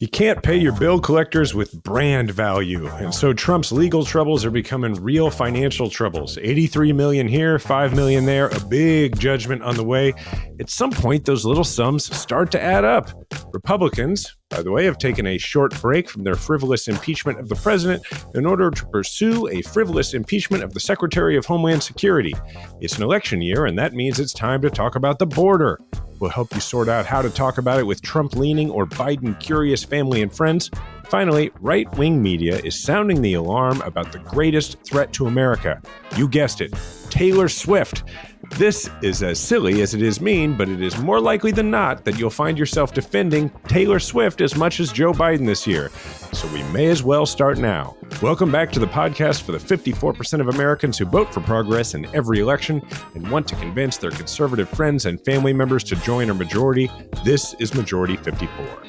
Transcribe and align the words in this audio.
You 0.00 0.08
can't 0.08 0.42
pay 0.42 0.56
your 0.56 0.72
bill 0.72 1.00
collectors 1.00 1.54
with 1.54 1.82
brand 1.82 2.30
value, 2.30 2.86
and 2.88 3.14
so 3.14 3.32
Trump's 3.32 3.72
legal 3.72 4.04
troubles 4.04 4.44
are 4.44 4.50
becoming 4.50 4.94
real 4.94 5.30
financial 5.30 5.88
troubles. 5.88 6.38
83 6.38 6.92
million 6.92 7.28
here, 7.28 7.58
5 7.58 7.94
million 7.94 8.26
there, 8.26 8.48
a 8.48 8.60
big 8.60 9.18
judgment 9.18 9.62
on 9.62 9.76
the 9.76 9.84
way. 9.84 10.12
At 10.60 10.70
some 10.70 10.90
point, 10.90 11.24
those 11.24 11.44
little 11.44 11.64
sums 11.64 12.14
start 12.16 12.50
to 12.52 12.62
add 12.62 12.84
up. 12.84 13.10
Republicans, 13.52 14.36
by 14.54 14.62
the 14.62 14.70
way, 14.70 14.84
have 14.84 14.98
taken 14.98 15.26
a 15.26 15.36
short 15.36 15.78
break 15.80 16.08
from 16.08 16.22
their 16.22 16.36
frivolous 16.36 16.86
impeachment 16.86 17.40
of 17.40 17.48
the 17.48 17.56
president 17.56 18.04
in 18.36 18.46
order 18.46 18.70
to 18.70 18.86
pursue 18.86 19.48
a 19.48 19.62
frivolous 19.62 20.14
impeachment 20.14 20.62
of 20.62 20.72
the 20.72 20.78
Secretary 20.78 21.36
of 21.36 21.44
Homeland 21.44 21.82
Security. 21.82 22.32
It's 22.80 22.96
an 22.96 23.02
election 23.02 23.42
year, 23.42 23.66
and 23.66 23.76
that 23.80 23.94
means 23.94 24.20
it's 24.20 24.32
time 24.32 24.62
to 24.62 24.70
talk 24.70 24.94
about 24.94 25.18
the 25.18 25.26
border. 25.26 25.80
We'll 26.20 26.30
help 26.30 26.54
you 26.54 26.60
sort 26.60 26.88
out 26.88 27.04
how 27.04 27.20
to 27.20 27.30
talk 27.30 27.58
about 27.58 27.80
it 27.80 27.86
with 27.86 28.00
Trump 28.00 28.36
leaning 28.36 28.70
or 28.70 28.86
Biden 28.86 29.38
curious 29.40 29.82
family 29.82 30.22
and 30.22 30.32
friends. 30.32 30.70
Finally, 31.06 31.50
right 31.60 31.92
wing 31.98 32.22
media 32.22 32.58
is 32.58 32.80
sounding 32.80 33.22
the 33.22 33.34
alarm 33.34 33.80
about 33.82 34.12
the 34.12 34.20
greatest 34.20 34.78
threat 34.84 35.12
to 35.14 35.26
America. 35.26 35.82
You 36.16 36.28
guessed 36.28 36.60
it 36.60 36.72
Taylor 37.10 37.48
Swift. 37.48 38.04
This 38.50 38.88
is 39.02 39.22
as 39.22 39.40
silly 39.40 39.82
as 39.82 39.94
it 39.94 40.02
is 40.02 40.20
mean, 40.20 40.56
but 40.56 40.68
it 40.68 40.80
is 40.80 40.98
more 40.98 41.20
likely 41.20 41.50
than 41.50 41.70
not 41.70 42.04
that 42.04 42.18
you'll 42.18 42.30
find 42.30 42.58
yourself 42.58 42.92
defending 42.94 43.50
Taylor 43.66 43.98
Swift 43.98 44.40
as 44.40 44.54
much 44.54 44.80
as 44.80 44.92
Joe 44.92 45.12
Biden 45.12 45.46
this 45.46 45.66
year. 45.66 45.90
So 46.32 46.46
we 46.48 46.62
may 46.64 46.86
as 46.86 47.02
well 47.02 47.26
start 47.26 47.58
now. 47.58 47.96
Welcome 48.22 48.52
back 48.52 48.70
to 48.72 48.78
the 48.78 48.86
podcast 48.86 49.42
for 49.42 49.52
the 49.52 49.58
54% 49.58 50.40
of 50.40 50.48
Americans 50.48 50.98
who 50.98 51.06
vote 51.06 51.32
for 51.32 51.40
progress 51.40 51.94
in 51.94 52.06
every 52.14 52.40
election 52.40 52.80
and 53.14 53.28
want 53.30 53.48
to 53.48 53.56
convince 53.56 53.96
their 53.96 54.10
conservative 54.10 54.68
friends 54.68 55.06
and 55.06 55.24
family 55.24 55.52
members 55.52 55.82
to 55.84 55.96
join 55.96 56.28
our 56.28 56.36
majority. 56.36 56.90
This 57.24 57.54
is 57.58 57.74
Majority 57.74 58.16
54. 58.16 58.84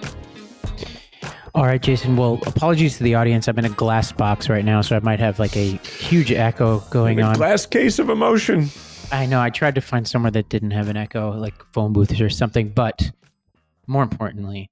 All 1.55 1.65
right, 1.65 1.81
Jason. 1.81 2.17
Well, 2.17 2.39
apologies 2.45 2.97
to 2.97 3.03
the 3.03 3.15
audience. 3.15 3.47
I'm 3.47 3.57
in 3.57 3.63
a 3.63 3.69
glass 3.69 4.11
box 4.11 4.49
right 4.49 4.65
now, 4.65 4.81
so 4.81 4.97
I 4.97 4.99
might 4.99 5.21
have 5.21 5.39
like 5.39 5.55
a 5.55 5.77
huge 5.77 6.31
echo 6.31 6.79
going 6.91 7.21
on. 7.21 7.35
Glass 7.35 7.65
case 7.65 7.97
of 7.97 8.09
emotion. 8.09 8.69
I 9.11 9.25
know. 9.25 9.39
I 9.39 9.49
tried 9.49 9.75
to 9.75 9.81
find 9.81 10.07
somewhere 10.07 10.31
that 10.31 10.49
didn't 10.49 10.71
have 10.71 10.89
an 10.89 10.97
echo, 10.97 11.31
like 11.31 11.53
phone 11.73 11.93
booths 11.93 12.19
or 12.19 12.29
something. 12.29 12.69
But 12.69 13.11
more 13.87 14.03
importantly, 14.03 14.69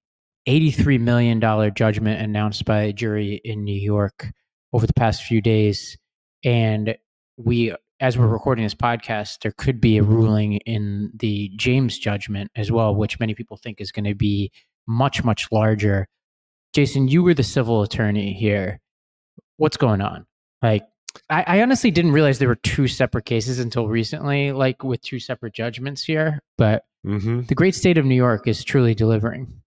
$83 0.47 0.99
million 0.99 1.39
judgment 1.73 2.21
announced 2.21 2.65
by 2.65 2.81
a 2.81 2.93
jury 2.93 3.41
in 3.43 3.63
New 3.63 3.79
York 3.79 4.31
over 4.73 4.85
the 4.87 4.93
past 4.93 5.23
few 5.23 5.41
days. 5.41 5.97
And 6.43 6.95
we, 7.37 7.73
as 7.99 8.17
we're 8.17 8.27
recording 8.27 8.65
this 8.65 8.75
podcast, 8.75 9.39
there 9.41 9.53
could 9.57 9.79
be 9.79 9.97
a 9.97 10.03
ruling 10.03 10.57
in 10.65 11.11
the 11.15 11.51
James 11.55 11.97
judgment 11.97 12.51
as 12.55 12.71
well, 12.71 12.93
which 12.93 13.19
many 13.19 13.33
people 13.33 13.57
think 13.57 13.79
is 13.79 13.91
going 13.91 14.05
to 14.05 14.15
be 14.15 14.51
much, 14.87 15.23
much 15.23 15.51
larger. 15.51 16.07
Jason, 16.73 17.07
you 17.07 17.23
were 17.23 17.33
the 17.33 17.43
civil 17.43 17.81
attorney 17.81 18.33
here. 18.33 18.81
What's 19.57 19.77
going 19.77 20.01
on? 20.01 20.25
Like, 20.61 20.83
I, 21.29 21.43
I, 21.47 21.61
honestly 21.61 21.91
didn't 21.91 22.11
realize 22.11 22.39
there 22.39 22.47
were 22.47 22.55
two 22.55 22.87
separate 22.87 23.25
cases 23.25 23.59
until 23.59 23.87
recently, 23.87 24.51
like 24.51 24.83
with 24.83 25.01
two 25.01 25.19
separate 25.19 25.53
judgments 25.53 26.03
here. 26.03 26.39
But 26.57 26.85
mm-hmm. 27.05 27.41
the 27.43 27.55
great 27.55 27.75
state 27.75 27.97
of 27.97 28.05
New 28.05 28.15
York 28.15 28.47
is 28.47 28.63
truly 28.63 28.95
delivering. 28.95 29.61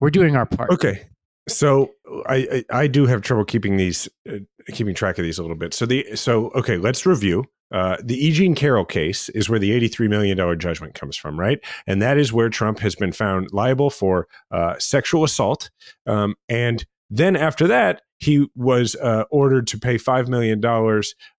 We're 0.00 0.10
doing 0.10 0.36
our 0.36 0.46
part. 0.46 0.70
Okay. 0.70 1.06
So 1.48 1.92
I, 2.26 2.64
I, 2.70 2.80
I 2.82 2.86
do 2.86 3.06
have 3.06 3.22
trouble 3.22 3.44
keeping 3.44 3.76
these 3.76 4.08
uh, 4.28 4.38
keeping 4.68 4.94
track 4.94 5.18
of 5.18 5.24
these 5.24 5.38
a 5.38 5.42
little 5.42 5.56
bit. 5.56 5.74
So 5.74 5.86
the 5.86 6.16
so 6.16 6.50
okay, 6.50 6.76
let's 6.76 7.06
review. 7.06 7.46
Uh, 7.72 7.96
the 8.02 8.16
Eugene 8.16 8.54
Carroll 8.54 8.84
case 8.84 9.28
is 9.28 9.48
where 9.48 9.60
the 9.60 9.70
$83 9.70 10.08
million 10.08 10.58
judgment 10.58 10.94
comes 10.94 11.16
from, 11.16 11.38
right? 11.38 11.60
And 11.86 12.02
that 12.02 12.18
is 12.18 12.32
where 12.32 12.48
Trump 12.48 12.80
has 12.80 12.96
been 12.96 13.12
found 13.12 13.52
liable 13.52 13.90
for 13.90 14.26
uh, 14.50 14.76
sexual 14.80 15.22
assault. 15.22 15.70
Um, 16.04 16.34
and 16.48 16.84
then 17.10 17.36
after 17.36 17.66
that, 17.66 18.02
he 18.18 18.46
was 18.54 18.94
uh, 18.96 19.24
ordered 19.30 19.66
to 19.68 19.78
pay 19.78 19.96
$5 19.96 20.28
million 20.28 20.62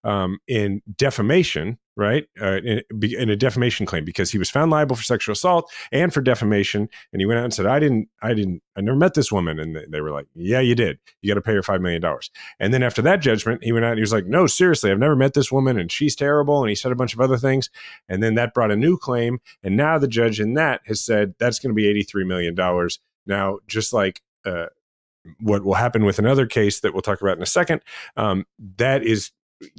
um, 0.02 0.38
in 0.48 0.82
defamation, 0.96 1.78
right? 1.96 2.24
Uh, 2.40 2.56
in, 2.56 2.82
in, 2.90 3.30
a 3.30 3.36
defamation 3.36 3.86
claim 3.86 4.04
because 4.04 4.32
he 4.32 4.38
was 4.38 4.50
found 4.50 4.72
liable 4.72 4.96
for 4.96 5.04
sexual 5.04 5.32
assault 5.32 5.72
and 5.92 6.12
for 6.12 6.20
defamation. 6.20 6.88
And 7.12 7.22
he 7.22 7.26
went 7.26 7.38
out 7.38 7.44
and 7.44 7.54
said, 7.54 7.66
I 7.66 7.78
didn't, 7.78 8.08
I 8.20 8.34
didn't, 8.34 8.62
I 8.76 8.80
never 8.80 8.98
met 8.98 9.14
this 9.14 9.30
woman. 9.30 9.60
And 9.60 9.78
they 9.92 10.00
were 10.00 10.10
like, 10.10 10.26
Yeah, 10.34 10.58
you 10.58 10.74
did. 10.74 10.98
You 11.20 11.30
got 11.30 11.34
to 11.34 11.40
pay 11.40 11.54
her 11.54 11.62
$5 11.62 11.80
million. 11.80 12.02
And 12.58 12.74
then 12.74 12.82
after 12.82 13.00
that 13.02 13.20
judgment, 13.20 13.62
he 13.62 13.70
went 13.70 13.84
out 13.84 13.92
and 13.92 13.98
he 13.98 14.02
was 14.02 14.12
like, 14.12 14.26
No, 14.26 14.48
seriously, 14.48 14.90
I've 14.90 14.98
never 14.98 15.16
met 15.16 15.34
this 15.34 15.52
woman 15.52 15.78
and 15.78 15.90
she's 15.90 16.16
terrible. 16.16 16.62
And 16.62 16.68
he 16.68 16.74
said 16.74 16.90
a 16.90 16.96
bunch 16.96 17.14
of 17.14 17.20
other 17.20 17.38
things. 17.38 17.70
And 18.08 18.24
then 18.24 18.34
that 18.34 18.54
brought 18.54 18.72
a 18.72 18.76
new 18.76 18.98
claim. 18.98 19.38
And 19.62 19.76
now 19.76 19.98
the 19.98 20.08
judge 20.08 20.40
in 20.40 20.54
that 20.54 20.80
has 20.86 21.00
said 21.00 21.34
that's 21.38 21.60
going 21.60 21.70
to 21.70 21.74
be 21.74 22.04
$83 22.04 22.26
million. 22.26 22.88
Now, 23.24 23.58
just 23.68 23.92
like, 23.92 24.20
uh, 24.44 24.66
what 25.40 25.64
will 25.64 25.74
happen 25.74 26.04
with 26.04 26.18
another 26.18 26.46
case 26.46 26.80
that 26.80 26.92
we'll 26.92 27.02
talk 27.02 27.20
about 27.20 27.36
in 27.36 27.42
a 27.42 27.46
second, 27.46 27.82
um, 28.16 28.44
that 28.76 29.02
is 29.02 29.30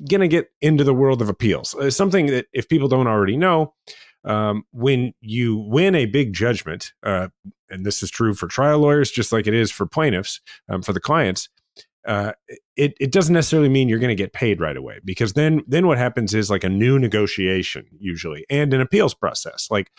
going 0.09 0.21
to 0.21 0.27
get 0.27 0.49
into 0.61 0.83
the 0.83 0.93
world 0.93 1.21
of 1.21 1.29
appeals. 1.29 1.75
Uh, 1.75 1.89
something 1.89 2.27
that, 2.27 2.45
if 2.53 2.69
people 2.69 2.87
don't 2.87 3.07
already 3.07 3.37
know, 3.37 3.73
um, 4.25 4.63
when 4.71 5.13
you 5.19 5.57
win 5.57 5.95
a 5.95 6.05
big 6.05 6.33
judgment, 6.33 6.93
uh, 7.03 7.27
and 7.69 7.85
this 7.85 8.01
is 8.01 8.09
true 8.09 8.33
for 8.33 8.47
trial 8.47 8.79
lawyers, 8.79 9.11
just 9.11 9.31
like 9.31 9.47
it 9.47 9.53
is 9.53 9.71
for 9.71 9.85
plaintiffs, 9.85 10.39
um, 10.69 10.81
for 10.81 10.93
the 10.93 11.01
clients, 11.01 11.49
uh, 12.05 12.33
it, 12.75 12.95
it 12.99 13.11
doesn't 13.11 13.33
necessarily 13.33 13.69
mean 13.69 13.87
you're 13.87 13.99
going 13.99 14.09
to 14.09 14.15
get 14.15 14.33
paid 14.33 14.59
right 14.59 14.75
away 14.75 14.99
because 15.05 15.33
then 15.33 15.63
then 15.67 15.87
what 15.87 15.97
happens 15.97 16.33
is 16.33 16.49
like 16.49 16.63
a 16.63 16.69
new 16.69 16.99
negotiation 16.99 17.85
usually 17.97 18.45
and 18.49 18.73
an 18.73 18.81
appeals 18.81 19.13
process 19.13 19.69
like 19.71 19.89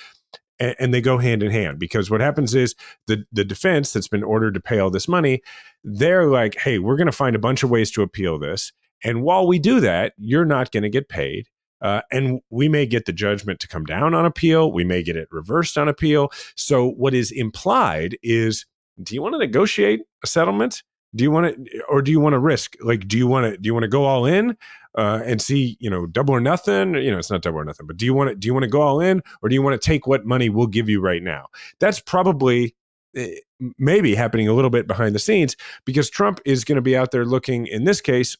and, 0.60 0.74
and, 0.78 0.94
they 0.94 1.00
go 1.00 1.18
hand 1.18 1.42
in 1.42 1.50
hand 1.50 1.78
because 1.78 2.10
what 2.10 2.20
happens 2.20 2.54
is 2.54 2.74
the 3.06 3.24
the 3.32 3.44
defense 3.44 3.92
that's 3.92 4.08
been 4.08 4.22
ordered 4.22 4.54
to 4.54 4.60
pay 4.60 4.78
all 4.78 4.90
this 4.90 5.08
money 5.08 5.42
they're 5.82 6.26
like 6.26 6.56
hey 6.60 6.78
we're 6.78 6.96
going 6.96 7.06
to 7.06 7.12
find 7.12 7.34
a 7.34 7.40
bunch 7.40 7.62
of 7.62 7.70
ways 7.70 7.90
to 7.90 8.02
appeal 8.02 8.38
this 8.38 8.72
and 9.02 9.22
while 9.22 9.46
we 9.46 9.58
do 9.58 9.80
that 9.80 10.12
you're 10.16 10.44
not 10.44 10.70
going 10.70 10.82
to 10.82 10.88
get 10.88 11.08
paid 11.08 11.48
uh, 11.84 12.00
and 12.10 12.40
we 12.48 12.66
may 12.66 12.86
get 12.86 13.04
the 13.04 13.12
judgment 13.12 13.60
to 13.60 13.68
come 13.68 13.84
down 13.84 14.14
on 14.14 14.24
appeal 14.24 14.72
we 14.72 14.84
may 14.84 15.02
get 15.02 15.16
it 15.16 15.28
reversed 15.30 15.76
on 15.76 15.86
appeal. 15.86 16.30
So 16.56 16.88
what 16.88 17.14
is 17.14 17.30
implied 17.30 18.16
is 18.22 18.64
do 19.02 19.14
you 19.14 19.22
want 19.22 19.34
to 19.34 19.38
negotiate 19.38 20.00
a 20.22 20.26
settlement? 20.26 20.82
Do 21.14 21.22
you 21.22 21.30
want 21.30 21.54
to 21.54 21.82
or 21.88 22.00
do 22.00 22.10
you 22.10 22.20
want 22.20 22.32
to 22.32 22.38
risk? 22.38 22.76
Like 22.80 23.06
do 23.06 23.18
you 23.18 23.26
want 23.26 23.52
to 23.52 23.58
do 23.58 23.66
you 23.66 23.74
want 23.74 23.84
to 23.84 23.88
go 23.88 24.04
all 24.04 24.24
in 24.24 24.56
uh, 24.96 25.20
and 25.24 25.40
see 25.42 25.76
you 25.80 25.90
know 25.90 26.06
double 26.06 26.34
or 26.34 26.40
nothing 26.40 26.94
you 26.94 27.10
know 27.10 27.18
it's 27.18 27.30
not 27.30 27.42
double 27.42 27.58
or 27.58 27.64
nothing 27.64 27.86
but 27.86 27.96
do 27.96 28.04
you 28.04 28.14
want 28.14 28.30
to 28.30 28.36
do 28.36 28.46
you 28.46 28.54
want 28.54 28.64
to 28.64 28.70
go 28.70 28.80
all 28.80 29.00
in 29.00 29.22
or 29.42 29.48
do 29.48 29.54
you 29.54 29.62
want 29.62 29.80
to 29.80 29.84
take 29.84 30.06
what 30.06 30.24
money 30.24 30.48
we'll 30.48 30.66
give 30.66 30.88
you 30.88 31.00
right 31.00 31.22
now 31.22 31.46
that's 31.80 32.00
probably 32.00 32.74
eh, 33.16 33.34
maybe 33.78 34.14
happening 34.14 34.48
a 34.48 34.52
little 34.52 34.70
bit 34.70 34.86
behind 34.86 35.14
the 35.14 35.18
scenes 35.18 35.56
because 35.84 36.08
trump 36.08 36.40
is 36.44 36.64
going 36.64 36.76
to 36.76 36.82
be 36.82 36.96
out 36.96 37.10
there 37.10 37.24
looking 37.24 37.66
in 37.66 37.84
this 37.84 38.00
case 38.00 38.36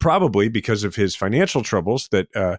probably 0.00 0.48
because 0.48 0.84
of 0.84 0.94
his 0.94 1.14
financial 1.14 1.62
troubles 1.62 2.08
that 2.12 2.34
uh, 2.34 2.56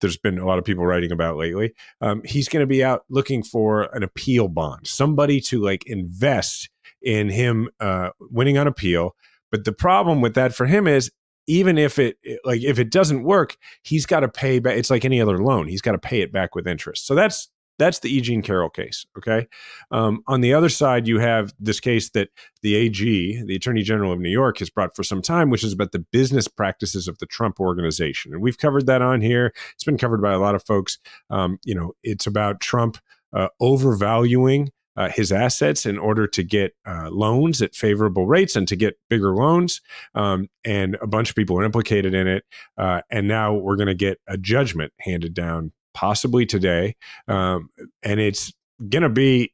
there's 0.00 0.16
been 0.16 0.38
a 0.38 0.46
lot 0.46 0.58
of 0.58 0.64
people 0.64 0.84
writing 0.84 1.12
about 1.12 1.36
lately. 1.36 1.72
Um, 2.00 2.22
he's 2.24 2.48
going 2.48 2.62
to 2.62 2.66
be 2.66 2.84
out 2.84 3.04
looking 3.08 3.42
for 3.42 3.84
an 3.94 4.02
appeal 4.02 4.48
bond, 4.48 4.86
somebody 4.86 5.40
to 5.42 5.62
like 5.62 5.84
invest 5.86 6.68
in 7.00 7.30
him 7.30 7.68
uh, 7.80 8.10
winning 8.20 8.58
on 8.58 8.66
appeal. 8.66 9.14
But 9.50 9.64
the 9.64 9.72
problem 9.72 10.20
with 10.20 10.34
that 10.34 10.54
for 10.54 10.66
him 10.66 10.86
is 10.86 11.10
even 11.46 11.78
if 11.78 11.98
it 11.98 12.16
like 12.44 12.62
if 12.62 12.78
it 12.78 12.90
doesn't 12.90 13.24
work, 13.24 13.56
he's 13.82 14.06
got 14.06 14.20
to 14.20 14.28
pay 14.28 14.58
back. 14.58 14.76
It's 14.76 14.90
like 14.90 15.04
any 15.04 15.20
other 15.20 15.38
loan; 15.38 15.68
he's 15.68 15.82
got 15.82 15.92
to 15.92 15.98
pay 15.98 16.20
it 16.20 16.32
back 16.32 16.54
with 16.54 16.66
interest. 16.66 17.06
So 17.06 17.14
that's 17.14 17.48
that's 17.78 18.00
the 18.00 18.14
E. 18.14 18.20
Jean 18.20 18.42
Carroll 18.42 18.70
case. 18.70 19.04
Okay. 19.18 19.48
Um, 19.90 20.22
on 20.28 20.40
the 20.40 20.54
other 20.54 20.68
side, 20.68 21.08
you 21.08 21.18
have 21.18 21.52
this 21.58 21.80
case 21.80 22.10
that 22.10 22.28
the 22.62 22.74
AG, 22.74 23.42
the 23.44 23.56
Attorney 23.56 23.82
General 23.82 24.12
of 24.12 24.20
New 24.20 24.30
York, 24.30 24.58
has 24.58 24.70
brought 24.70 24.94
for 24.94 25.02
some 25.02 25.22
time, 25.22 25.50
which 25.50 25.64
is 25.64 25.72
about 25.72 25.92
the 25.92 26.04
business 26.12 26.46
practices 26.46 27.08
of 27.08 27.18
the 27.18 27.26
Trump 27.26 27.58
organization, 27.60 28.32
and 28.32 28.42
we've 28.42 28.58
covered 28.58 28.86
that 28.86 29.02
on 29.02 29.20
here. 29.20 29.52
It's 29.74 29.84
been 29.84 29.98
covered 29.98 30.22
by 30.22 30.32
a 30.32 30.38
lot 30.38 30.54
of 30.54 30.64
folks. 30.64 30.98
Um, 31.30 31.58
you 31.64 31.74
know, 31.74 31.92
it's 32.02 32.26
about 32.26 32.60
Trump 32.60 32.98
uh, 33.32 33.48
overvaluing 33.60 34.70
uh, 34.96 35.08
his 35.08 35.32
assets 35.32 35.86
in 35.86 35.98
order 35.98 36.26
to 36.26 36.42
get 36.42 36.74
uh, 36.86 37.08
loans 37.10 37.62
at 37.62 37.74
favorable 37.74 38.26
rates 38.26 38.56
and 38.56 38.68
to 38.68 38.76
get 38.76 38.98
bigger 39.08 39.34
loans. 39.34 39.80
Um, 40.14 40.48
and 40.64 40.96
a 41.00 41.06
bunch 41.06 41.30
of 41.30 41.36
people 41.36 41.58
are 41.58 41.64
implicated 41.64 42.14
in 42.14 42.26
it. 42.26 42.44
Uh, 42.76 43.02
and 43.10 43.28
now 43.28 43.54
we're 43.54 43.76
going 43.76 43.86
to 43.86 43.94
get 43.94 44.18
a 44.26 44.36
judgment 44.36 44.92
handed 45.00 45.34
down, 45.34 45.72
possibly 45.94 46.46
today. 46.46 46.96
Um, 47.28 47.70
and 48.02 48.20
it's 48.20 48.52
going 48.88 49.02
to 49.02 49.08
be 49.08 49.52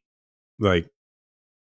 like 0.59 0.89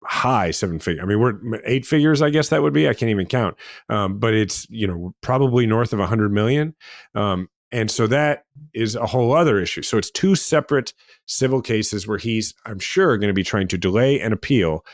high 0.03 0.51
seven 0.51 0.79
figure. 0.79 1.01
I 1.01 1.05
mean, 1.05 1.19
we're 1.19 1.61
eight 1.65 1.85
figures, 1.85 2.21
I 2.21 2.29
guess 2.29 2.49
that 2.49 2.61
would 2.61 2.73
be. 2.73 2.87
I 2.87 2.93
can't 2.93 3.09
even 3.09 3.25
count. 3.25 3.55
Um, 3.89 4.19
but 4.19 4.33
it's, 4.33 4.69
you 4.69 4.87
know, 4.87 5.13
probably 5.21 5.65
north 5.65 5.93
of 5.93 5.99
a 5.99 6.07
hundred 6.07 6.31
million. 6.31 6.75
Um, 7.15 7.49
and 7.75 7.91
so 7.91 8.07
that 8.07 8.45
is 8.73 8.95
a 8.95 9.05
whole 9.05 9.35
other 9.35 9.59
issue. 9.59 9.81
So 9.81 9.97
it's 9.97 10.09
two 10.09 10.33
separate 10.35 10.93
civil 11.25 11.61
cases 11.61 12.07
where 12.07 12.17
he's, 12.17 12.53
I'm 12.65 12.79
sure, 12.79 13.17
going 13.17 13.27
to 13.27 13.33
be 13.33 13.43
trying 13.43 13.67
to 13.67 13.77
delay 13.77 14.21
an 14.21 14.31
appeal, 14.31 14.85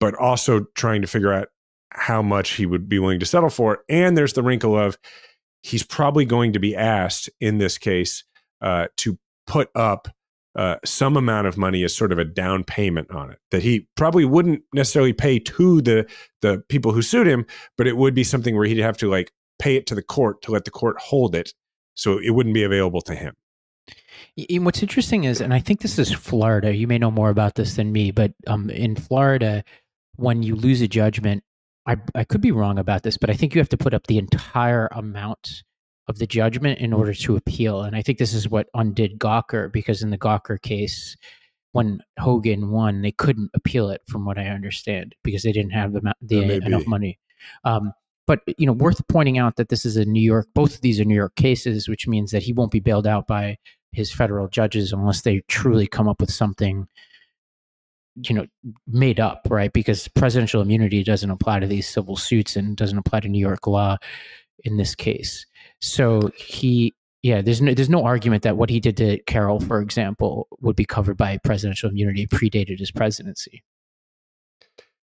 but 0.00 0.16
also 0.16 0.66
trying 0.74 1.00
to 1.02 1.06
figure 1.06 1.32
out 1.32 1.46
how 1.92 2.20
much 2.20 2.54
he 2.54 2.66
would 2.66 2.88
be 2.88 2.98
willing 2.98 3.20
to 3.20 3.26
settle 3.26 3.50
for. 3.50 3.84
And 3.88 4.18
there's 4.18 4.32
the 4.32 4.42
wrinkle 4.42 4.76
of 4.76 4.98
he's 5.62 5.84
probably 5.84 6.24
going 6.24 6.54
to 6.54 6.58
be 6.58 6.74
asked 6.74 7.30
in 7.40 7.58
this 7.58 7.78
case 7.78 8.24
uh, 8.60 8.88
to 8.96 9.16
put 9.46 9.70
up 9.76 10.08
uh, 10.56 10.74
some 10.84 11.16
amount 11.16 11.46
of 11.46 11.56
money 11.56 11.84
as 11.84 11.94
sort 11.94 12.10
of 12.10 12.18
a 12.18 12.24
down 12.24 12.64
payment 12.64 13.08
on 13.12 13.30
it 13.30 13.38
that 13.52 13.62
he 13.62 13.86
probably 13.94 14.24
wouldn't 14.24 14.60
necessarily 14.74 15.12
pay 15.12 15.38
to 15.38 15.80
the 15.80 16.04
the 16.42 16.64
people 16.68 16.90
who 16.90 17.00
sued 17.00 17.28
him, 17.28 17.46
but 17.76 17.86
it 17.86 17.96
would 17.96 18.12
be 18.12 18.24
something 18.24 18.56
where 18.56 18.66
he'd 18.66 18.78
have 18.78 18.96
to 18.96 19.08
like 19.08 19.30
pay 19.60 19.76
it 19.76 19.86
to 19.86 19.94
the 19.94 20.02
court 20.02 20.42
to 20.42 20.50
let 20.50 20.64
the 20.64 20.70
court 20.72 20.98
hold 20.98 21.36
it, 21.36 21.52
so 21.98 22.18
it 22.18 22.30
wouldn't 22.30 22.54
be 22.54 22.62
available 22.62 23.00
to 23.02 23.14
him. 23.14 23.34
And 24.50 24.64
what's 24.64 24.82
interesting 24.82 25.24
is, 25.24 25.40
and 25.40 25.52
I 25.52 25.58
think 25.58 25.80
this 25.80 25.98
is 25.98 26.12
Florida. 26.12 26.74
You 26.74 26.86
may 26.86 26.98
know 26.98 27.10
more 27.10 27.28
about 27.28 27.56
this 27.56 27.74
than 27.74 27.90
me, 27.90 28.12
but 28.12 28.32
um, 28.46 28.70
in 28.70 28.94
Florida, 28.94 29.64
when 30.14 30.44
you 30.44 30.54
lose 30.54 30.80
a 30.80 30.86
judgment, 30.86 31.42
I, 31.86 31.96
I 32.14 32.22
could 32.22 32.40
be 32.40 32.52
wrong 32.52 32.78
about 32.78 33.02
this, 33.02 33.18
but 33.18 33.30
I 33.30 33.34
think 33.34 33.54
you 33.54 33.60
have 33.60 33.68
to 33.70 33.76
put 33.76 33.94
up 33.94 34.06
the 34.06 34.18
entire 34.18 34.88
amount 34.92 35.64
of 36.06 36.18
the 36.18 36.26
judgment 36.26 36.78
in 36.78 36.92
order 36.92 37.12
to 37.14 37.36
appeal. 37.36 37.82
And 37.82 37.96
I 37.96 38.02
think 38.02 38.18
this 38.18 38.32
is 38.32 38.48
what 38.48 38.68
undid 38.74 39.18
Gawker 39.18 39.70
because 39.72 40.00
in 40.00 40.10
the 40.10 40.18
Gawker 40.18 40.60
case, 40.62 41.16
when 41.72 42.00
Hogan 42.18 42.70
won, 42.70 43.02
they 43.02 43.12
couldn't 43.12 43.50
appeal 43.54 43.90
it, 43.90 44.02
from 44.08 44.24
what 44.24 44.38
I 44.38 44.46
understand, 44.46 45.16
because 45.24 45.42
they 45.42 45.52
didn't 45.52 45.72
have 45.72 45.92
the, 45.92 46.14
the 46.22 46.64
enough 46.64 46.86
money. 46.86 47.18
Um, 47.64 47.92
but 48.28 48.40
you 48.58 48.66
know, 48.66 48.74
worth 48.74 49.00
pointing 49.08 49.38
out 49.38 49.56
that 49.56 49.70
this 49.70 49.86
is 49.86 49.96
a 49.96 50.04
New 50.04 50.20
York. 50.20 50.46
Both 50.54 50.76
of 50.76 50.80
these 50.82 51.00
are 51.00 51.04
New 51.04 51.14
York 51.14 51.34
cases, 51.34 51.88
which 51.88 52.06
means 52.06 52.30
that 52.30 52.42
he 52.42 52.52
won't 52.52 52.70
be 52.70 52.78
bailed 52.78 53.06
out 53.06 53.26
by 53.26 53.56
his 53.92 54.12
federal 54.12 54.48
judges 54.48 54.92
unless 54.92 55.22
they 55.22 55.40
truly 55.48 55.86
come 55.86 56.06
up 56.06 56.20
with 56.20 56.30
something 56.30 56.86
you 58.28 58.34
know 58.34 58.46
made 58.86 59.18
up 59.18 59.46
right? 59.48 59.72
Because 59.72 60.08
presidential 60.08 60.60
immunity 60.60 61.02
doesn't 61.02 61.30
apply 61.30 61.60
to 61.60 61.66
these 61.66 61.88
civil 61.88 62.16
suits 62.16 62.54
and 62.54 62.76
doesn't 62.76 62.98
apply 62.98 63.20
to 63.20 63.28
new 63.28 63.40
york 63.40 63.66
law 63.66 63.96
in 64.64 64.76
this 64.76 64.94
case. 64.94 65.46
So 65.80 66.30
he 66.36 66.94
yeah 67.22 67.40
there's 67.40 67.62
no 67.62 67.72
there's 67.72 67.88
no 67.88 68.04
argument 68.04 68.42
that 68.42 68.58
what 68.58 68.68
he 68.68 68.78
did 68.78 68.98
to 68.98 69.18
carroll 69.22 69.60
for 69.60 69.80
example 69.80 70.48
would 70.60 70.76
be 70.76 70.84
covered 70.84 71.16
by 71.16 71.38
presidential 71.44 71.88
immunity 71.88 72.26
predated 72.26 72.78
his 72.78 72.90
presidency. 72.90 73.62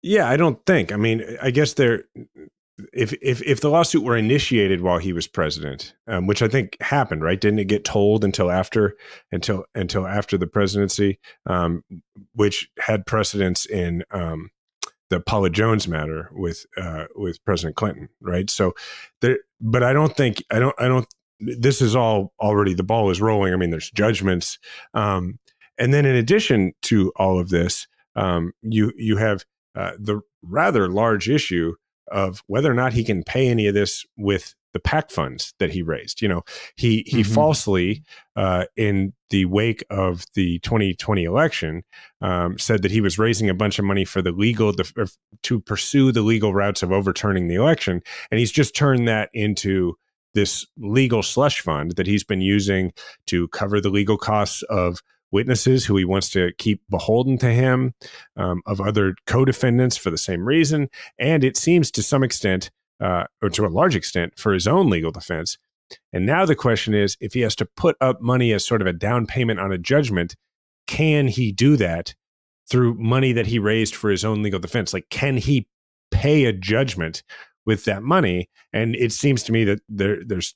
Yeah 0.04 0.30
i 0.30 0.38
don't 0.38 0.64
think. 0.68 0.92
I 0.92 0.98
mean 0.98 1.24
i 1.42 1.50
guess 1.50 1.74
there 1.74 2.04
if 2.94 3.13
if 3.21 3.41
if 3.41 3.62
the 3.62 3.69
lawsuit 3.69 4.03
were 4.03 4.18
initiated 4.18 4.81
while 4.81 5.00
he 5.00 5.13
was 5.13 5.27
president, 5.27 5.94
um, 6.07 6.27
which 6.27 6.41
I 6.41 6.47
think 6.47 6.77
happened, 6.81 7.24
right? 7.24 7.39
Didn't 7.39 7.59
it 7.59 7.65
get 7.65 7.83
told 7.83 8.24
until 8.24 8.51
after 8.51 8.95
until 9.31 9.65
until 9.74 10.06
after 10.06 10.38
the 10.38 10.47
presidency, 10.47 11.19
um, 11.45 11.83
which 12.33 12.69
had 12.79 13.06
precedence 13.06 13.65
in 13.65 14.03
um, 14.12 14.51
the 15.09 15.19
Paula 15.19 15.50
Jones 15.50 15.88
matter 15.88 16.29
with 16.33 16.65
uh, 16.77 17.06
with 17.15 17.44
President 17.45 17.75
Clinton, 17.75 18.09
right? 18.21 18.50
So 18.50 18.74
there, 19.21 19.39
but 19.59 19.83
I 19.83 19.94
don't 19.94 20.15
think 20.15 20.44
I 20.51 20.59
don't 20.59 20.75
I 20.80 20.88
don't. 20.88 21.07
This 21.39 21.81
is 21.81 21.95
all 21.95 22.33
already 22.39 22.73
the 22.73 22.83
ball 22.83 23.09
is 23.09 23.21
rolling. 23.21 23.53
I 23.53 23.57
mean, 23.57 23.71
there's 23.71 23.91
judgments, 23.91 24.59
um, 24.94 25.39
and 25.77 25.94
then 25.94 26.06
in 26.06 26.15
addition 26.15 26.73
to 26.83 27.12
all 27.15 27.39
of 27.39 27.50
this, 27.50 27.88
um, 28.15 28.53
you 28.62 28.91
you 28.95 29.18
have 29.18 29.45
uh, 29.75 29.91
the 30.00 30.21
rather 30.44 30.89
large 30.89 31.30
issue 31.30 31.73
of 32.09 32.44
whether 32.48 32.71
or 32.71 32.75
not 32.75 32.94
he 32.94 33.04
can 33.04 33.24
pay 33.24 33.48
any 33.48 33.68
of 33.68 33.74
this 33.74 34.06
with 34.18 34.56
the 34.74 34.80
PAC 34.80 35.09
funds 35.09 35.54
that 35.59 35.71
he 35.71 35.81
raised. 35.81 36.21
You 36.21 36.27
know, 36.27 36.44
he 36.75 37.04
he 37.07 37.21
mm-hmm. 37.21 37.33
falsely, 37.33 38.04
uh, 38.36 38.65
in 38.75 39.13
the 39.30 39.45
wake 39.45 39.83
of 39.89 40.25
the 40.36 40.59
2020 40.59 41.24
election, 41.24 41.83
um, 42.21 42.57
said 42.59 42.83
that 42.83 42.92
he 42.92 43.01
was 43.01 43.18
raising 43.18 43.50
a 43.50 43.56
bunch 43.56 43.80
of 43.80 43.86
money 43.86 44.06
for 44.06 44.21
the 44.21 44.31
legal 44.31 44.74
to 45.44 45.59
pursue 45.62 46.12
the 46.12 46.21
legal 46.21 46.54
routes 46.54 46.83
of 46.83 46.92
overturning 46.92 47.48
the 47.48 47.56
election, 47.56 48.01
and 48.30 48.39
he's 48.39 48.51
just 48.51 48.75
turned 48.75 49.07
that 49.07 49.30
into 49.33 49.95
this 50.33 50.68
legal 50.77 51.24
slush 51.24 51.62
fund 51.62 51.95
that 51.95 52.06
he's 52.06 52.24
been 52.24 52.42
using 52.42 52.94
to 53.25 53.48
cover 53.48 53.81
the 53.81 53.89
legal 53.89 54.18
costs 54.18 54.62
of 54.63 55.01
witnesses 55.31 55.85
who 55.85 55.97
he 55.97 56.06
wants 56.06 56.29
to 56.31 56.51
keep 56.57 56.81
beholden 56.89 57.38
to 57.39 57.50
him, 57.50 57.94
um, 58.35 58.62
of 58.65 58.79
other 58.81 59.15
co 59.25 59.45
defendants 59.45 59.97
for 59.97 60.09
the 60.09 60.18
same 60.18 60.47
reason. 60.47 60.89
And 61.19 61.44
it 61.44 61.57
seems 61.57 61.91
to 61.91 62.03
some 62.03 62.24
extent, 62.24 62.71
uh, 63.00 63.25
or 63.41 63.50
to 63.50 63.65
a 63.65 63.68
large 63.68 63.95
extent, 63.95 64.38
for 64.38 64.53
his 64.53 64.68
own 64.68 64.89
legal 64.89 65.12
defense. 65.12 65.57
And 66.12 66.25
now 66.25 66.45
the 66.45 66.56
question 66.56 66.94
is 66.94 67.18
if 67.19 67.33
he 67.33 67.41
has 67.41 67.56
to 67.57 67.65
put 67.65 67.95
up 68.01 68.21
money 68.21 68.51
as 68.51 68.65
sort 68.65 68.81
of 68.81 68.88
a 68.88 68.94
down 68.94 69.25
payment 69.25 69.59
on 69.59 69.71
a 69.71 69.77
judgment, 69.77 70.35
can 70.85 71.27
he 71.27 71.51
do 71.51 71.77
that 71.77 72.15
through 72.69 72.95
money 72.95 73.31
that 73.33 73.47
he 73.47 73.59
raised 73.59 73.95
for 73.95 74.09
his 74.09 74.25
own 74.25 74.44
legal 74.44 74.59
defense? 74.59 74.94
Like, 74.94 75.09
can 75.09 75.38
he 75.38 75.68
pay 76.12 76.45
a 76.45 76.53
judgment 76.53 77.23
with 77.65 77.85
that 77.85 78.03
money? 78.03 78.50
And 78.73 78.95
it 78.95 79.12
seems 79.12 79.44
to 79.44 79.51
me 79.51 79.63
that 79.65 79.80
there, 79.88 80.23
there's 80.23 80.56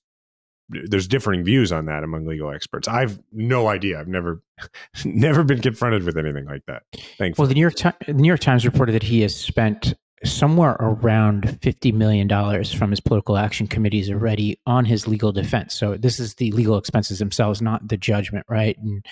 there's 0.85 1.07
differing 1.07 1.43
views 1.43 1.71
on 1.71 1.85
that 1.85 2.03
among 2.03 2.25
legal 2.25 2.51
experts. 2.51 2.87
I've 2.87 3.19
no 3.31 3.67
idea. 3.67 3.99
I've 3.99 4.07
never 4.07 4.41
never 5.05 5.43
been 5.43 5.61
confronted 5.61 6.03
with 6.03 6.17
anything 6.17 6.45
like 6.45 6.65
that. 6.67 6.83
Thankfully. 7.17 7.33
Well, 7.37 7.47
the 7.47 7.55
New 7.55 7.61
York 7.61 7.75
Times, 7.75 7.95
the 8.05 8.13
New 8.13 8.27
York 8.27 8.39
Times 8.39 8.65
reported 8.65 8.93
that 8.93 9.03
he 9.03 9.21
has 9.21 9.35
spent 9.35 9.93
somewhere 10.23 10.77
around 10.79 11.59
$50 11.61 11.93
million 11.93 12.29
from 12.65 12.91
his 12.91 12.99
political 12.99 13.37
action 13.37 13.65
committees 13.65 14.09
already 14.09 14.59
on 14.67 14.85
his 14.85 15.07
legal 15.07 15.31
defense. 15.31 15.73
So 15.73 15.97
this 15.97 16.19
is 16.19 16.35
the 16.35 16.51
legal 16.51 16.77
expenses 16.77 17.17
themselves, 17.17 17.59
not 17.59 17.87
the 17.87 17.97
judgment, 17.97 18.45
right? 18.47 18.77
And 18.77 19.03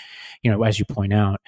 you 0.44 0.52
know, 0.52 0.64
as 0.64 0.78
you 0.78 0.86
point 0.86 1.14
out, 1.14 1.42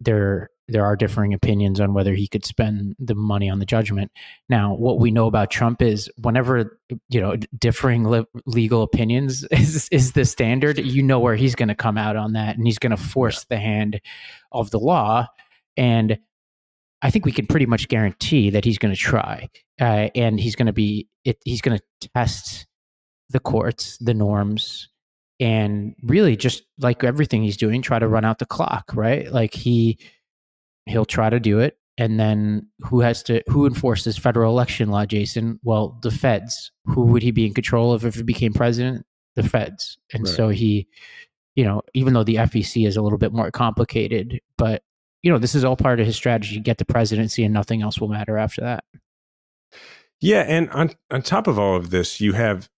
there 0.00 0.50
there 0.68 0.84
are 0.84 0.96
differing 0.96 1.34
opinions 1.34 1.80
on 1.80 1.92
whether 1.92 2.14
he 2.14 2.26
could 2.26 2.44
spend 2.44 2.96
the 2.98 3.14
money 3.14 3.50
on 3.50 3.58
the 3.58 3.66
judgment. 3.66 4.10
Now, 4.48 4.74
what 4.74 4.98
we 4.98 5.10
know 5.10 5.26
about 5.26 5.50
Trump 5.50 5.82
is 5.82 6.10
whenever 6.16 6.78
you 7.08 7.20
know 7.20 7.36
differing 7.58 8.08
le- 8.08 8.26
legal 8.46 8.82
opinions 8.82 9.44
is 9.50 9.88
is 9.90 10.12
the 10.12 10.24
standard, 10.24 10.78
you 10.78 11.02
know 11.02 11.20
where 11.20 11.36
he's 11.36 11.54
going 11.54 11.68
to 11.68 11.74
come 11.74 11.98
out 11.98 12.16
on 12.16 12.32
that, 12.32 12.56
and 12.56 12.66
he's 12.66 12.78
going 12.78 12.96
to 12.96 13.02
force 13.02 13.44
the 13.44 13.58
hand 13.58 14.00
of 14.52 14.70
the 14.70 14.78
law. 14.78 15.26
And 15.76 16.18
I 17.02 17.10
think 17.10 17.26
we 17.26 17.32
can 17.32 17.46
pretty 17.46 17.66
much 17.66 17.88
guarantee 17.88 18.50
that 18.50 18.64
he's 18.64 18.78
going 18.78 18.94
to 18.94 19.00
try, 19.00 19.48
uh, 19.80 20.08
and 20.14 20.40
he's 20.40 20.56
going 20.56 20.66
to 20.66 20.72
be 20.72 21.08
it, 21.24 21.38
he's 21.44 21.60
going 21.60 21.78
to 21.78 22.08
test 22.14 22.66
the 23.30 23.40
courts, 23.40 23.98
the 23.98 24.14
norms, 24.14 24.88
and 25.40 25.94
really 26.02 26.36
just 26.36 26.62
like 26.78 27.04
everything 27.04 27.42
he's 27.42 27.56
doing, 27.56 27.82
try 27.82 27.98
to 27.98 28.08
run 28.08 28.24
out 28.24 28.38
the 28.38 28.46
clock, 28.46 28.90
right? 28.94 29.30
Like 29.30 29.52
he 29.52 29.98
he'll 30.86 31.04
try 31.04 31.30
to 31.30 31.40
do 31.40 31.58
it. 31.58 31.78
And 31.96 32.18
then 32.18 32.68
who 32.80 33.00
has 33.00 33.22
to 33.24 33.42
who 33.46 33.66
enforces 33.66 34.18
federal 34.18 34.50
election 34.50 34.88
law 34.88 35.06
jason? 35.06 35.60
Well 35.62 35.98
the 36.02 36.10
feds. 36.10 36.72
Who 36.86 37.02
would 37.06 37.22
he 37.22 37.30
be 37.30 37.46
in 37.46 37.54
control 37.54 37.92
of 37.92 38.04
if 38.04 38.16
he 38.16 38.22
became 38.22 38.52
president? 38.52 39.06
The 39.36 39.44
feds. 39.44 39.96
And 40.12 40.24
right. 40.24 40.34
so 40.34 40.48
he 40.48 40.88
you 41.54 41.64
know 41.64 41.82
even 41.94 42.12
though 42.14 42.24
the 42.24 42.34
fec 42.36 42.86
is 42.86 42.96
a 42.96 43.02
little 43.02 43.18
bit 43.18 43.32
more 43.32 43.50
complicated 43.52 44.40
but 44.58 44.82
you 45.22 45.30
know 45.30 45.38
this 45.38 45.54
is 45.54 45.64
all 45.64 45.76
part 45.76 46.00
of 46.00 46.06
his 46.06 46.16
strategy 46.16 46.58
get 46.58 46.78
the 46.78 46.84
presidency 46.84 47.44
and 47.44 47.54
nothing 47.54 47.80
else 47.80 48.00
will 48.00 48.08
matter 48.08 48.36
after 48.38 48.60
that. 48.62 48.84
Yeah 50.20 50.44
and 50.48 50.68
on 50.70 50.90
on 51.12 51.22
top 51.22 51.46
of 51.46 51.60
all 51.60 51.76
of 51.76 51.90
this 51.90 52.20
you 52.20 52.32
have 52.32 52.68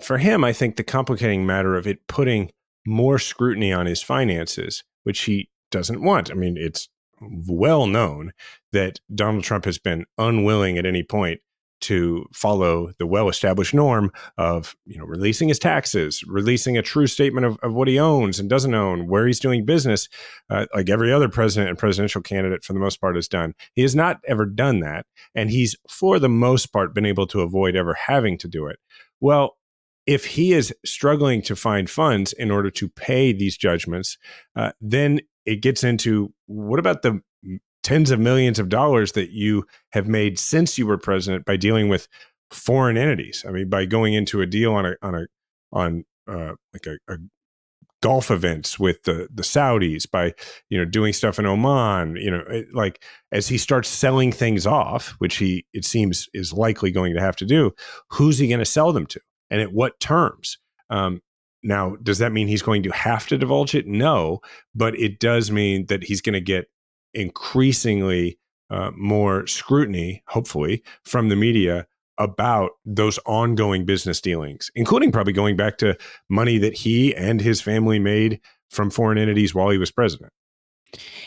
for 0.00 0.16
him 0.16 0.42
i 0.44 0.52
think 0.54 0.76
the 0.76 0.82
complicating 0.82 1.44
matter 1.44 1.76
of 1.76 1.86
it 1.86 2.06
putting 2.06 2.50
more 2.86 3.18
scrutiny 3.18 3.70
on 3.70 3.84
his 3.84 4.02
finances 4.02 4.82
which 5.04 5.20
he 5.22 5.50
doesn't 5.70 6.02
want. 6.02 6.30
I 6.30 6.34
mean 6.34 6.56
it's 6.56 6.88
well 7.30 7.86
known 7.86 8.32
that 8.72 9.00
Donald 9.14 9.44
Trump 9.44 9.64
has 9.64 9.78
been 9.78 10.06
unwilling 10.18 10.78
at 10.78 10.86
any 10.86 11.02
point 11.02 11.40
to 11.82 12.26
follow 12.32 12.92
the 12.98 13.06
well-established 13.06 13.74
norm 13.74 14.10
of 14.38 14.76
you 14.86 14.98
know 14.98 15.04
releasing 15.04 15.48
his 15.48 15.58
taxes 15.58 16.22
releasing 16.24 16.78
a 16.78 16.82
true 16.82 17.08
statement 17.08 17.44
of, 17.44 17.58
of 17.60 17.74
what 17.74 17.88
he 17.88 17.98
owns 17.98 18.38
and 18.38 18.48
doesn't 18.48 18.74
own 18.74 19.08
where 19.08 19.26
he's 19.26 19.40
doing 19.40 19.64
business 19.64 20.08
uh, 20.48 20.64
like 20.74 20.88
every 20.88 21.12
other 21.12 21.28
president 21.28 21.68
and 21.68 21.78
presidential 21.78 22.22
candidate 22.22 22.64
for 22.64 22.72
the 22.72 22.78
most 22.78 23.00
part 23.00 23.16
has 23.16 23.28
done. 23.28 23.52
He 23.74 23.82
has 23.82 23.94
not 23.94 24.20
ever 24.26 24.46
done 24.46 24.80
that 24.80 25.06
and 25.34 25.50
he's 25.50 25.76
for 25.88 26.18
the 26.18 26.28
most 26.28 26.66
part 26.66 26.94
been 26.94 27.06
able 27.06 27.26
to 27.26 27.40
avoid 27.40 27.74
ever 27.74 27.94
having 27.94 28.38
to 28.38 28.48
do 28.48 28.68
it. 28.68 28.78
Well 29.20 29.56
if 30.06 30.24
he 30.24 30.52
is 30.52 30.74
struggling 30.84 31.42
to 31.42 31.54
find 31.54 31.88
funds 31.88 32.32
in 32.32 32.50
order 32.50 32.70
to 32.70 32.88
pay 32.88 33.32
these 33.32 33.56
judgments, 33.56 34.18
uh, 34.56 34.72
then 34.80 35.20
it 35.46 35.56
gets 35.56 35.84
into 35.84 36.32
what 36.46 36.78
about 36.78 37.02
the 37.02 37.20
tens 37.82 38.10
of 38.10 38.20
millions 38.20 38.58
of 38.58 38.68
dollars 38.68 39.12
that 39.12 39.30
you 39.30 39.66
have 39.90 40.06
made 40.06 40.38
since 40.38 40.78
you 40.78 40.86
were 40.86 40.98
president 40.98 41.44
by 41.44 41.56
dealing 41.56 41.88
with 41.88 42.08
foreign 42.50 42.96
entities? 42.96 43.44
I 43.46 43.50
mean, 43.50 43.68
by 43.68 43.86
going 43.86 44.14
into 44.14 44.40
a 44.40 44.46
deal 44.46 44.72
on 44.74 44.86
a 44.86 44.94
on 45.02 45.14
a 45.14 45.26
on 45.72 46.04
uh, 46.28 46.54
like 46.72 46.86
a, 46.86 47.12
a 47.12 47.18
golf 48.02 48.30
events 48.30 48.78
with 48.78 49.04
the 49.04 49.28
the 49.32 49.44
Saudis 49.44 50.10
by 50.10 50.34
you 50.68 50.76
know 50.76 50.84
doing 50.84 51.12
stuff 51.12 51.38
in 51.38 51.46
Oman 51.46 52.16
you 52.16 52.30
know 52.30 52.42
it, 52.48 52.66
like 52.74 53.02
as 53.30 53.46
he 53.46 53.56
starts 53.56 53.88
selling 53.88 54.32
things 54.32 54.66
off 54.66 55.10
which 55.18 55.36
he 55.36 55.64
it 55.72 55.84
seems 55.84 56.28
is 56.34 56.52
likely 56.52 56.90
going 56.90 57.14
to 57.14 57.20
have 57.20 57.36
to 57.36 57.46
do 57.46 57.72
who's 58.08 58.38
he 58.38 58.48
going 58.48 58.58
to 58.58 58.64
sell 58.64 58.92
them 58.92 59.06
to 59.06 59.20
and 59.50 59.60
at 59.60 59.72
what 59.72 60.00
terms 60.00 60.58
um, 60.90 61.22
now, 61.62 61.96
does 62.02 62.18
that 62.18 62.32
mean 62.32 62.48
he's 62.48 62.62
going 62.62 62.82
to 62.82 62.90
have 62.90 63.26
to 63.28 63.38
divulge 63.38 63.74
it? 63.74 63.86
No, 63.86 64.40
but 64.74 64.98
it 64.98 65.20
does 65.20 65.50
mean 65.50 65.86
that 65.86 66.04
he's 66.04 66.20
going 66.20 66.34
to 66.34 66.40
get 66.40 66.66
increasingly 67.14 68.38
uh, 68.70 68.90
more 68.96 69.46
scrutiny, 69.46 70.22
hopefully, 70.28 70.82
from 71.04 71.28
the 71.28 71.36
media 71.36 71.86
about 72.18 72.72
those 72.84 73.18
ongoing 73.26 73.84
business 73.84 74.20
dealings, 74.20 74.70
including 74.74 75.12
probably 75.12 75.32
going 75.32 75.56
back 75.56 75.78
to 75.78 75.96
money 76.28 76.58
that 76.58 76.74
he 76.74 77.14
and 77.14 77.40
his 77.40 77.60
family 77.60 77.98
made 77.98 78.40
from 78.70 78.90
foreign 78.90 79.18
entities 79.18 79.54
while 79.54 79.70
he 79.70 79.78
was 79.78 79.90
president. 79.90 80.32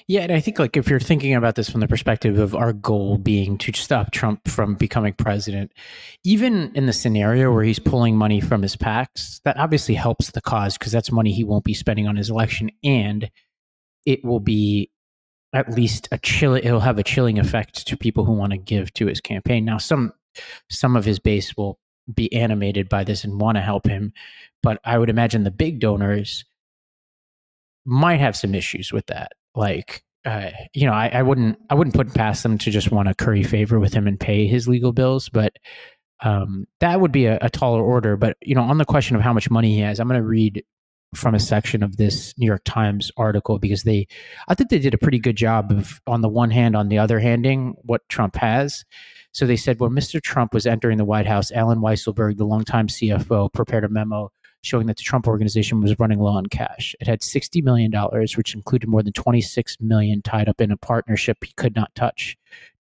Yeah, 0.08 0.22
and 0.22 0.32
I 0.32 0.40
think 0.40 0.60
like 0.60 0.78
if 0.78 0.90
you're 0.90 1.00
thinking 1.00 1.34
about 1.34 1.56
this 1.56 1.70
from 1.70 1.82
the 1.82 1.88
perspective 1.88 2.38
of 2.38 2.54
our 2.54 2.72
goal 2.72 3.18
being 3.18 3.58
to 3.60 3.74
stop 3.74 4.12
Trump 4.12 4.48
from 4.48 4.76
becoming 4.76 5.14
president, 5.14 5.72
even 6.24 6.72
in 6.76 6.86
the 6.86 6.94
scenario 6.94 7.52
where 7.52 7.64
he's 7.64 7.80
pulling 7.80 8.16
money 8.16 8.40
from 8.40 8.62
his 8.62 8.76
PACs, 8.76 9.42
that 9.44 9.58
obviously 9.58 9.96
helps 9.96 10.32
the 10.32 10.42
cause 10.42 10.78
because 10.78 10.92
that's 10.92 11.12
money 11.12 11.32
he 11.32 11.44
won't 11.44 11.64
be 11.64 11.74
spending 11.74 12.08
on 12.08 12.16
his 12.16 12.30
election, 12.30 12.70
and 12.84 13.30
it 14.06 14.24
will 14.24 14.40
be 14.40 14.92
at 15.54 15.72
least 15.74 16.08
a 16.12 16.20
chill. 16.20 16.54
It'll 16.54 16.80
have 16.80 17.00
a 17.00 17.04
chilling 17.04 17.40
effect 17.40 17.88
to 17.88 17.98
people 17.98 18.24
who 18.26 18.34
want 18.34 18.52
to 18.52 18.58
give 18.58 18.94
to 18.96 19.08
his 19.08 19.22
campaign. 19.22 19.66
Now, 19.66 19.80
some 19.80 20.14
some 20.70 20.96
of 20.96 21.06
his 21.06 21.18
base 21.18 21.56
will 21.58 21.80
be 22.14 22.32
animated 22.34 22.88
by 22.88 23.04
this 23.04 23.24
and 23.24 23.42
want 23.42 23.56
to 23.56 23.62
help 23.62 23.88
him, 23.88 24.14
but 24.62 24.80
I 24.86 25.00
would 25.00 25.10
imagine 25.10 25.44
the 25.44 25.50
big 25.50 25.80
donors 25.80 26.46
might 27.84 28.20
have 28.20 28.36
some 28.36 28.54
issues 28.54 28.92
with 28.92 29.08
that 29.08 29.32
like 29.56 30.04
uh, 30.26 30.50
you 30.74 30.88
know, 30.88 30.94
I, 30.94 31.10
I, 31.10 31.22
wouldn't 31.22 31.60
I 31.70 31.76
wouldn't 31.76 31.96
put 31.96 32.12
past 32.16 32.42
them 32.42 32.58
to 32.58 32.72
just 32.72 32.92
want 32.92 33.08
to 33.08 33.14
curry 33.14 33.44
favor 33.44 33.80
with 33.80 33.94
him 33.94 34.08
and 34.08 34.20
pay 34.20 34.48
his 34.48 34.68
legal 34.68 34.92
bills, 34.92 35.30
but 35.30 35.54
um, 36.22 36.66
that 36.80 37.00
would 37.00 37.12
be 37.12 37.28
a, 37.28 37.38
a, 37.42 37.50
taller 37.50 37.84
order. 37.84 38.18
But 38.18 38.36
you 38.42 38.56
know, 38.56 38.64
on 38.64 38.80
the 38.80 38.86
question 38.86 39.16
of 39.16 39.22
how 39.22 39.34
much 39.34 39.52
money 39.52 39.76
he 39.76 39.82
has, 39.82 40.00
I'm 40.00 40.08
going 40.08 40.20
to 40.20 40.26
read 40.26 40.64
from 41.14 41.36
a 41.36 41.40
section 41.40 41.84
of 41.84 41.98
this 41.98 42.34
New 42.38 42.48
York 42.48 42.64
Times 42.66 43.12
article 43.18 43.60
because 43.60 43.84
they, 43.84 44.08
I 44.48 44.56
think 44.56 44.70
they 44.70 44.80
did 44.80 44.94
a 44.94 44.98
pretty 44.98 45.20
good 45.20 45.36
job 45.36 45.72
of, 45.72 46.02
on 46.08 46.22
the 46.22 46.30
one 46.30 46.50
hand, 46.50 46.76
on 46.76 46.90
the 46.90 46.98
other 46.98 47.20
handing 47.20 47.76
what 47.84 48.02
Trump 48.10 48.36
has. 48.36 48.84
So 49.32 49.46
they 49.46 49.56
said 49.56 49.80
when 49.80 49.92
Mr. 49.92 50.22
Trump 50.22 50.54
was 50.54 50.66
entering 50.66 50.98
the 50.98 51.06
White 51.06 51.28
House, 51.28 51.52
Allen 51.52 51.80
Weisselberg, 51.80 52.38
the 52.38 52.46
longtime 52.46 52.88
CFO, 52.88 53.54
prepared 53.54 53.84
a 53.84 53.90
memo 53.90 54.32
showing 54.66 54.88
that 54.88 54.98
the 54.98 55.04
Trump 55.04 55.28
organization 55.28 55.80
was 55.80 55.98
running 56.00 56.20
low 56.20 56.34
on 56.34 56.48
cash. 56.48 56.96
It 57.00 57.08
had 57.08 57.22
$60 57.22 57.64
million, 57.64 57.92
which 58.36 58.56
included 58.56 58.90
more 58.90 59.04
than 59.04 59.14
26 59.14 59.78
million 59.80 60.22
tied 60.22 60.50
up 60.50 60.60
in 60.60 60.72
a 60.72 60.78
partnership 60.78 61.38
he 61.44 61.54
could 61.56 61.76
not 61.76 61.94
touch. 61.96 62.38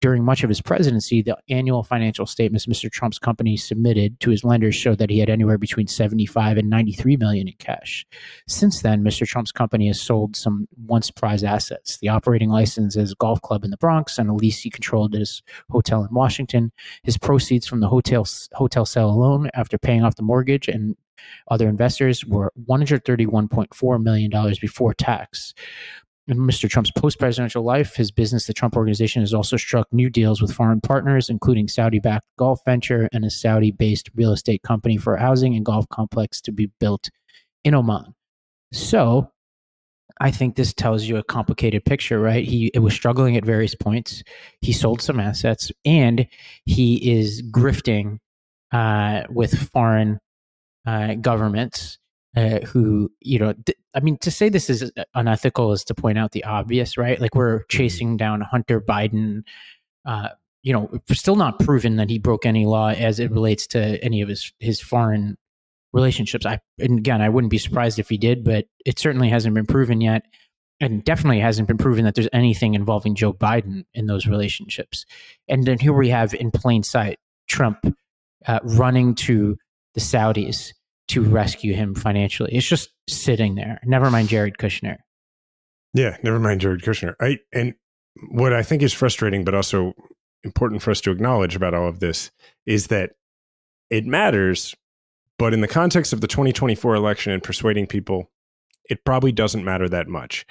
During 0.01 0.23
much 0.23 0.43
of 0.43 0.49
his 0.49 0.61
presidency, 0.61 1.21
the 1.21 1.37
annual 1.49 1.83
financial 1.83 2.25
statements 2.25 2.67
Mr. 2.67 2.89
Trump's 2.89 3.19
company 3.19 3.57
submitted 3.57 4.17
to 4.21 4.29
his 4.29 4.45
lenders 4.45 4.73
showed 4.73 4.97
that 4.99 5.09
he 5.09 5.19
had 5.19 5.29
anywhere 5.29 5.57
between 5.57 5.87
75 5.87 6.57
and 6.57 6.69
93 6.69 7.17
million 7.17 7.49
in 7.49 7.53
cash. 7.59 8.05
Since 8.47 8.81
then, 8.81 9.03
Mr. 9.03 9.27
Trump's 9.27 9.51
company 9.51 9.87
has 9.87 9.99
sold 9.99 10.37
some 10.37 10.69
once 10.85 11.11
prized 11.11 11.43
assets: 11.43 11.97
the 11.97 12.07
operating 12.07 12.49
license 12.49 12.95
as 12.95 13.11
a 13.11 13.15
golf 13.15 13.41
club 13.41 13.65
in 13.65 13.71
the 13.71 13.77
Bronx 13.77 14.17
and 14.17 14.29
a 14.29 14.33
lease 14.33 14.61
he 14.61 14.69
controlled 14.69 15.15
at 15.15 15.19
his 15.19 15.43
hotel 15.69 16.05
in 16.05 16.13
Washington. 16.13 16.71
His 17.03 17.17
proceeds 17.17 17.67
from 17.67 17.81
the 17.81 17.89
hotel 17.89 18.25
hotel 18.53 18.85
sale 18.85 19.09
alone, 19.09 19.49
after 19.53 19.77
paying 19.77 20.05
off 20.05 20.15
the 20.15 20.23
mortgage 20.23 20.69
and 20.69 20.95
other 21.49 21.67
investors 21.67 22.25
were 22.25 22.51
$131.4 22.67 24.03
million 24.03 24.31
before 24.61 24.93
tax. 24.93 25.53
In 26.27 26.37
Mr. 26.37 26.69
Trump's 26.69 26.91
post 26.91 27.17
presidential 27.17 27.63
life, 27.63 27.95
his 27.95 28.11
business, 28.11 28.45
the 28.45 28.53
Trump 28.53 28.75
Organization, 28.75 29.23
has 29.23 29.33
also 29.33 29.57
struck 29.57 29.87
new 29.91 30.11
deals 30.11 30.41
with 30.41 30.53
foreign 30.53 30.79
partners, 30.79 31.27
including 31.27 31.67
Saudi 31.67 31.99
backed 31.99 32.27
golf 32.37 32.59
venture 32.65 33.09
and 33.11 33.25
a 33.25 33.31
Saudi 33.31 33.71
based 33.71 34.11
real 34.15 34.31
estate 34.31 34.61
company 34.61 34.95
for 34.95 35.15
a 35.15 35.19
housing 35.19 35.55
and 35.55 35.65
golf 35.65 35.87
complex 35.89 36.39
to 36.41 36.51
be 36.51 36.69
built 36.79 37.09
in 37.63 37.73
Oman. 37.73 38.13
So, 38.71 39.31
I 40.21 40.31
think 40.31 40.55
this 40.55 40.73
tells 40.73 41.05
you 41.05 41.17
a 41.17 41.23
complicated 41.23 41.85
picture, 41.85 42.19
right? 42.19 42.43
He 42.43 42.71
was 42.75 42.93
struggling 42.93 43.37
at 43.37 43.45
various 43.45 43.73
points. 43.73 44.21
He 44.61 44.73
sold 44.73 45.01
some 45.01 45.19
assets 45.19 45.71
and 45.85 46.27
he 46.65 47.17
is 47.17 47.41
grifting 47.41 48.17
uh, 48.71 49.23
with 49.29 49.69
foreign 49.71 50.19
uh, 50.85 51.15
governments 51.15 51.97
uh, 52.35 52.59
who, 52.59 53.11
you 53.21 53.39
know, 53.39 53.53
th- 53.53 53.77
I 53.95 53.99
mean, 54.01 54.17
to 54.19 54.31
say 54.31 54.49
this 54.49 54.69
is 54.69 54.91
unethical 55.15 55.71
is 55.71 55.83
to 55.85 55.95
point 55.95 56.17
out 56.17 56.31
the 56.31 56.43
obvious, 56.43 56.97
right? 56.97 57.19
Like 57.19 57.35
we're 57.35 57.59
mm-hmm. 57.59 57.77
chasing 57.77 58.17
down 58.17 58.41
Hunter 58.41 58.79
Biden. 58.79 59.43
Uh, 60.05 60.29
you 60.61 60.73
know, 60.73 60.89
still 61.11 61.37
not 61.37 61.59
proven 61.59 61.95
that 61.95 62.09
he 62.09 62.19
broke 62.19 62.45
any 62.45 62.65
law 62.65 62.89
as 62.89 63.19
it 63.19 63.31
relates 63.31 63.65
to 63.67 64.03
any 64.03 64.21
of 64.21 64.27
his 64.27 64.51
his 64.59 64.81
foreign 64.81 65.37
relationships. 65.93 66.45
I 66.45 66.59
and 66.79 66.99
again, 66.99 67.21
I 67.21 67.29
wouldn't 67.29 67.51
be 67.51 67.57
surprised 67.57 67.97
if 67.97 68.09
he 68.09 68.17
did, 68.17 68.43
but 68.43 68.65
it 68.85 68.99
certainly 68.99 69.29
hasn't 69.29 69.55
been 69.55 69.65
proven 69.65 70.01
yet, 70.01 70.25
and 70.81 71.03
definitely 71.03 71.39
hasn't 71.39 71.67
been 71.67 71.77
proven 71.77 72.05
that 72.05 72.15
there's 72.15 72.27
anything 72.33 72.73
involving 72.73 73.15
Joe 73.15 73.33
Biden 73.33 73.85
in 73.93 74.07
those 74.07 74.27
relationships. 74.27 75.05
And 75.47 75.65
then 75.65 75.79
here 75.79 75.93
we 75.93 76.09
have 76.09 76.33
in 76.33 76.51
plain 76.51 76.83
sight 76.83 77.19
Trump 77.47 77.95
uh, 78.45 78.59
running 78.63 79.15
to 79.15 79.57
the 79.99 80.05
Saudis 80.05 80.73
to 81.09 81.21
rescue 81.23 81.73
him 81.73 81.95
financially. 81.95 82.51
It's 82.53 82.67
just 82.67 82.89
sitting 83.07 83.55
there. 83.55 83.79
Never 83.83 84.09
mind 84.09 84.29
Jared 84.29 84.57
Kushner. 84.57 84.97
Yeah, 85.93 86.17
never 86.23 86.39
mind 86.39 86.61
Jared 86.61 86.81
Kushner. 86.81 87.15
I 87.19 87.39
and 87.51 87.73
what 88.29 88.53
I 88.53 88.63
think 88.63 88.81
is 88.81 88.93
frustrating, 88.93 89.43
but 89.43 89.55
also 89.55 89.93
important 90.43 90.81
for 90.81 90.91
us 90.91 91.01
to 91.01 91.11
acknowledge 91.11 91.55
about 91.55 91.73
all 91.73 91.87
of 91.87 91.99
this 91.99 92.31
is 92.65 92.87
that 92.87 93.11
it 93.89 94.05
matters, 94.05 94.75
but 95.37 95.53
in 95.53 95.61
the 95.61 95.67
context 95.67 96.13
of 96.13 96.21
the 96.21 96.27
2024 96.27 96.95
election 96.95 97.33
and 97.33 97.43
persuading 97.43 97.87
people, 97.87 98.31
it 98.89 99.03
probably 99.03 99.31
doesn't 99.31 99.65
matter 99.65 99.89
that 99.89 100.07
much. 100.07 100.45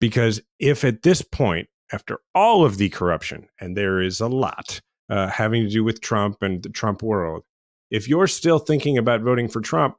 Because 0.00 0.40
if 0.58 0.84
at 0.84 1.02
this 1.02 1.22
point, 1.22 1.68
after 1.92 2.20
all 2.34 2.64
of 2.64 2.78
the 2.78 2.88
corruption, 2.88 3.48
and 3.60 3.76
there 3.76 4.00
is 4.00 4.20
a 4.20 4.28
lot 4.28 4.80
uh, 5.08 5.28
having 5.28 5.62
to 5.62 5.70
do 5.70 5.84
with 5.84 6.00
Trump 6.00 6.38
and 6.42 6.62
the 6.62 6.68
Trump 6.68 7.02
world, 7.02 7.44
if 7.90 8.08
you're 8.08 8.26
still 8.26 8.58
thinking 8.58 8.98
about 8.98 9.22
voting 9.22 9.48
for 9.48 9.60
Trump, 9.60 9.96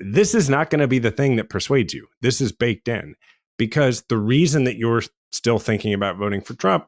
this 0.00 0.34
is 0.34 0.48
not 0.48 0.70
going 0.70 0.80
to 0.80 0.88
be 0.88 0.98
the 0.98 1.10
thing 1.10 1.36
that 1.36 1.50
persuades 1.50 1.92
you. 1.92 2.06
This 2.20 2.40
is 2.40 2.52
baked 2.52 2.88
in 2.88 3.14
because 3.58 4.02
the 4.08 4.18
reason 4.18 4.64
that 4.64 4.76
you're 4.76 5.02
still 5.32 5.58
thinking 5.58 5.92
about 5.92 6.16
voting 6.16 6.40
for 6.40 6.54
Trump 6.54 6.86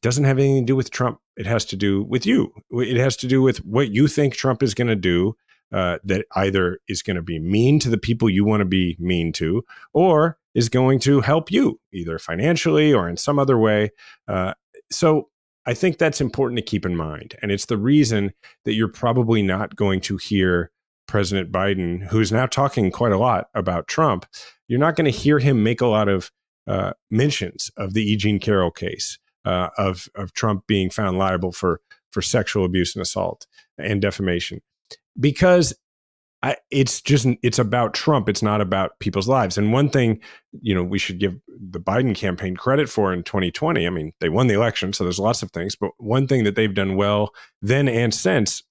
doesn't 0.00 0.24
have 0.24 0.38
anything 0.38 0.62
to 0.62 0.72
do 0.72 0.76
with 0.76 0.90
Trump. 0.90 1.18
It 1.36 1.46
has 1.46 1.64
to 1.66 1.76
do 1.76 2.02
with 2.02 2.26
you. 2.26 2.52
It 2.70 2.96
has 2.96 3.16
to 3.18 3.26
do 3.26 3.42
with 3.42 3.58
what 3.58 3.90
you 3.90 4.06
think 4.06 4.34
Trump 4.34 4.62
is 4.62 4.74
going 4.74 4.88
to 4.88 4.96
do 4.96 5.34
uh, 5.72 5.98
that 6.04 6.26
either 6.36 6.78
is 6.88 7.02
going 7.02 7.16
to 7.16 7.22
be 7.22 7.38
mean 7.38 7.78
to 7.80 7.90
the 7.90 7.98
people 7.98 8.30
you 8.30 8.44
want 8.44 8.60
to 8.60 8.64
be 8.64 8.96
mean 8.98 9.32
to 9.34 9.64
or 9.92 10.38
is 10.54 10.68
going 10.68 10.98
to 11.00 11.20
help 11.20 11.50
you 11.50 11.80
either 11.92 12.18
financially 12.18 12.92
or 12.92 13.08
in 13.08 13.16
some 13.16 13.38
other 13.38 13.58
way. 13.58 13.90
Uh, 14.26 14.54
so 14.90 15.28
I 15.68 15.74
think 15.74 15.98
that's 15.98 16.22
important 16.22 16.56
to 16.56 16.64
keep 16.64 16.86
in 16.86 16.96
mind. 16.96 17.36
And 17.42 17.52
it's 17.52 17.66
the 17.66 17.76
reason 17.76 18.32
that 18.64 18.72
you're 18.72 18.88
probably 18.88 19.42
not 19.42 19.76
going 19.76 20.00
to 20.00 20.16
hear 20.16 20.70
President 21.06 21.52
Biden, 21.52 22.06
who's 22.06 22.32
now 22.32 22.46
talking 22.46 22.90
quite 22.90 23.12
a 23.12 23.18
lot 23.18 23.50
about 23.54 23.86
Trump, 23.86 24.24
you're 24.66 24.80
not 24.80 24.96
going 24.96 25.04
to 25.04 25.10
hear 25.10 25.38
him 25.38 25.62
make 25.62 25.82
a 25.82 25.86
lot 25.86 26.08
of 26.08 26.32
uh, 26.66 26.94
mentions 27.10 27.70
of 27.76 27.92
the 27.92 28.02
E. 28.02 28.16
Jean 28.16 28.38
Carroll 28.38 28.70
case, 28.70 29.18
uh, 29.44 29.68
of, 29.76 30.08
of 30.14 30.32
Trump 30.32 30.66
being 30.66 30.88
found 30.88 31.18
liable 31.18 31.52
for, 31.52 31.82
for 32.12 32.22
sexual 32.22 32.64
abuse 32.64 32.96
and 32.96 33.02
assault 33.02 33.46
and 33.76 34.00
defamation, 34.00 34.62
because 35.20 35.74
I, 36.42 36.56
it's 36.70 37.00
just 37.00 37.26
it's 37.42 37.58
about 37.58 37.94
Trump. 37.94 38.28
It's 38.28 38.42
not 38.42 38.60
about 38.60 38.98
people's 39.00 39.28
lives. 39.28 39.58
And 39.58 39.72
one 39.72 39.88
thing, 39.88 40.20
you 40.60 40.74
know, 40.74 40.84
we 40.84 40.98
should 40.98 41.18
give 41.18 41.36
the 41.48 41.80
Biden 41.80 42.14
campaign 42.14 42.56
credit 42.56 42.88
for 42.88 43.12
in 43.12 43.24
2020. 43.24 43.86
I 43.86 43.90
mean, 43.90 44.12
they 44.20 44.28
won 44.28 44.46
the 44.46 44.54
election, 44.54 44.92
so 44.92 45.02
there's 45.02 45.18
lots 45.18 45.42
of 45.42 45.50
things. 45.50 45.74
But 45.74 45.90
one 45.98 46.28
thing 46.28 46.44
that 46.44 46.54
they've 46.54 46.72
done 46.72 46.96
well 46.96 47.34
then 47.60 47.88
and 47.88 48.14
since 48.14 48.62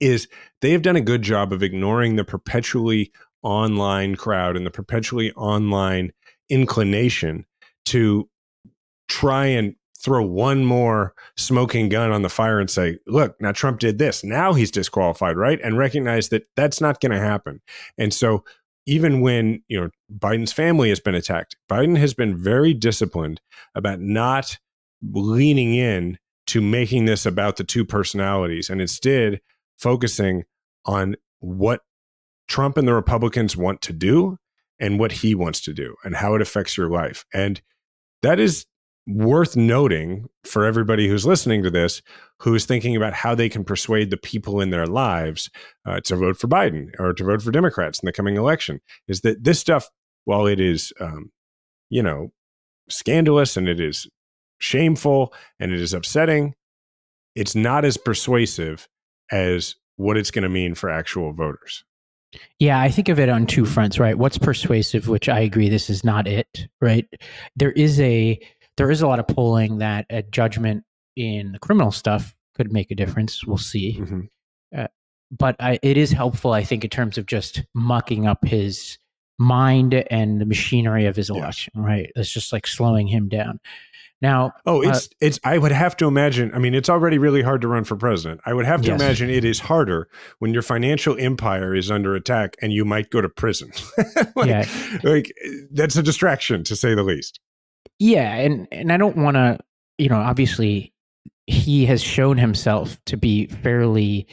is 0.00 0.26
they 0.60 0.72
have 0.72 0.82
done 0.82 0.96
a 0.96 1.00
good 1.00 1.22
job 1.22 1.52
of 1.52 1.62
ignoring 1.62 2.16
the 2.16 2.24
perpetually 2.24 3.12
online 3.42 4.16
crowd 4.16 4.56
and 4.56 4.66
the 4.66 4.70
perpetually 4.70 5.32
online 5.32 6.12
inclination 6.48 7.46
to 7.84 8.28
try 9.08 9.46
and 9.46 9.76
throw 10.02 10.24
one 10.24 10.64
more 10.64 11.14
smoking 11.36 11.88
gun 11.88 12.10
on 12.10 12.22
the 12.22 12.28
fire 12.28 12.58
and 12.58 12.70
say, 12.70 12.98
look, 13.06 13.40
now 13.40 13.52
Trump 13.52 13.78
did 13.78 13.98
this. 13.98 14.24
Now 14.24 14.52
he's 14.52 14.70
disqualified, 14.70 15.36
right? 15.36 15.60
And 15.62 15.78
recognize 15.78 16.28
that 16.30 16.46
that's 16.56 16.80
not 16.80 17.00
going 17.00 17.12
to 17.12 17.20
happen. 17.20 17.60
And 17.96 18.12
so 18.12 18.44
even 18.84 19.20
when, 19.20 19.62
you 19.68 19.80
know, 19.80 19.90
Biden's 20.12 20.52
family 20.52 20.88
has 20.88 20.98
been 20.98 21.14
attacked, 21.14 21.56
Biden 21.70 21.96
has 21.98 22.14
been 22.14 22.36
very 22.36 22.74
disciplined 22.74 23.40
about 23.74 24.00
not 24.00 24.58
leaning 25.02 25.74
in 25.74 26.18
to 26.48 26.60
making 26.60 27.04
this 27.04 27.24
about 27.24 27.56
the 27.56 27.64
two 27.64 27.84
personalities 27.84 28.68
and 28.68 28.80
instead 28.80 29.40
focusing 29.78 30.44
on 30.84 31.14
what 31.38 31.82
Trump 32.48 32.76
and 32.76 32.88
the 32.88 32.94
Republicans 32.94 33.56
want 33.56 33.80
to 33.82 33.92
do 33.92 34.36
and 34.80 34.98
what 34.98 35.12
he 35.12 35.34
wants 35.34 35.60
to 35.60 35.72
do 35.72 35.94
and 36.02 36.16
how 36.16 36.34
it 36.34 36.42
affects 36.42 36.76
your 36.76 36.90
life. 36.90 37.24
And 37.32 37.62
that 38.22 38.40
is 38.40 38.66
worth 39.06 39.56
noting 39.56 40.28
for 40.44 40.64
everybody 40.64 41.08
who's 41.08 41.26
listening 41.26 41.62
to 41.62 41.70
this 41.70 42.02
who's 42.38 42.64
thinking 42.64 42.96
about 42.96 43.14
how 43.14 43.34
they 43.34 43.48
can 43.48 43.64
persuade 43.64 44.10
the 44.10 44.16
people 44.16 44.60
in 44.60 44.70
their 44.70 44.86
lives 44.86 45.50
uh, 45.86 46.00
to 46.00 46.16
vote 46.16 46.36
for 46.36 46.48
Biden 46.48 46.88
or 46.98 47.12
to 47.12 47.24
vote 47.24 47.42
for 47.42 47.50
Democrats 47.50 48.00
in 48.00 48.06
the 48.06 48.12
coming 48.12 48.36
election 48.36 48.80
is 49.08 49.20
that 49.20 49.44
this 49.44 49.60
stuff, 49.60 49.88
while 50.24 50.46
it 50.46 50.60
is, 50.60 50.92
um, 51.00 51.30
you 51.90 52.02
know, 52.02 52.32
scandalous 52.88 53.56
and 53.56 53.68
it 53.68 53.80
is 53.80 54.08
shameful 54.58 55.32
and 55.58 55.72
it 55.72 55.80
is 55.80 55.92
upsetting, 55.92 56.54
it's 57.34 57.54
not 57.54 57.84
as 57.84 57.96
persuasive 57.96 58.88
as 59.30 59.76
what 59.96 60.16
it's 60.16 60.30
going 60.30 60.42
to 60.42 60.48
mean 60.48 60.74
for 60.74 60.90
actual 60.90 61.32
voters. 61.32 61.84
Yeah, 62.58 62.80
I 62.80 62.90
think 62.90 63.08
of 63.08 63.18
it 63.18 63.28
on 63.28 63.46
two 63.46 63.66
fronts, 63.66 63.98
right? 63.98 64.16
What's 64.16 64.38
persuasive, 64.38 65.06
which 65.08 65.28
I 65.28 65.40
agree 65.40 65.68
this 65.68 65.90
is 65.90 66.02
not 66.02 66.26
it, 66.26 66.66
right? 66.80 67.06
There 67.56 67.72
is 67.72 68.00
a 68.00 68.40
there 68.76 68.90
is 68.90 69.02
a 69.02 69.06
lot 69.06 69.18
of 69.18 69.26
polling 69.28 69.78
that 69.78 70.06
a 70.10 70.22
judgment 70.22 70.84
in 71.16 71.52
the 71.52 71.58
criminal 71.58 71.90
stuff 71.90 72.34
could 72.54 72.72
make 72.72 72.90
a 72.90 72.94
difference. 72.94 73.44
We'll 73.44 73.58
see. 73.58 73.98
Mm-hmm. 73.98 74.20
Uh, 74.76 74.86
but 75.30 75.56
I, 75.60 75.78
it 75.82 75.96
is 75.96 76.12
helpful, 76.12 76.52
I 76.52 76.64
think, 76.64 76.84
in 76.84 76.90
terms 76.90 77.18
of 77.18 77.26
just 77.26 77.62
mucking 77.74 78.26
up 78.26 78.44
his 78.44 78.98
mind 79.38 79.94
and 79.94 80.40
the 80.40 80.46
machinery 80.46 81.06
of 81.06 81.16
his 81.16 81.30
election, 81.30 81.72
yeah. 81.76 81.82
right? 81.82 82.12
It's 82.16 82.30
just 82.30 82.52
like 82.52 82.66
slowing 82.66 83.06
him 83.06 83.28
down. 83.28 83.60
Now, 84.20 84.52
oh, 84.66 84.82
it's 84.82 85.06
uh, 85.06 85.10
it's. 85.20 85.40
I 85.42 85.58
would 85.58 85.72
have 85.72 85.96
to 85.96 86.06
imagine. 86.06 86.52
I 86.54 86.60
mean, 86.60 86.76
it's 86.76 86.88
already 86.88 87.18
really 87.18 87.42
hard 87.42 87.60
to 87.62 87.68
run 87.68 87.82
for 87.82 87.96
president. 87.96 88.40
I 88.46 88.54
would 88.54 88.66
have 88.66 88.80
to 88.82 88.88
yes. 88.88 89.00
imagine 89.00 89.28
it 89.30 89.44
is 89.44 89.58
harder 89.58 90.08
when 90.38 90.52
your 90.52 90.62
financial 90.62 91.18
empire 91.18 91.74
is 91.74 91.90
under 91.90 92.14
attack 92.14 92.54
and 92.62 92.72
you 92.72 92.84
might 92.84 93.10
go 93.10 93.20
to 93.20 93.28
prison. 93.28 93.72
like, 94.36 94.48
yeah, 94.48 94.68
like 95.02 95.32
that's 95.72 95.96
a 95.96 96.04
distraction 96.04 96.62
to 96.64 96.76
say 96.76 96.94
the 96.94 97.02
least. 97.02 97.40
Yeah, 98.02 98.34
and 98.34 98.66
and 98.72 98.92
I 98.92 98.96
don't 98.96 99.16
want 99.16 99.36
to. 99.36 99.60
You 99.96 100.08
know, 100.08 100.16
obviously, 100.16 100.92
he 101.46 101.86
has 101.86 102.02
shown 102.02 102.36
himself 102.36 102.98
to 103.06 103.16
be 103.16 103.46
fairly 103.46 104.26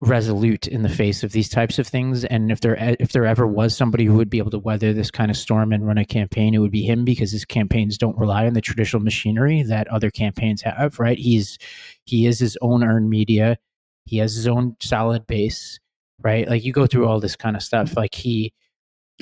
resolute 0.00 0.68
in 0.68 0.82
the 0.82 0.88
face 0.88 1.24
of 1.24 1.32
these 1.32 1.48
types 1.48 1.78
of 1.78 1.86
things 1.86 2.22
and 2.26 2.52
if 2.52 2.60
there 2.60 2.76
if 3.00 3.12
there 3.12 3.24
ever 3.24 3.46
was 3.46 3.74
somebody 3.74 4.04
who 4.04 4.14
would 4.14 4.28
be 4.28 4.36
able 4.36 4.50
to 4.50 4.58
weather 4.58 4.92
this 4.92 5.10
kind 5.10 5.30
of 5.30 5.38
storm 5.38 5.72
and 5.72 5.86
run 5.86 5.96
a 5.96 6.04
campaign 6.04 6.54
it 6.54 6.58
would 6.58 6.70
be 6.70 6.82
him 6.82 7.02
because 7.02 7.32
his 7.32 7.46
campaigns 7.46 7.96
don't 7.96 8.18
rely 8.18 8.46
on 8.46 8.52
the 8.52 8.60
traditional 8.60 9.02
machinery 9.02 9.62
that 9.62 9.88
other 9.88 10.10
campaigns 10.10 10.60
have 10.60 10.98
right? 11.00 11.18
He's 11.18 11.58
he 12.04 12.26
is 12.26 12.38
his 12.38 12.58
own 12.60 12.84
earned 12.84 13.08
media. 13.08 13.56
He 14.04 14.18
has 14.18 14.34
his 14.34 14.46
own 14.46 14.76
solid 14.80 15.26
base 15.26 15.80
right? 16.22 16.46
Like 16.46 16.62
you 16.62 16.72
go 16.74 16.86
through 16.86 17.08
all 17.08 17.18
this 17.18 17.36
kind 17.36 17.56
of 17.56 17.62
stuff 17.62 17.96
like 17.96 18.14
he 18.14 18.52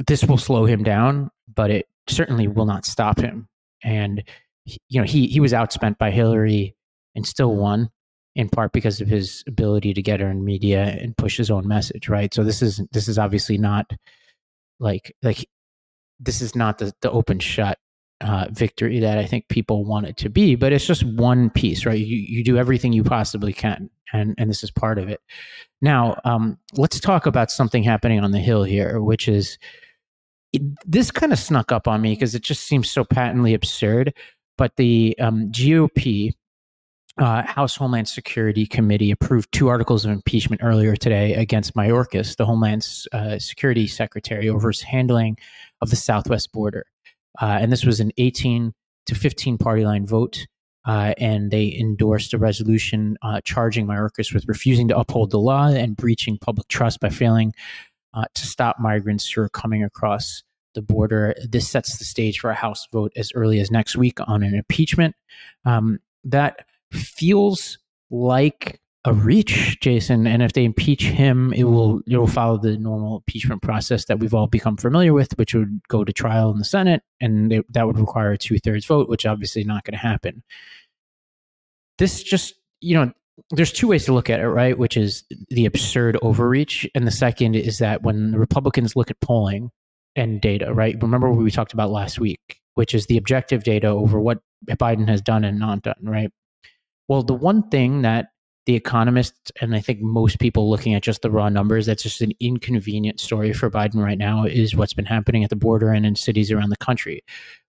this 0.09 0.25
will 0.25 0.39
slow 0.39 0.67
him 0.67 0.83
down 0.83 1.31
but 1.55 1.71
it 1.71 1.87
certainly 2.09 2.49
will 2.49 2.67
not 2.67 2.85
stop 2.85 3.21
him 3.21 3.49
and 3.83 4.23
you 4.65 5.01
know 5.01 5.05
he 5.05 5.27
he 5.27 5.41
was 5.41 5.53
outspent 5.53 5.99
by 5.99 6.11
Hillary 6.11 6.75
and 7.15 7.27
still 7.27 7.55
won 7.57 7.91
in 8.35 8.49
part 8.49 8.73
because 8.73 9.01
of 9.01 9.09
his 9.09 9.43
ability 9.49 9.93
to 9.93 10.01
get 10.01 10.23
earned 10.23 10.45
media 10.45 10.97
and 11.01 11.17
push 11.17 11.37
his 11.37 11.51
own 11.51 11.67
message, 11.67 12.09
right? 12.09 12.33
So 12.33 12.45
this 12.45 12.63
is 12.63 12.81
this 12.93 13.09
is 13.09 13.19
obviously 13.19 13.59
not 13.59 13.91
like 14.79 15.15
like 15.23 15.49
this 16.21 16.41
is 16.41 16.55
not 16.55 16.79
the, 16.79 16.93
the 17.03 17.11
open 17.11 17.41
shut 17.41 17.79
uh, 18.21 18.47
victory 18.51 19.01
that 19.01 19.19
I 19.19 19.27
think 19.27 19.49
people 19.49 19.85
want 19.85 20.07
it 20.07 20.17
to 20.19 20.29
be, 20.29 20.55
but 20.57 20.73
it's 20.73 20.87
just 20.87 21.05
one 21.05 21.51
piece, 21.51 21.87
right? 21.87 21.99
You 21.99 22.17
you 22.17 22.45
do 22.45 22.59
everything 22.59 22.93
you 22.93 23.05
possibly 23.05 23.53
can, 23.53 23.91
and 24.13 24.35
and 24.39 24.51
this 24.51 24.63
is 24.63 24.71
part 24.71 24.99
of 24.99 25.09
it. 25.09 25.21
Now, 25.81 26.21
um, 26.25 26.59
let's 26.75 27.01
talk 27.01 27.27
about 27.27 27.51
something 27.51 27.83
happening 27.83 28.21
on 28.21 28.33
the 28.33 28.41
hill 28.41 28.65
here, 28.65 29.01
which 29.01 29.29
is 29.29 29.59
it, 30.53 30.63
this 30.87 31.11
kind 31.11 31.33
of 31.33 31.39
snuck 31.39 31.73
up 31.73 31.89
on 31.89 32.01
me 32.01 32.15
because 32.15 32.35
it 32.35 32.43
just 32.43 32.65
seems 32.65 32.91
so 32.91 33.05
patently 33.05 33.55
absurd. 33.55 34.15
But 34.57 34.77
the 34.77 35.17
um, 35.21 35.51
GOP 35.53 36.33
uh, 37.19 37.43
House 37.43 37.77
Homeland 37.77 38.09
Security 38.09 38.67
Committee 38.67 39.11
approved 39.11 39.53
two 39.53 39.69
articles 39.69 40.05
of 40.05 40.11
impeachment 40.11 40.63
earlier 40.63 40.97
today 40.97 41.35
against 41.35 41.75
Mayorkas, 41.75 42.37
the 42.37 42.47
Homeland 42.47 42.87
uh, 43.13 43.39
Security 43.39 43.87
Secretary, 43.87 44.49
over 44.49 44.69
his 44.69 44.83
handling 44.83 45.37
of 45.81 45.91
the 45.91 45.97
southwest 45.97 46.53
border. 46.53 46.87
Uh, 47.41 47.59
and 47.61 47.73
this 47.73 47.85
was 47.85 48.01
an 48.01 48.13
18 48.19 48.73
to 49.07 49.15
15 49.15 49.59
party 49.59 49.85
line 49.85 50.07
vote. 50.07 50.47
Uh, 50.85 51.13
and 51.19 51.51
they 51.51 51.77
endorsed 51.79 52.33
a 52.33 52.39
resolution 52.39 53.19
uh, 53.21 53.41
charging 53.45 53.87
Mayorkas 53.87 54.33
with 54.33 54.49
refusing 54.49 54.89
to 54.89 54.97
uphold 54.97 55.31
the 55.31 55.39
law 55.39 55.67
and 55.67 55.97
breaching 55.97 56.39
public 56.39 56.67
trust 56.69 56.99
by 56.99 57.11
failing 57.11 57.53
uh, 58.15 58.25
to 58.35 58.47
stop 58.47 58.79
migrants 58.79 59.31
who 59.31 59.41
are 59.43 59.49
coming 59.49 59.85
across 59.85 60.43
the 60.75 60.83
border. 60.83 61.35
This 61.49 61.69
sets 61.69 61.99
the 61.99 62.05
stage 62.05 62.39
for 62.41 62.51
a 62.51 62.55
House 62.55 62.87
vote 62.93 63.13
as 63.17 63.33
early 63.35 63.61
as 63.61 63.71
next 63.71 63.97
week 63.97 64.19
on 64.27 64.43
an 64.43 64.55
impeachment. 64.55 65.15
Um, 65.65 66.01
that 66.25 66.67
feels 66.93 67.79
like 68.11 68.81
a 69.05 69.13
reach, 69.13 69.79
Jason. 69.81 70.27
And 70.27 70.43
if 70.43 70.53
they 70.53 70.65
impeach 70.65 71.05
him, 71.05 71.53
it 71.53 71.65
will 71.65 72.01
it 72.07 72.17
will 72.17 72.27
follow 72.27 72.59
the 72.59 72.77
normal 72.77 73.17
impeachment 73.17 73.63
process 73.63 74.05
that 74.07 74.19
we've 74.19 74.35
all 74.35 74.47
become 74.47 74.77
familiar 74.77 75.13
with, 75.13 75.37
which 75.39 75.55
would 75.55 75.81
go 75.89 76.05
to 76.05 76.13
trial 76.13 76.51
in 76.51 76.59
the 76.59 76.65
Senate, 76.65 77.03
and 77.21 77.65
that 77.71 77.87
would 77.87 77.99
require 77.99 78.33
a 78.33 78.39
two 78.39 78.59
thirds 78.59 78.87
vote, 78.87 79.09
which 79.09 79.27
obviously 79.27 79.65
not 79.65 79.85
going 79.85 79.93
to 79.93 79.99
happen. 79.99 80.43
This 81.99 82.23
just 82.23 82.55
you 82.81 82.95
know. 82.95 83.13
There's 83.51 83.73
two 83.73 83.89
ways 83.89 84.05
to 84.07 84.13
look 84.13 84.31
at 84.31 84.41
it, 84.41 84.49
right? 84.49 84.77
Which 84.77 84.97
is 84.97 85.25
the 85.49 85.67
absurd 85.67 86.19
overreach. 86.23 86.89
And 86.95 87.07
the 87.07 87.13
second 87.13 87.55
is 87.55 87.79
that 87.79 88.03
when 88.03 88.33
the 88.33 88.39
Republicans 88.39 88.97
look 88.97 89.11
at 89.11 89.21
polling 89.21 89.71
and 90.17 90.41
data, 90.41 90.73
right? 90.73 90.97
Remember 91.01 91.31
what 91.31 91.43
we 91.43 91.51
talked 91.51 91.73
about 91.73 91.91
last 91.91 92.19
week, 92.19 92.61
which 92.75 92.95
is 92.95 93.07
the 93.07 93.17
objective 93.17 93.65
data 93.65 93.89
over 93.89 94.21
what 94.21 94.39
Biden 94.67 95.09
has 95.09 95.21
done 95.21 95.45
and 95.45 95.59
not 95.59 95.83
done, 95.83 95.95
right? 96.03 96.31
Well, 97.07 97.23
the 97.23 97.35
one 97.35 97.69
thing 97.69 98.03
that 98.03 98.27
the 98.67 98.75
economists 98.75 99.51
and 99.63 99.75
I 99.75 99.81
think 99.81 100.03
most 100.03 100.39
people 100.39 100.69
looking 100.69 100.93
at 100.93 101.03
just 101.03 101.23
the 101.23 101.31
raw 101.31 101.49
numbers, 101.49 101.87
that's 101.87 102.03
just 102.03 102.21
an 102.21 102.33
inconvenient 102.39 103.19
story 103.19 103.55
for 103.55 103.71
Biden 103.71 104.05
right 104.05 104.19
now, 104.19 104.45
is 104.45 104.77
what's 104.77 104.93
been 104.93 105.07
happening 105.07 105.43
at 105.43 105.49
the 105.49 105.57
border 105.57 105.91
and 105.91 106.05
in 106.05 106.17
cities 106.17 106.53
around 106.53 106.69
the 106.69 106.77
country. 106.77 107.23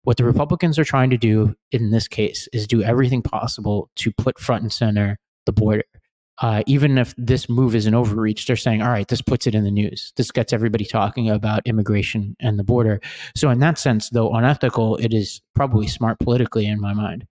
What 0.03 0.17
the 0.17 0.25
Republicans 0.25 0.77
are 0.77 0.84
trying 0.84 1.10
to 1.12 1.17
do 1.17 1.55
in 1.71 1.91
this 1.91 2.10
case 2.10 2.49
is 2.51 2.67
do 2.67 2.84
everything 2.84 3.21
possible 3.21 3.89
to 3.95 4.12
put 4.12 4.39
front 4.39 4.63
and 4.63 4.73
center 4.73 5.17
the 5.49 5.62
border. 5.62 5.83
Uh, 6.41 6.63
even 6.67 6.97
if 6.97 7.13
this 7.17 7.49
move 7.49 7.75
is 7.75 7.85
an 7.85 7.93
overreach, 7.93 8.45
they're 8.47 8.55
saying, 8.55 8.81
all 8.81 8.89
right, 8.89 9.09
this 9.09 9.21
puts 9.21 9.45
it 9.45 9.53
in 9.53 9.65
the 9.65 9.71
news. 9.71 10.13
This 10.15 10.31
gets 10.31 10.53
everybody 10.53 10.85
talking 10.85 11.29
about 11.29 11.62
immigration 11.65 12.38
and 12.39 12.57
the 12.57 12.63
border. 12.63 13.01
So, 13.35 13.49
in 13.49 13.59
that 13.59 13.77
sense, 13.77 14.09
though 14.09 14.33
unethical, 14.33 14.95
it 14.97 15.13
is 15.13 15.41
probably 15.53 15.88
smart 15.88 16.17
politically 16.19 16.65
in 16.65 16.79
my 16.79 16.93
mind. 16.93 17.27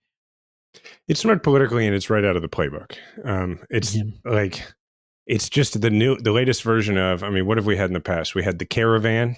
It's 1.08 1.20
smart 1.20 1.42
politically, 1.42 1.86
and 1.86 1.96
it's 1.96 2.10
right 2.10 2.24
out 2.24 2.36
of 2.36 2.42
the 2.42 2.48
playbook. 2.48 2.96
Um, 3.24 3.60
it's 3.70 3.96
yeah. 3.96 4.02
like 4.26 4.62
it's 5.26 5.48
just 5.48 5.80
the 5.80 5.90
new, 5.90 6.18
the 6.18 6.32
latest 6.32 6.62
version 6.62 6.98
of. 6.98 7.22
I 7.22 7.30
mean, 7.30 7.46
what 7.46 7.56
have 7.56 7.66
we 7.66 7.76
had 7.78 7.88
in 7.88 7.94
the 7.94 8.00
past? 8.00 8.34
We 8.34 8.44
had 8.44 8.58
the 8.58 8.66
caravan. 8.66 9.36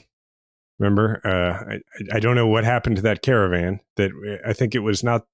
Remember, 0.81 1.21
uh, 1.25 1.75
I, 1.75 2.17
I 2.17 2.21
don't 2.21 2.35
know 2.35 2.49
what 2.49 2.65
happened 2.65 2.97
to 2.97 3.03
that 3.03 3.23
caravan. 3.23 3.79
That 3.97 4.11
I 4.45 4.53
think 4.53 4.75
it 4.75 4.81
was 4.81 5.05
not. 5.05 5.27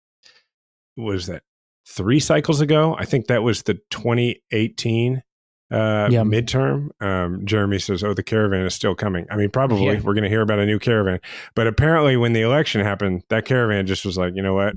Was 0.99 1.27
that 1.27 1.43
three 1.89 2.21
cycles 2.21 2.61
ago? 2.61 2.97
I 2.99 3.05
think 3.05 3.27
that 3.27 3.43
was 3.43 3.63
the 3.63 3.75
2018 3.91 5.23
uh, 5.71 5.77
midterm. 5.77 6.91
Um, 7.01 7.45
Jeremy 7.45 7.79
says, 7.79 8.05
"Oh, 8.05 8.15
the 8.15 8.23
caravan 8.23 8.67
is 8.67 8.75
still 8.75 8.95
coming." 8.95 9.27
I 9.31 9.37
mean, 9.37 9.51
probably 9.51 9.87
yeah. 9.87 10.01
we're 10.01 10.15
going 10.15 10.25
to 10.25 10.31
hear 10.31 10.43
about 10.43 10.59
a 10.59 10.67
new 10.67 10.79
caravan, 10.79 11.21
but 11.55 11.67
apparently, 11.67 12.17
when 12.17 12.33
the 12.33 12.43
election 12.43 12.83
happened, 12.83 13.25
that 13.31 13.45
caravan 13.45 13.87
just 13.87 14.05
was 14.05 14.17
like, 14.17 14.35
you 14.37 14.43
know 14.43 14.55
what? 14.55 14.75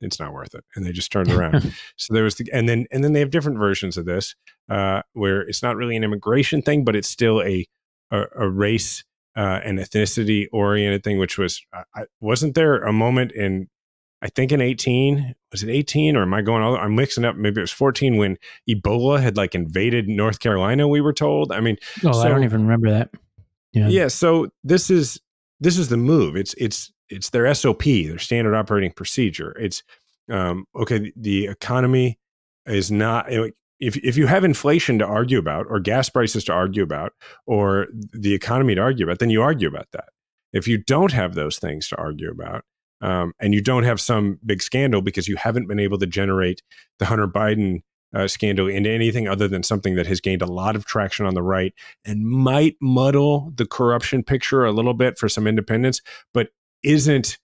it's 0.00 0.20
not 0.20 0.32
worth 0.32 0.54
it 0.54 0.64
and 0.74 0.84
they 0.84 0.92
just 0.92 1.10
turned 1.10 1.30
around 1.30 1.74
so 1.96 2.12
there 2.12 2.24
was 2.24 2.36
the 2.36 2.48
and 2.52 2.68
then 2.68 2.86
and 2.90 3.02
then 3.02 3.12
they 3.12 3.20
have 3.20 3.30
different 3.30 3.58
versions 3.58 3.96
of 3.96 4.04
this 4.04 4.34
uh, 4.68 5.02
where 5.12 5.40
it's 5.42 5.62
not 5.62 5.76
really 5.76 5.96
an 5.96 6.04
immigration 6.04 6.62
thing 6.62 6.84
but 6.84 6.96
it's 6.96 7.08
still 7.08 7.42
a 7.42 7.66
a, 8.10 8.24
a 8.36 8.48
race 8.48 9.04
uh, 9.36 9.60
and 9.64 9.78
ethnicity 9.78 10.46
oriented 10.52 11.02
thing 11.02 11.18
which 11.18 11.38
was 11.38 11.64
I, 11.72 12.04
wasn't 12.20 12.54
there 12.54 12.76
a 12.82 12.92
moment 12.92 13.32
in 13.32 13.68
i 14.22 14.28
think 14.28 14.52
in 14.52 14.60
18 14.60 15.34
was 15.52 15.62
it 15.62 15.70
18 15.70 16.16
or 16.16 16.22
am 16.22 16.34
i 16.34 16.42
going 16.42 16.62
all 16.62 16.76
i'm 16.76 16.94
mixing 16.94 17.24
up 17.24 17.36
maybe 17.36 17.60
it 17.60 17.62
was 17.62 17.70
14 17.70 18.16
when 18.16 18.36
ebola 18.68 19.20
had 19.20 19.36
like 19.36 19.54
invaded 19.54 20.08
north 20.08 20.40
carolina 20.40 20.88
we 20.88 21.00
were 21.00 21.12
told 21.12 21.52
i 21.52 21.60
mean 21.60 21.76
oh 22.04 22.12
so, 22.12 22.20
i 22.20 22.28
don't 22.28 22.44
even 22.44 22.62
remember 22.62 22.90
that 22.90 23.10
yeah 23.72 23.88
yeah 23.88 24.08
so 24.08 24.48
this 24.64 24.90
is 24.90 25.20
this 25.60 25.78
is 25.78 25.88
the 25.88 25.96
move 25.96 26.36
it's 26.36 26.54
it's 26.54 26.92
it's 27.08 27.30
their 27.30 27.52
SOP, 27.54 27.84
their 27.84 28.18
standard 28.18 28.54
operating 28.54 28.92
procedure. 28.92 29.56
It's 29.58 29.82
um, 30.30 30.66
okay. 30.74 31.12
The 31.16 31.46
economy 31.46 32.18
is 32.66 32.90
not. 32.90 33.26
If 33.30 33.96
if 33.96 34.16
you 34.16 34.26
have 34.26 34.44
inflation 34.44 34.98
to 34.98 35.06
argue 35.06 35.38
about, 35.38 35.66
or 35.68 35.80
gas 35.80 36.08
prices 36.08 36.44
to 36.44 36.52
argue 36.52 36.82
about, 36.82 37.12
or 37.46 37.88
the 38.12 38.34
economy 38.34 38.74
to 38.74 38.80
argue 38.80 39.06
about, 39.06 39.18
then 39.18 39.30
you 39.30 39.42
argue 39.42 39.68
about 39.68 39.88
that. 39.92 40.08
If 40.52 40.66
you 40.66 40.78
don't 40.78 41.12
have 41.12 41.34
those 41.34 41.58
things 41.58 41.88
to 41.88 41.96
argue 41.96 42.30
about, 42.30 42.64
um, 43.00 43.32
and 43.40 43.54
you 43.54 43.60
don't 43.60 43.84
have 43.84 44.00
some 44.00 44.38
big 44.44 44.62
scandal 44.62 45.02
because 45.02 45.28
you 45.28 45.36
haven't 45.36 45.66
been 45.66 45.80
able 45.80 45.98
to 45.98 46.06
generate 46.06 46.62
the 46.98 47.06
Hunter 47.06 47.28
Biden 47.28 47.82
uh, 48.14 48.26
scandal 48.28 48.68
into 48.68 48.90
anything 48.90 49.28
other 49.28 49.48
than 49.48 49.62
something 49.62 49.94
that 49.96 50.06
has 50.06 50.20
gained 50.20 50.42
a 50.42 50.46
lot 50.46 50.76
of 50.76 50.86
traction 50.86 51.26
on 51.26 51.34
the 51.34 51.42
right 51.42 51.74
and 52.04 52.26
might 52.26 52.76
muddle 52.80 53.52
the 53.56 53.66
corruption 53.66 54.22
picture 54.22 54.64
a 54.64 54.72
little 54.72 54.94
bit 54.94 55.18
for 55.18 55.28
some 55.28 55.46
independents, 55.46 56.00
but 56.32 56.48
isn't 56.82 57.38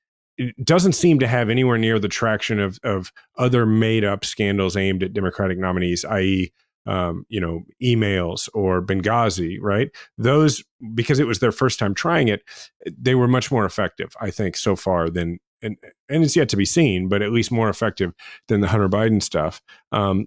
doesn't 0.65 0.95
seem 0.95 1.19
to 1.19 1.27
have 1.27 1.51
anywhere 1.51 1.77
near 1.77 1.99
the 1.99 2.09
traction 2.09 2.59
of 2.59 2.79
of 2.83 3.13
other 3.37 3.67
made 3.67 4.05
up 4.05 4.25
scandals 4.25 4.77
aimed 4.77 5.03
at 5.03 5.13
Democratic 5.13 5.59
nominees, 5.59 6.05
i.e., 6.07 6.53
um, 6.87 7.25
you 7.29 7.41
know, 7.41 7.63
emails 7.83 8.49
or 8.55 8.83
Benghazi, 8.85 9.59
right? 9.61 9.91
Those 10.19 10.63
because 10.95 11.19
it 11.19 11.27
was 11.27 11.39
their 11.39 11.53
first 11.53 11.79
time 11.79 11.95
trying 11.95 12.29
it, 12.29 12.43
they 12.87 13.15
were 13.15 13.29
much 13.29 13.51
more 13.51 13.65
effective, 13.65 14.13
I 14.21 14.31
think, 14.31 14.57
so 14.57 14.77
far 14.77 15.09
than 15.09 15.39
and 15.63 15.77
and 16.09 16.25
it's 16.25 16.37
yet 16.37 16.49
to 16.51 16.57
be 16.57 16.65
seen, 16.65 17.09
but 17.09 17.23
at 17.23 17.33
least 17.33 17.53
more 17.53 17.69
effective 17.69 18.13
than 18.49 18.61
the 18.61 18.69
Hunter 18.69 18.89
Biden 18.89 19.23
stuff. 19.23 19.63
Um, 19.93 20.27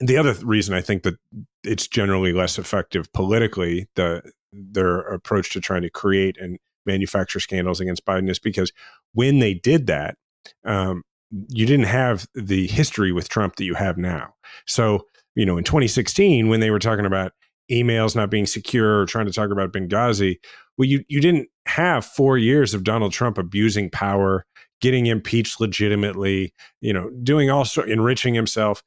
the 0.00 0.16
other 0.16 0.34
reason 0.42 0.74
I 0.74 0.80
think 0.80 1.02
that 1.04 1.16
it's 1.62 1.86
generally 1.86 2.32
less 2.32 2.58
effective 2.58 3.12
politically, 3.12 3.88
the 3.94 4.22
their 4.52 5.00
approach 5.00 5.52
to 5.52 5.60
trying 5.60 5.82
to 5.82 5.90
create 5.90 6.38
and 6.38 6.58
manufacture 6.86 7.40
scandals 7.40 7.80
against 7.80 8.06
Biden 8.06 8.30
is 8.30 8.38
because 8.38 8.72
when 9.12 9.40
they 9.40 9.54
did 9.54 9.86
that, 9.88 10.16
um, 10.64 11.02
you 11.48 11.66
didn't 11.66 11.86
have 11.86 12.26
the 12.34 12.66
history 12.68 13.12
with 13.12 13.28
Trump 13.28 13.56
that 13.56 13.64
you 13.64 13.74
have 13.74 13.98
now. 13.98 14.34
So, 14.66 15.06
you 15.36 15.46
know, 15.46 15.56
in 15.56 15.64
2016, 15.64 16.48
when 16.48 16.60
they 16.60 16.70
were 16.70 16.80
talking 16.80 17.06
about 17.06 17.32
emails 17.70 18.16
not 18.16 18.30
being 18.30 18.46
secure 18.46 19.00
or 19.00 19.06
trying 19.06 19.26
to 19.26 19.32
talk 19.32 19.50
about 19.50 19.72
Benghazi, 19.72 20.36
well, 20.76 20.88
you, 20.88 21.04
you 21.08 21.20
didn't 21.20 21.48
have 21.66 22.04
four 22.04 22.38
years 22.38 22.74
of 22.74 22.84
Donald 22.84 23.12
Trump 23.12 23.38
abusing 23.38 23.90
power, 23.90 24.44
getting 24.80 25.06
impeached 25.06 25.60
legitimately, 25.60 26.52
you 26.80 26.92
know, 26.92 27.10
doing 27.22 27.50
all 27.50 27.64
sort, 27.64 27.88
enriching 27.88 28.34
himself. 28.34 28.82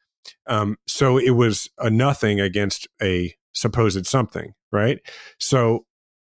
Um, 0.47 0.77
so 0.87 1.17
it 1.17 1.31
was 1.31 1.69
a 1.77 1.89
nothing 1.89 2.41
against 2.41 2.87
a 3.01 3.33
supposed 3.53 4.05
something, 4.05 4.53
right? 4.71 4.99
So 5.39 5.85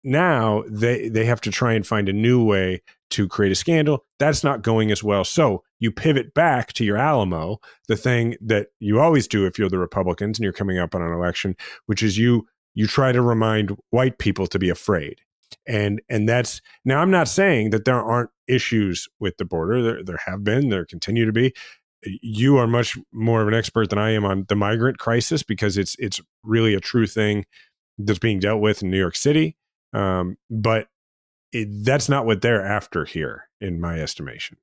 now 0.05 0.65
they 0.69 1.09
they 1.09 1.25
have 1.25 1.41
to 1.43 1.51
try 1.51 1.73
and 1.73 1.87
find 1.87 2.09
a 2.09 2.13
new 2.13 2.45
way 2.45 2.83
to 3.11 3.27
create 3.27 3.53
a 3.53 3.55
scandal. 3.55 4.05
That's 4.19 4.45
not 4.45 4.63
going 4.63 4.91
as 4.91 5.03
well. 5.03 5.25
So 5.25 5.63
you 5.81 5.91
pivot 5.91 6.35
back 6.35 6.73
to 6.75 6.85
your 6.85 6.97
Alamo, 6.97 7.59
the 7.89 7.97
thing 7.97 8.37
that 8.41 8.69
you 8.81 9.01
always 9.01 9.27
do 9.27 9.47
if 9.47 9.59
you're 9.59 9.69
the 9.69 9.79
Republicans 9.79 10.39
and 10.39 10.45
you're 10.45 10.53
coming 10.53 10.79
up 10.79 10.95
on 10.95 11.03
an 11.03 11.13
election, 11.13 11.57
which 11.87 12.03
is 12.03 12.19
you 12.19 12.47
you 12.75 12.87
try 12.87 13.13
to 13.13 13.23
remind 13.23 13.77
white 13.91 14.19
people 14.19 14.47
to 14.47 14.59
be 14.59 14.69
afraid. 14.69 15.21
And 15.67 16.01
and 16.09 16.29
that's 16.29 16.61
now 16.85 17.01
I'm 17.01 17.11
not 17.11 17.29
saying 17.29 17.71
that 17.71 17.85
there 17.85 18.01
aren't 18.01 18.31
issues 18.47 19.09
with 19.19 19.37
the 19.39 19.45
border. 19.45 19.83
There 19.83 20.05
there 20.05 20.21
have 20.27 20.45
been, 20.45 20.69
there 20.69 20.85
continue 20.85 21.25
to 21.25 21.33
be. 21.33 21.55
You 22.05 22.59
are 22.59 22.69
much 22.69 22.97
more 23.13 23.43
of 23.43 23.49
an 23.49 23.55
expert 23.55 23.91
than 23.91 23.99
I 23.99 24.11
am 24.11 24.25
on 24.25 24.45
the 24.49 24.55
migrant 24.55 24.99
crisis 24.99 25.43
because 25.43 25.77
it's 25.77 25.97
it's 25.99 26.21
really 26.45 26.75
a 26.75 26.81
true 26.81 27.07
thing 27.07 27.45
that's 27.99 28.19
being 28.19 28.39
dealt 28.39 28.61
with 28.61 28.83
in 28.83 28.91
New 28.91 28.99
York 28.99 29.17
City. 29.17 29.57
Um, 29.92 30.37
but 30.51 30.88
it, 31.53 31.68
that's 31.85 32.09
not 32.09 32.27
what 32.27 32.42
they're 32.42 32.64
after 32.64 33.05
here, 33.05 33.48
in 33.61 33.81
my 33.81 34.01
estimation. 34.01 34.59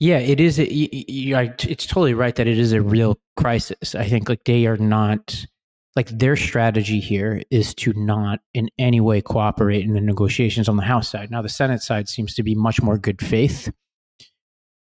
Yeah, 0.00 0.18
it 0.18 0.40
is. 0.40 0.58
A, 0.58 0.66
it's 0.68 1.86
totally 1.86 2.14
right 2.14 2.34
that 2.34 2.48
it 2.48 2.58
is 2.58 2.72
a 2.72 2.82
real 2.82 3.20
crisis. 3.36 3.94
I 3.94 4.08
think 4.08 4.28
like 4.28 4.42
they 4.44 4.66
are 4.66 4.76
not 4.76 5.46
like 5.94 6.08
their 6.08 6.34
strategy 6.34 6.98
here 6.98 7.42
is 7.50 7.74
to 7.76 7.92
not 7.92 8.40
in 8.52 8.68
any 8.78 9.00
way 9.00 9.20
cooperate 9.20 9.84
in 9.84 9.92
the 9.92 10.00
negotiations 10.00 10.68
on 10.68 10.76
the 10.76 10.82
House 10.82 11.08
side. 11.08 11.30
Now 11.30 11.42
the 11.42 11.48
Senate 11.48 11.82
side 11.82 12.08
seems 12.08 12.34
to 12.34 12.42
be 12.42 12.56
much 12.56 12.82
more 12.82 12.98
good 12.98 13.20
faith, 13.20 13.70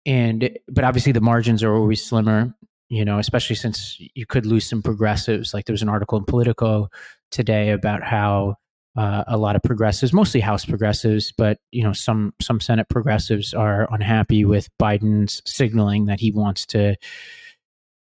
and 0.05 0.57
but 0.67 0.83
obviously 0.83 1.11
the 1.11 1.21
margins 1.21 1.63
are 1.63 1.73
always 1.73 2.05
slimmer. 2.05 2.53
You 2.89 3.05
know, 3.05 3.19
especially 3.19 3.55
since 3.55 3.97
you 4.13 4.25
could 4.25 4.45
lose 4.45 4.69
some 4.69 4.81
progressives. 4.83 5.53
Like 5.53 5.65
there 5.65 5.73
was 5.73 5.83
an 5.83 5.89
article 5.89 6.17
in 6.19 6.25
Politico 6.25 6.89
today 7.31 7.71
about 7.71 8.03
how 8.03 8.55
uh, 8.97 9.23
a 9.27 9.37
lot 9.37 9.55
of 9.55 9.63
progressives, 9.63 10.13
mostly 10.13 10.39
House 10.39 10.65
progressives, 10.65 11.31
but 11.31 11.59
you 11.71 11.83
know 11.83 11.93
some 11.93 12.33
some 12.41 12.59
Senate 12.59 12.89
progressives 12.89 13.53
are 13.53 13.87
unhappy 13.93 14.45
with 14.45 14.69
Biden's 14.77 15.41
signaling 15.45 16.05
that 16.05 16.19
he 16.19 16.31
wants 16.31 16.65
to 16.67 16.95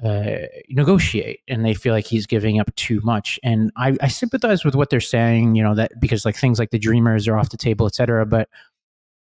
uh, 0.05 0.47
negotiate, 0.69 1.41
and 1.49 1.65
they 1.65 1.75
feel 1.75 1.93
like 1.93 2.07
he's 2.07 2.27
giving 2.27 2.61
up 2.61 2.75
too 2.77 3.01
much. 3.03 3.39
And 3.43 3.73
I, 3.77 3.97
I, 4.01 4.09
sympathize 4.09 4.65
with 4.65 4.77
what 4.77 4.91
they're 4.91 5.01
saying, 5.01 5.57
you 5.57 5.63
know, 5.63 5.75
that 5.75 5.99
because 6.01 6.25
like 6.25 6.37
things 6.37 6.59
like 6.59 6.71
the 6.71 6.79
Dreamers 6.79 7.27
are 7.27 7.37
off 7.37 7.51
the 7.51 7.57
table, 7.57 7.87
et 7.87 7.97
cetera. 7.97 8.25
But 8.25 8.49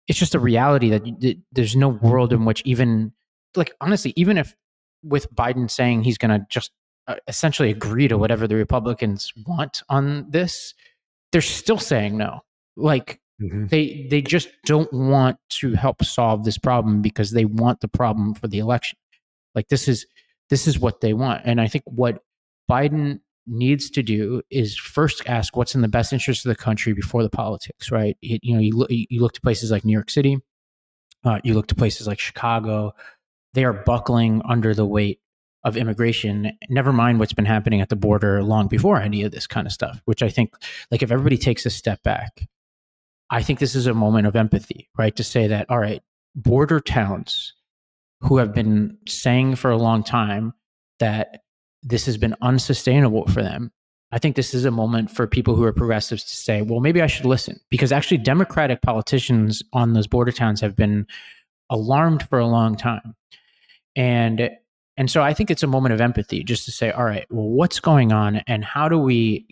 it's 0.10 0.20
just 0.20 0.36
a 0.36 0.40
reality 0.40 0.90
that, 0.90 1.06
that 1.22 1.38
there's 1.54 1.76
no 1.76 1.88
world 1.90 2.34
in 2.34 2.44
which 2.44 2.62
even 2.66 3.14
like 3.56 3.72
honestly, 3.80 4.14
even 4.16 4.38
if 4.38 4.56
with 5.04 5.34
Biden 5.34 5.72
saying 5.72 6.04
he's 6.04 6.18
going 6.18 6.38
to 6.38 6.46
just 6.50 6.72
uh, 7.08 7.16
essentially 7.28 7.72
agree 7.72 8.10
to 8.10 8.18
whatever 8.18 8.48
the 8.48 8.56
Republicans 8.56 9.32
want 9.46 9.82
on 9.90 10.30
this 10.30 10.74
they're 11.32 11.42
still 11.42 11.78
saying 11.78 12.18
no. 12.18 12.42
Like 12.76 13.20
mm-hmm. 13.42 13.68
they 13.68 14.08
they 14.10 14.22
just 14.22 14.50
don't 14.66 14.92
want 14.94 15.38
to 15.50 15.74
help 15.74 16.04
solve 16.04 16.44
this 16.44 16.58
problem 16.58 17.02
because 17.02 17.32
they 17.32 17.46
want 17.46 17.82
the 17.82 17.88
problem 17.88 18.34
for 18.34 18.48
the 18.48 18.60
election. 18.60 18.98
Like 19.56 19.68
this 19.70 19.88
is 19.88 20.06
this 20.50 20.68
is 20.68 20.80
what 20.80 21.02
they 21.02 21.14
want. 21.14 21.42
And 21.46 21.60
I 21.60 21.68
think 21.68 21.84
what 21.86 22.22
Biden 22.70 23.20
needs 23.48 23.90
to 23.92 24.04
do 24.04 24.42
is 24.50 24.78
first 24.78 25.24
ask 25.26 25.56
what's 25.56 25.74
in 25.74 25.82
the 25.82 25.88
best 25.88 26.12
interest 26.12 26.46
of 26.46 26.50
the 26.50 26.56
country 26.56 26.94
before 26.94 27.24
the 27.24 27.30
politics, 27.30 27.92
right? 27.92 28.18
It, 28.22 28.42
you 28.44 28.54
know, 28.54 28.62
you 28.62 28.76
look, 28.76 28.90
you 28.92 29.22
look 29.22 29.34
to 29.34 29.42
places 29.42 29.72
like 29.72 29.86
New 29.86 29.94
York 29.94 30.10
City, 30.10 30.38
uh, 31.24 31.40
you 31.44 31.54
look 31.54 31.68
to 31.68 31.76
places 31.76 32.08
like 32.08 32.20
Chicago, 32.20 32.94
they 33.54 33.64
are 33.64 33.74
buckling 33.74 34.42
under 34.48 34.74
the 34.74 34.86
weight 34.86 35.20
of 35.68 35.78
immigration, 35.78 36.52
never 36.70 36.94
mind 36.94 37.20
what's 37.20 37.34
been 37.34 37.46
happening 37.46 37.82
at 37.82 37.90
the 37.90 37.96
border 37.96 38.42
long 38.42 38.68
before 38.68 39.02
any 39.02 39.24
of 39.24 39.32
this 39.32 39.46
kind 39.46 39.68
of 39.68 39.74
stuff, 39.74 40.02
which 40.06 40.24
I 40.24 40.30
think, 40.30 40.54
like, 40.90 41.04
if 41.04 41.12
everybody 41.12 41.38
takes 41.38 41.66
a 41.66 41.70
step 41.70 42.02
back, 42.04 42.48
I 43.30 43.44
think 43.44 43.60
this 43.60 43.76
is 43.76 43.88
a 43.88 43.94
moment 43.94 44.28
of 44.28 44.36
empathy, 44.36 44.90
right? 44.98 45.16
To 45.16 45.24
say 45.24 45.48
that, 45.48 45.70
all 45.70 45.80
right, 45.80 46.02
border 46.36 46.80
towns 46.80 47.54
who 48.22 48.38
have 48.38 48.54
been 48.54 48.98
saying 49.08 49.56
for 49.56 49.70
a 49.70 49.78
long 49.78 50.04
time 50.04 50.54
that 51.00 51.42
this 51.84 52.06
has 52.06 52.18
been 52.18 52.36
unsustainable 52.42 53.28
for 53.28 53.44
them. 53.44 53.72
I 54.12 54.20
think 54.20 54.38
this 54.38 54.54
is 54.54 54.64
a 54.64 54.72
moment 54.72 55.12
for 55.12 55.28
people 55.28 55.56
who 55.56 55.64
are 55.64 55.74
progressives 55.74 56.24
to 56.24 56.38
say, 56.38 56.62
well, 56.62 56.80
maybe 56.80 57.02
I 57.02 57.08
should 57.08 57.26
listen. 57.26 57.60
Because 57.70 57.92
actually, 57.92 58.20
Democratic 58.20 58.82
politicians 58.82 59.62
on 59.74 59.94
those 59.94 60.08
border 60.08 60.32
towns 60.32 60.62
have 60.62 60.76
been 60.76 61.06
alarmed 61.70 62.28
for 62.30 62.40
a 62.40 62.48
long 62.48 62.78
time. 62.78 63.16
And 63.98 64.50
and 64.98 65.12
so 65.12 65.22
I 65.22 65.34
think 65.34 65.52
it's 65.52 65.64
a 65.64 65.68
moment 65.68 65.94
of 65.94 66.02
empathy 66.02 66.44
just 66.44 66.66
to 66.66 66.72
say, 66.72 66.92
all 66.92 67.06
right, 67.06 67.26
well, 67.30 67.48
what's 67.48 67.80
going 67.80 68.12
on 68.12 68.38
and 68.48 68.66
how 68.66 68.90
do 68.90 68.98
we 68.98 69.46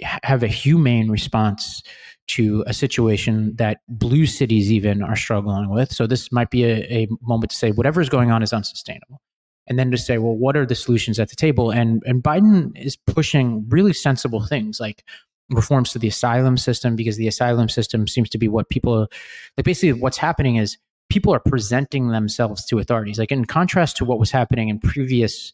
have 0.00 0.42
a 0.42 0.48
humane 0.48 1.10
response 1.10 1.82
to 2.28 2.64
a 2.66 2.72
situation 2.72 3.54
that 3.56 3.80
blue 3.88 4.26
cities 4.26 4.72
even 4.72 5.02
are 5.02 5.16
struggling 5.16 5.68
with? 5.68 5.92
So 5.92 6.06
this 6.06 6.32
might 6.32 6.50
be 6.50 6.64
a, 6.64 6.76
a 6.90 7.08
moment 7.20 7.50
to 7.50 7.56
say, 7.56 7.70
whatever 7.70 8.00
is 8.00 8.08
going 8.08 8.30
on 8.30 8.42
is 8.42 8.52
unsustainable. 8.52 9.20
And 9.66 9.78
then 9.78 9.90
to 9.90 9.98
say, 9.98 10.16
well, 10.16 10.34
what 10.34 10.56
are 10.56 10.64
the 10.64 10.74
solutions 10.74 11.20
at 11.20 11.28
the 11.28 11.36
table? 11.36 11.70
And 11.70 12.02
and 12.06 12.22
Biden 12.22 12.72
is 12.74 12.96
pushing 12.96 13.68
really 13.68 13.92
sensible 13.92 14.42
things 14.46 14.80
like 14.80 15.04
reforms 15.50 15.92
to 15.92 15.98
the 15.98 16.08
asylum 16.08 16.56
system 16.56 16.96
because 16.96 17.18
the 17.18 17.28
asylum 17.28 17.68
system 17.68 18.06
seems 18.06 18.30
to 18.30 18.38
be 18.38 18.48
what 18.48 18.70
people 18.70 19.08
like 19.56 19.64
basically 19.64 19.92
what's 19.92 20.18
happening 20.18 20.56
is 20.56 20.76
people 21.10 21.32
are 21.34 21.40
presenting 21.40 22.08
themselves 22.08 22.64
to 22.66 22.78
authorities. 22.78 23.18
Like 23.18 23.32
in 23.32 23.44
contrast 23.44 23.96
to 23.98 24.04
what 24.04 24.18
was 24.18 24.30
happening 24.30 24.68
in 24.68 24.78
previous 24.78 25.52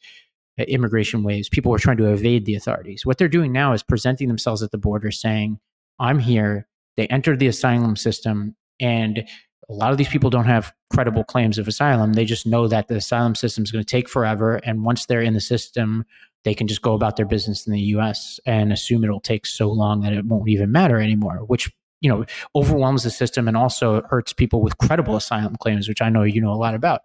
uh, 0.58 0.64
immigration 0.64 1.22
waves, 1.22 1.48
people 1.48 1.70
were 1.70 1.78
trying 1.78 1.96
to 1.98 2.12
evade 2.12 2.44
the 2.44 2.54
authorities. 2.54 3.06
What 3.06 3.18
they're 3.18 3.28
doing 3.28 3.52
now 3.52 3.72
is 3.72 3.82
presenting 3.82 4.28
themselves 4.28 4.62
at 4.62 4.70
the 4.70 4.78
border 4.78 5.10
saying, 5.10 5.58
I'm 5.98 6.18
here. 6.18 6.66
They 6.96 7.06
entered 7.08 7.40
the 7.40 7.48
asylum 7.48 7.96
system, 7.96 8.54
and 8.78 9.26
a 9.68 9.72
lot 9.72 9.90
of 9.90 9.98
these 9.98 10.08
people 10.08 10.30
don't 10.30 10.44
have 10.44 10.72
credible 10.92 11.24
claims 11.24 11.58
of 11.58 11.66
asylum. 11.66 12.12
They 12.12 12.24
just 12.24 12.46
know 12.46 12.68
that 12.68 12.88
the 12.88 12.96
asylum 12.96 13.34
system 13.34 13.64
is 13.64 13.72
going 13.72 13.84
to 13.84 13.90
take 13.90 14.08
forever. 14.08 14.56
And 14.64 14.84
once 14.84 15.06
they're 15.06 15.22
in 15.22 15.34
the 15.34 15.40
system, 15.40 16.04
they 16.44 16.54
can 16.54 16.68
just 16.68 16.82
go 16.82 16.94
about 16.94 17.16
their 17.16 17.26
business 17.26 17.66
in 17.66 17.72
the 17.72 17.80
US 17.80 18.38
and 18.46 18.72
assume 18.72 19.02
it'll 19.02 19.20
take 19.20 19.46
so 19.46 19.70
long 19.70 20.02
that 20.02 20.12
it 20.12 20.24
won't 20.26 20.48
even 20.48 20.70
matter 20.70 21.00
anymore, 21.00 21.38
which 21.46 21.70
you 22.00 22.08
know 22.08 22.24
overwhelms 22.54 23.02
the 23.02 23.10
system 23.10 23.48
and 23.48 23.56
also 23.56 24.02
hurts 24.10 24.32
people 24.32 24.60
with 24.60 24.78
credible 24.78 25.16
asylum 25.16 25.56
claims, 25.56 25.88
which 25.88 26.02
I 26.02 26.08
know 26.08 26.22
you 26.22 26.40
know 26.40 26.52
a 26.52 26.56
lot 26.56 26.74
about. 26.74 27.02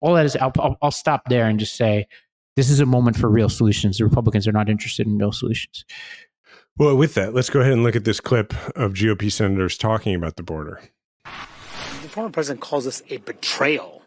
All 0.00 0.14
that 0.14 0.26
is, 0.26 0.36
I'll, 0.36 0.52
I'll, 0.58 0.76
I'll 0.82 0.90
stop 0.90 1.22
there 1.28 1.48
and 1.48 1.58
just 1.58 1.74
say 1.74 2.06
this 2.56 2.70
is 2.70 2.80
a 2.80 2.86
moment 2.86 3.16
for 3.16 3.28
real 3.28 3.48
solutions. 3.48 3.98
The 3.98 4.04
Republicans 4.04 4.46
are 4.46 4.52
not 4.52 4.68
interested 4.68 5.06
in 5.06 5.18
real 5.18 5.32
solutions. 5.32 5.84
Well, 6.78 6.96
with 6.96 7.14
that, 7.14 7.34
let's 7.34 7.48
go 7.48 7.60
ahead 7.60 7.72
and 7.72 7.82
look 7.82 7.96
at 7.96 8.04
this 8.04 8.20
clip 8.20 8.52
of 8.76 8.92
GOP 8.92 9.32
senators 9.32 9.78
talking 9.78 10.14
about 10.14 10.36
the 10.36 10.42
border. 10.42 10.80
The 11.24 12.08
former 12.08 12.30
president 12.30 12.60
calls 12.60 12.84
this 12.84 13.02
a 13.08 13.16
betrayal. 13.18 14.02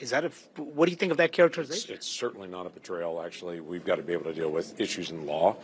Is 0.00 0.10
that 0.10 0.24
a, 0.24 0.28
what 0.60 0.86
do 0.86 0.90
you 0.90 0.96
think 0.96 1.12
of 1.12 1.18
that 1.18 1.32
characterization? 1.32 1.94
It's, 1.94 2.06
it's 2.06 2.06
certainly 2.06 2.48
not 2.48 2.66
a 2.66 2.70
betrayal, 2.70 3.20
actually. 3.20 3.60
We've 3.60 3.84
got 3.84 3.96
to 3.96 4.02
be 4.02 4.12
able 4.12 4.24
to 4.24 4.34
deal 4.34 4.50
with 4.50 4.80
issues 4.80 5.10
in 5.10 5.26
law 5.26 5.56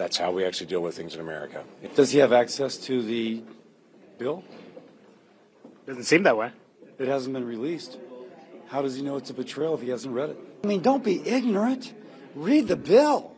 that's 0.00 0.16
how 0.16 0.30
we 0.30 0.46
actually 0.46 0.66
deal 0.66 0.80
with 0.80 0.96
things 0.96 1.14
in 1.14 1.20
America. 1.20 1.62
Does 1.94 2.10
he 2.10 2.20
have 2.20 2.32
access 2.32 2.78
to 2.78 3.02
the 3.02 3.42
bill? 4.18 4.42
Doesn't 5.86 6.04
seem 6.04 6.22
that 6.22 6.38
way. 6.38 6.52
It 6.98 7.06
hasn't 7.06 7.34
been 7.34 7.46
released. 7.46 7.98
How 8.68 8.80
does 8.80 8.96
he 8.96 9.02
know 9.02 9.16
it's 9.16 9.28
a 9.28 9.34
betrayal 9.34 9.74
if 9.74 9.82
he 9.82 9.90
hasn't 9.90 10.14
read 10.14 10.30
it? 10.30 10.38
I 10.64 10.66
mean, 10.66 10.80
don't 10.80 11.04
be 11.04 11.26
ignorant. 11.28 11.92
Read 12.34 12.68
the 12.68 12.76
bill. 12.76 13.36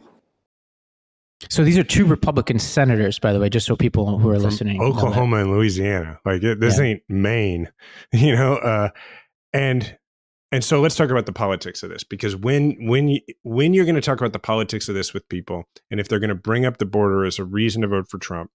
So 1.49 1.65
these 1.65 1.79
are 1.79 1.83
two 1.83 2.05
Republican 2.05 2.61
senators, 2.61 3.19
by 3.19 3.33
the 3.33 3.41
way, 3.41 3.49
just 3.49 3.67
so 3.67 3.75
people 3.75 4.19
who 4.19 4.31
are 4.31 4.35
From 4.35 4.43
listening. 4.45 4.81
Oklahoma 4.81 5.39
and 5.39 5.51
Louisiana. 5.51 6.21
Like 6.25 6.45
it, 6.45 6.61
this 6.61 6.79
yeah. 6.79 6.85
ain't 6.85 7.03
Maine, 7.09 7.73
you 8.13 8.37
know. 8.37 8.55
Uh, 8.55 8.91
and 9.53 9.99
and 10.53 10.63
so 10.63 10.81
let's 10.81 10.95
talk 10.95 11.11
about 11.11 11.27
the 11.27 11.33
politics 11.33 11.83
of 11.83 11.91
this 11.91 12.05
because 12.05 12.37
when 12.37 12.77
when 12.87 13.09
you, 13.09 13.21
when 13.43 13.75
you're 13.75 13.85
going 13.85 13.97
to 13.97 14.01
talk 14.01 14.21
about 14.21 14.33
the 14.33 14.39
politics 14.39 14.89
of 14.89 14.95
this 14.95 15.13
with 15.13 15.29
people 15.29 15.65
and 15.91 15.99
if 15.99 16.09
they're 16.09 16.21
going 16.21 16.29
to 16.29 16.35
bring 16.35 16.65
up 16.65 16.79
the 16.79 16.87
border 16.87 17.25
as 17.25 17.39
a 17.39 17.45
reason 17.45 17.83
to 17.83 17.89
vote 17.89 18.09
for 18.09 18.19
Trump 18.19 18.51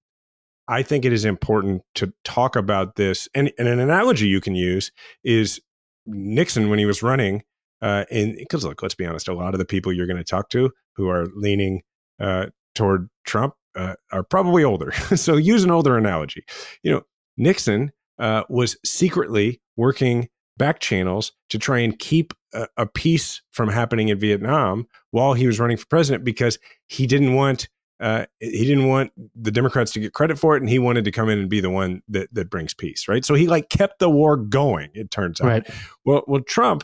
I 0.69 0.83
think 0.83 1.05
it 1.05 1.13
is 1.13 1.25
important 1.25 1.81
to 1.95 2.13
talk 2.23 2.55
about 2.55 2.95
this 2.95 3.27
and, 3.33 3.51
and 3.57 3.67
an 3.67 3.79
analogy 3.79 4.27
you 4.27 4.41
can 4.41 4.55
use 4.55 4.91
is 5.23 5.59
Nixon 6.05 6.69
when 6.69 6.79
he 6.79 6.85
was 6.85 7.03
running 7.03 7.43
uh, 7.81 8.05
and 8.09 8.35
because 8.37 8.63
look 8.63 8.81
let's 8.81 8.95
be 8.95 9.05
honest 9.05 9.27
a 9.27 9.33
lot 9.33 9.53
of 9.53 9.59
the 9.59 9.65
people 9.65 9.91
you're 9.91 10.07
going 10.07 10.17
to 10.17 10.23
talk 10.23 10.49
to 10.49 10.71
who 10.95 11.09
are 11.09 11.27
leaning 11.35 11.81
uh, 12.19 12.47
toward 12.73 13.09
Trump 13.25 13.53
uh, 13.77 13.95
are 14.11 14.23
probably 14.23 14.63
older. 14.63 14.91
so 15.15 15.35
use 15.35 15.63
an 15.63 15.71
older 15.71 15.97
analogy. 15.97 16.43
You 16.83 16.91
know, 16.91 17.01
Nixon 17.37 17.91
uh, 18.19 18.43
was 18.49 18.77
secretly 18.83 19.61
working 19.75 20.29
back 20.57 20.79
channels 20.79 21.31
to 21.49 21.59
try 21.59 21.79
and 21.79 21.97
keep 21.99 22.33
a, 22.53 22.67
a 22.77 22.85
peace 22.85 23.41
from 23.51 23.69
happening 23.69 24.09
in 24.09 24.19
Vietnam 24.19 24.87
while 25.11 25.33
he 25.33 25.47
was 25.47 25.59
running 25.59 25.77
for 25.77 25.85
president 25.87 26.23
because 26.23 26.57
he 26.87 27.07
didn't 27.07 27.33
want 27.33 27.67
uh, 27.99 28.25
he 28.39 28.65
didn't 28.65 28.87
want 28.87 29.11
the 29.35 29.49
Democrats 29.49 29.91
to 29.91 29.99
get 29.99 30.13
credit 30.13 30.37
for 30.37 30.55
it, 30.55 30.61
and 30.61 30.69
he 30.69 30.77
wanted 30.77 31.03
to 31.05 31.11
come 31.11 31.29
in 31.29 31.39
and 31.39 31.49
be 31.49 31.59
the 31.59 31.69
one 31.69 32.01
that 32.07 32.31
that 32.33 32.49
brings 32.49 32.73
peace, 32.73 33.07
right? 33.07 33.25
So 33.25 33.33
he 33.33 33.47
like 33.47 33.69
kept 33.69 33.99
the 33.99 34.09
war 34.09 34.37
going. 34.37 34.89
It 34.93 35.09
turns 35.09 35.41
out. 35.41 35.47
Right. 35.47 35.69
Well, 36.05 36.23
well, 36.27 36.41
Trump 36.41 36.83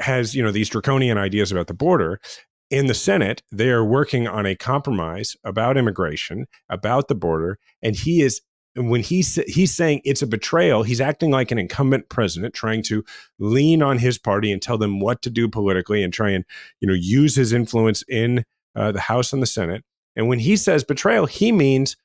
has 0.00 0.34
you 0.34 0.42
know 0.42 0.50
these 0.50 0.68
draconian 0.68 1.16
ideas 1.16 1.50
about 1.52 1.68
the 1.68 1.74
border. 1.74 2.20
In 2.68 2.86
the 2.86 2.94
Senate, 2.94 3.42
they 3.52 3.70
are 3.70 3.84
working 3.84 4.26
on 4.26 4.44
a 4.44 4.56
compromise 4.56 5.36
about 5.44 5.76
immigration, 5.78 6.46
about 6.68 7.08
the 7.08 7.14
border, 7.14 7.58
and 7.80 7.96
he 7.96 8.20
is 8.20 8.42
when 8.76 9.00
he's 9.00 9.36
he's 9.46 9.74
saying 9.74 10.02
it's 10.04 10.22
a 10.22 10.26
betrayal, 10.26 10.82
he's 10.82 11.00
acting 11.00 11.30
like 11.30 11.50
an 11.50 11.58
incumbent 11.58 12.08
president, 12.08 12.54
trying 12.54 12.82
to 12.84 13.04
lean 13.38 13.82
on 13.82 13.98
his 13.98 14.18
party 14.18 14.52
and 14.52 14.60
tell 14.60 14.78
them 14.78 15.00
what 15.00 15.22
to 15.22 15.30
do 15.30 15.48
politically, 15.48 16.02
and 16.02 16.12
try 16.12 16.30
and 16.30 16.44
you 16.80 16.88
know 16.88 16.94
use 16.94 17.36
his 17.36 17.52
influence 17.52 18.04
in 18.08 18.44
uh, 18.74 18.92
the 18.92 19.00
House 19.00 19.32
and 19.32 19.42
the 19.42 19.46
Senate. 19.46 19.84
And 20.14 20.28
when 20.28 20.38
he 20.38 20.56
says 20.56 20.84
betrayal, 20.84 21.26
he 21.26 21.52
means 21.52 21.96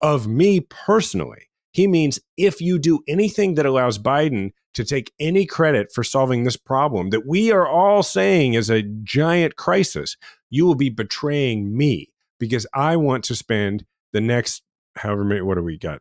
of 0.00 0.26
me 0.26 0.60
personally. 0.60 1.48
He 1.72 1.86
means 1.86 2.18
if 2.36 2.60
you 2.60 2.78
do 2.78 3.00
anything 3.06 3.54
that 3.54 3.66
allows 3.66 3.98
Biden 3.98 4.52
to 4.74 4.84
take 4.84 5.12
any 5.18 5.46
credit 5.46 5.92
for 5.92 6.04
solving 6.04 6.44
this 6.44 6.56
problem 6.56 7.10
that 7.10 7.26
we 7.26 7.50
are 7.50 7.66
all 7.66 8.02
saying 8.02 8.54
is 8.54 8.70
a 8.70 8.82
giant 8.82 9.56
crisis, 9.56 10.16
you 10.50 10.66
will 10.66 10.74
be 10.74 10.90
betraying 10.90 11.76
me 11.76 12.12
because 12.38 12.66
I 12.74 12.96
want 12.96 13.24
to 13.24 13.34
spend 13.34 13.84
the 14.12 14.20
next 14.20 14.62
however 14.96 15.24
many, 15.24 15.42
what 15.42 15.56
do 15.56 15.62
we 15.62 15.78
got? 15.78 16.00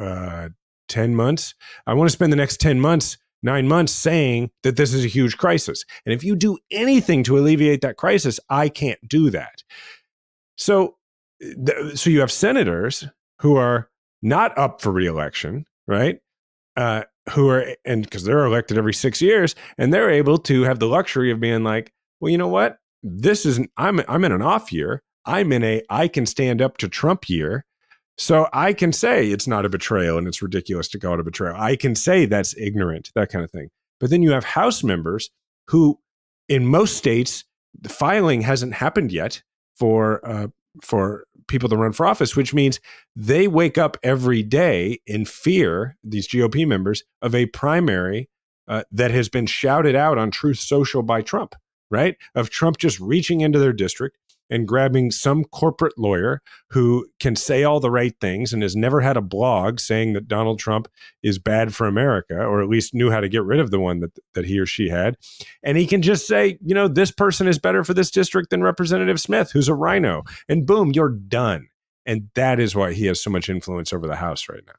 Uh, 0.00 0.48
10 0.88 1.14
months. 1.14 1.54
I 1.86 1.94
want 1.94 2.08
to 2.08 2.12
spend 2.12 2.32
the 2.32 2.36
next 2.36 2.60
10 2.60 2.80
months, 2.80 3.16
nine 3.42 3.66
months 3.66 3.92
saying 3.92 4.50
that 4.62 4.76
this 4.76 4.92
is 4.92 5.04
a 5.04 5.08
huge 5.08 5.36
crisis. 5.36 5.84
And 6.04 6.12
if 6.12 6.24
you 6.24 6.36
do 6.36 6.58
anything 6.70 7.22
to 7.24 7.38
alleviate 7.38 7.80
that 7.82 7.96
crisis, 7.96 8.38
I 8.48 8.68
can't 8.68 9.00
do 9.08 9.30
that. 9.30 9.62
So, 10.56 10.96
th- 11.40 11.98
so 11.98 12.10
you 12.10 12.20
have 12.20 12.30
senators 12.30 13.06
who 13.40 13.56
are 13.56 13.90
not 14.22 14.56
up 14.58 14.80
for 14.80 14.92
reelection, 14.92 15.66
right? 15.86 16.20
Uh, 16.76 17.02
who 17.30 17.48
are, 17.48 17.66
and 17.84 18.02
because 18.02 18.24
they're 18.24 18.44
elected 18.44 18.78
every 18.78 18.94
six 18.94 19.22
years, 19.22 19.54
and 19.78 19.92
they're 19.92 20.10
able 20.10 20.38
to 20.38 20.62
have 20.62 20.78
the 20.78 20.88
luxury 20.88 21.30
of 21.30 21.40
being 21.40 21.64
like, 21.64 21.92
well, 22.20 22.30
you 22.30 22.38
know 22.38 22.48
what? 22.48 22.78
This 23.02 23.46
isn't, 23.46 23.70
I'm, 23.76 24.00
I'm 24.08 24.24
in 24.24 24.32
an 24.32 24.42
off 24.42 24.72
year. 24.72 25.02
I'm 25.26 25.52
in 25.52 25.62
a, 25.62 25.82
I 25.88 26.08
can 26.08 26.26
stand 26.26 26.60
up 26.60 26.76
to 26.78 26.88
Trump 26.88 27.28
year. 27.28 27.64
So 28.16 28.48
I 28.52 28.72
can 28.72 28.92
say 28.92 29.28
it's 29.28 29.48
not 29.48 29.64
a 29.64 29.68
betrayal 29.68 30.18
and 30.18 30.28
it's 30.28 30.42
ridiculous 30.42 30.88
to 30.88 30.98
call 30.98 31.14
it 31.14 31.20
a 31.20 31.24
betrayal. 31.24 31.56
I 31.56 31.76
can 31.76 31.94
say 31.94 32.26
that's 32.26 32.56
ignorant, 32.56 33.10
that 33.14 33.30
kind 33.30 33.44
of 33.44 33.50
thing. 33.50 33.70
But 33.98 34.10
then 34.10 34.22
you 34.22 34.30
have 34.32 34.44
House 34.44 34.84
members 34.84 35.30
who, 35.68 35.98
in 36.48 36.66
most 36.66 36.96
states, 36.96 37.44
the 37.78 37.88
filing 37.88 38.42
hasn't 38.42 38.74
happened 38.74 39.12
yet 39.12 39.42
for 39.76 40.26
uh, 40.28 40.48
for 40.82 41.24
people 41.46 41.68
to 41.68 41.76
run 41.76 41.92
for 41.92 42.06
office, 42.06 42.36
which 42.36 42.54
means 42.54 42.80
they 43.16 43.48
wake 43.48 43.78
up 43.78 43.96
every 44.02 44.42
day 44.42 45.00
in 45.06 45.24
fear. 45.24 45.96
These 46.04 46.28
GOP 46.28 46.66
members 46.66 47.02
of 47.20 47.34
a 47.34 47.46
primary 47.46 48.28
uh, 48.68 48.84
that 48.92 49.10
has 49.10 49.28
been 49.28 49.46
shouted 49.46 49.94
out 49.94 50.18
on 50.18 50.30
Truth 50.30 50.58
Social 50.58 51.02
by 51.02 51.22
Trump, 51.22 51.54
right? 51.90 52.16
Of 52.34 52.50
Trump 52.50 52.78
just 52.78 53.00
reaching 53.00 53.40
into 53.40 53.58
their 53.58 53.72
district 53.72 54.16
and 54.50 54.68
grabbing 54.68 55.10
some 55.10 55.44
corporate 55.44 55.98
lawyer 55.98 56.40
who 56.70 57.06
can 57.20 57.36
say 57.36 57.64
all 57.64 57.80
the 57.80 57.90
right 57.90 58.14
things 58.20 58.52
and 58.52 58.62
has 58.62 58.76
never 58.76 59.00
had 59.00 59.16
a 59.16 59.22
blog 59.22 59.80
saying 59.80 60.12
that 60.12 60.28
Donald 60.28 60.58
Trump 60.58 60.88
is 61.22 61.38
bad 61.38 61.74
for 61.74 61.86
America, 61.86 62.36
or 62.36 62.62
at 62.62 62.68
least 62.68 62.94
knew 62.94 63.10
how 63.10 63.20
to 63.20 63.28
get 63.28 63.44
rid 63.44 63.60
of 63.60 63.70
the 63.70 63.80
one 63.80 64.00
that, 64.00 64.12
that 64.34 64.44
he 64.44 64.58
or 64.58 64.66
she 64.66 64.88
had. 64.88 65.16
And 65.62 65.78
he 65.78 65.86
can 65.86 66.02
just 66.02 66.26
say, 66.26 66.58
you 66.64 66.74
know, 66.74 66.88
this 66.88 67.10
person 67.10 67.48
is 67.48 67.58
better 67.58 67.84
for 67.84 67.94
this 67.94 68.10
district 68.10 68.50
than 68.50 68.62
Representative 68.62 69.20
Smith, 69.20 69.50
who's 69.52 69.68
a 69.68 69.74
rhino. 69.74 70.22
And 70.48 70.66
boom, 70.66 70.92
you're 70.92 71.10
done. 71.10 71.68
And 72.06 72.28
that 72.34 72.60
is 72.60 72.74
why 72.74 72.92
he 72.92 73.06
has 73.06 73.22
so 73.22 73.30
much 73.30 73.48
influence 73.48 73.92
over 73.92 74.06
the 74.06 74.16
House 74.16 74.48
right 74.48 74.62
now. 74.66 74.74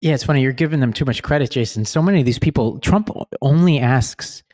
Yeah, 0.00 0.14
it's 0.14 0.22
funny. 0.22 0.42
You're 0.42 0.52
giving 0.52 0.78
them 0.78 0.92
too 0.92 1.04
much 1.04 1.24
credit, 1.24 1.50
Jason. 1.50 1.84
So 1.84 2.00
many 2.00 2.20
of 2.20 2.26
these 2.26 2.38
people, 2.38 2.78
Trump 2.78 3.10
only 3.42 3.80
asks 3.80 4.44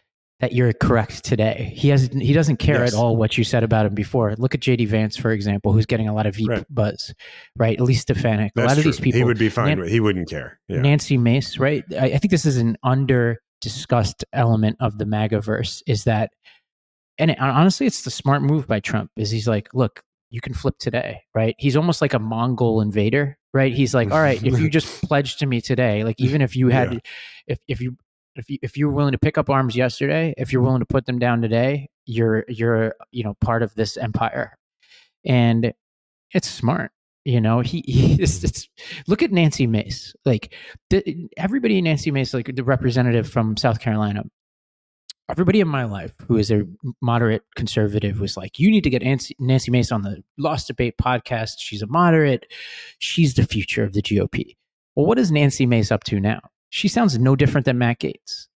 that 0.44 0.52
you're 0.52 0.74
correct 0.74 1.24
today. 1.24 1.72
He 1.74 1.88
has 1.88 2.10
he 2.12 2.34
doesn't 2.34 2.58
care 2.58 2.80
yes. 2.80 2.92
at 2.92 2.98
all 2.98 3.16
what 3.16 3.38
you 3.38 3.44
said 3.44 3.64
about 3.64 3.86
him 3.86 3.94
before. 3.94 4.34
Look 4.36 4.54
at 4.54 4.60
JD 4.60 4.88
Vance, 4.88 5.16
for 5.16 5.30
example, 5.30 5.72
who's 5.72 5.86
getting 5.86 6.06
a 6.06 6.14
lot 6.14 6.26
of 6.26 6.38
right. 6.46 6.66
buzz, 6.68 7.14
right? 7.56 7.80
Elise 7.80 8.02
Stefanik. 8.02 8.52
That's 8.54 8.64
a 8.64 8.68
lot 8.68 8.74
true. 8.74 8.80
of 8.80 8.84
these 8.84 9.00
people 9.00 9.20
he 9.20 9.24
would 9.24 9.38
be 9.38 9.48
fine. 9.48 9.78
Nan- 9.78 9.88
he 9.88 10.00
wouldn't 10.00 10.28
care. 10.28 10.60
Yeah. 10.68 10.82
Nancy 10.82 11.16
Mace, 11.16 11.56
right? 11.56 11.82
I, 11.98 12.04
I 12.04 12.18
think 12.18 12.30
this 12.30 12.44
is 12.44 12.58
an 12.58 12.76
under 12.82 13.40
discussed 13.62 14.22
element 14.34 14.76
of 14.80 14.98
the 14.98 15.06
MAGAverse 15.06 15.82
is 15.86 16.04
that, 16.04 16.30
and 17.16 17.30
it, 17.30 17.40
honestly, 17.40 17.86
it's 17.86 18.02
the 18.02 18.10
smart 18.10 18.42
move 18.42 18.66
by 18.66 18.80
Trump. 18.80 19.12
Is 19.16 19.30
he's 19.30 19.48
like, 19.48 19.72
look, 19.72 20.02
you 20.28 20.42
can 20.42 20.52
flip 20.52 20.74
today, 20.78 21.22
right? 21.34 21.54
He's 21.56 21.74
almost 21.74 22.02
like 22.02 22.12
a 22.12 22.18
Mongol 22.18 22.82
invader, 22.82 23.38
right? 23.54 23.72
He's 23.72 23.94
like, 23.94 24.10
all 24.10 24.20
right, 24.20 24.42
if 24.44 24.60
you 24.60 24.68
just 24.68 25.02
pledge 25.08 25.38
to 25.38 25.46
me 25.46 25.62
today, 25.62 26.04
like 26.04 26.20
even 26.20 26.42
if 26.42 26.54
you 26.54 26.68
had, 26.68 26.92
yeah. 26.92 26.98
if 27.46 27.58
if 27.66 27.80
you 27.80 27.96
if 28.36 28.50
you 28.50 28.58
if 28.62 28.76
you 28.76 28.86
were 28.86 28.92
willing 28.92 29.12
to 29.12 29.18
pick 29.18 29.38
up 29.38 29.50
arms 29.50 29.76
yesterday, 29.76 30.34
if 30.36 30.52
you're 30.52 30.62
willing 30.62 30.80
to 30.80 30.86
put 30.86 31.06
them 31.06 31.18
down 31.18 31.40
today, 31.42 31.88
you're 32.06 32.44
you're 32.48 32.94
you 33.10 33.24
know 33.24 33.34
part 33.40 33.62
of 33.62 33.74
this 33.74 33.96
empire, 33.96 34.56
and 35.24 35.72
it's 36.32 36.48
smart. 36.48 36.90
You 37.24 37.40
know, 37.40 37.60
he, 37.60 37.82
he 37.86 38.14
it's, 38.22 38.38
mm-hmm. 38.38 38.46
it's, 38.46 38.68
look 39.06 39.22
at 39.22 39.32
Nancy 39.32 39.66
Mace. 39.66 40.14
Like 40.24 40.54
the, 40.90 41.28
everybody 41.36 41.78
in 41.78 41.84
Nancy 41.84 42.10
Mace, 42.10 42.34
like 42.34 42.54
the 42.54 42.64
representative 42.64 43.28
from 43.28 43.56
South 43.56 43.80
Carolina, 43.80 44.24
everybody 45.30 45.60
in 45.60 45.68
my 45.68 45.84
life 45.84 46.14
who 46.26 46.36
is 46.36 46.50
a 46.50 46.64
moderate 47.00 47.42
conservative 47.56 48.20
was 48.20 48.36
like, 48.36 48.58
you 48.58 48.70
need 48.70 48.84
to 48.84 48.90
get 48.90 49.02
Nancy, 49.02 49.34
Nancy 49.38 49.70
Mace 49.70 49.90
on 49.90 50.02
the 50.02 50.22
Lost 50.38 50.66
Debate 50.66 50.96
podcast. 51.00 51.54
She's 51.58 51.82
a 51.82 51.86
moderate. 51.86 52.46
She's 52.98 53.34
the 53.34 53.46
future 53.46 53.82
of 53.82 53.94
the 53.94 54.02
GOP. 54.02 54.56
Well, 54.94 55.06
what 55.06 55.18
is 55.18 55.32
Nancy 55.32 55.66
Mace 55.66 55.90
up 55.90 56.04
to 56.04 56.20
now? 56.20 56.40
She 56.74 56.88
sounds 56.88 57.16
no 57.20 57.36
different 57.36 57.66
than 57.66 57.78
Matt 57.78 58.00
Gaetz, 58.00 58.48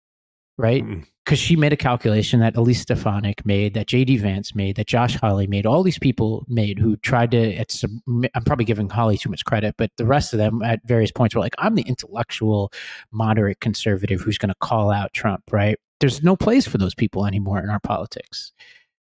right? 0.57 0.85
Because 1.25 1.39
mm. 1.39 1.43
she 1.43 1.55
made 1.55 1.73
a 1.73 1.77
calculation 1.77 2.41
that 2.41 2.57
Elise 2.57 2.81
Stefanik 2.81 3.47
made, 3.47 3.75
that 3.75 3.87
JD 3.87 4.19
Vance 4.19 4.57
made, 4.57 4.75
that 4.75 4.89
Josh 4.89 5.15
Hawley 5.15 5.47
made, 5.47 5.67
all 5.67 5.85
these 5.85 6.01
people 6.01 6.45
made 6.49 6.81
who 6.81 6.97
tried 6.97 7.31
to. 7.31 7.39
It's, 7.39 7.85
I'm 7.85 8.45
probably 8.45 8.65
giving 8.65 8.89
Hawley 8.89 9.19
too 9.19 9.31
much 9.31 9.45
credit, 9.45 9.77
but 9.79 9.93
the 9.99 10.05
rest 10.05 10.33
of 10.33 10.39
them 10.39 10.63
at 10.63 10.81
various 10.85 11.13
points 11.13 11.37
were 11.37 11.41
like, 11.41 11.55
I'm 11.59 11.77
the 11.77 11.83
intellectual, 11.83 12.73
moderate 13.13 13.61
conservative 13.61 14.21
who's 14.21 14.37
going 14.37 14.49
to 14.49 14.57
call 14.61 14.91
out 14.91 15.13
Trump, 15.13 15.45
right? 15.53 15.79
There's 16.01 16.21
no 16.21 16.35
place 16.35 16.67
for 16.67 16.79
those 16.79 16.97
people 16.97 17.25
anymore 17.25 17.61
in 17.61 17.71
our 17.71 17.79
politics. 17.79 18.51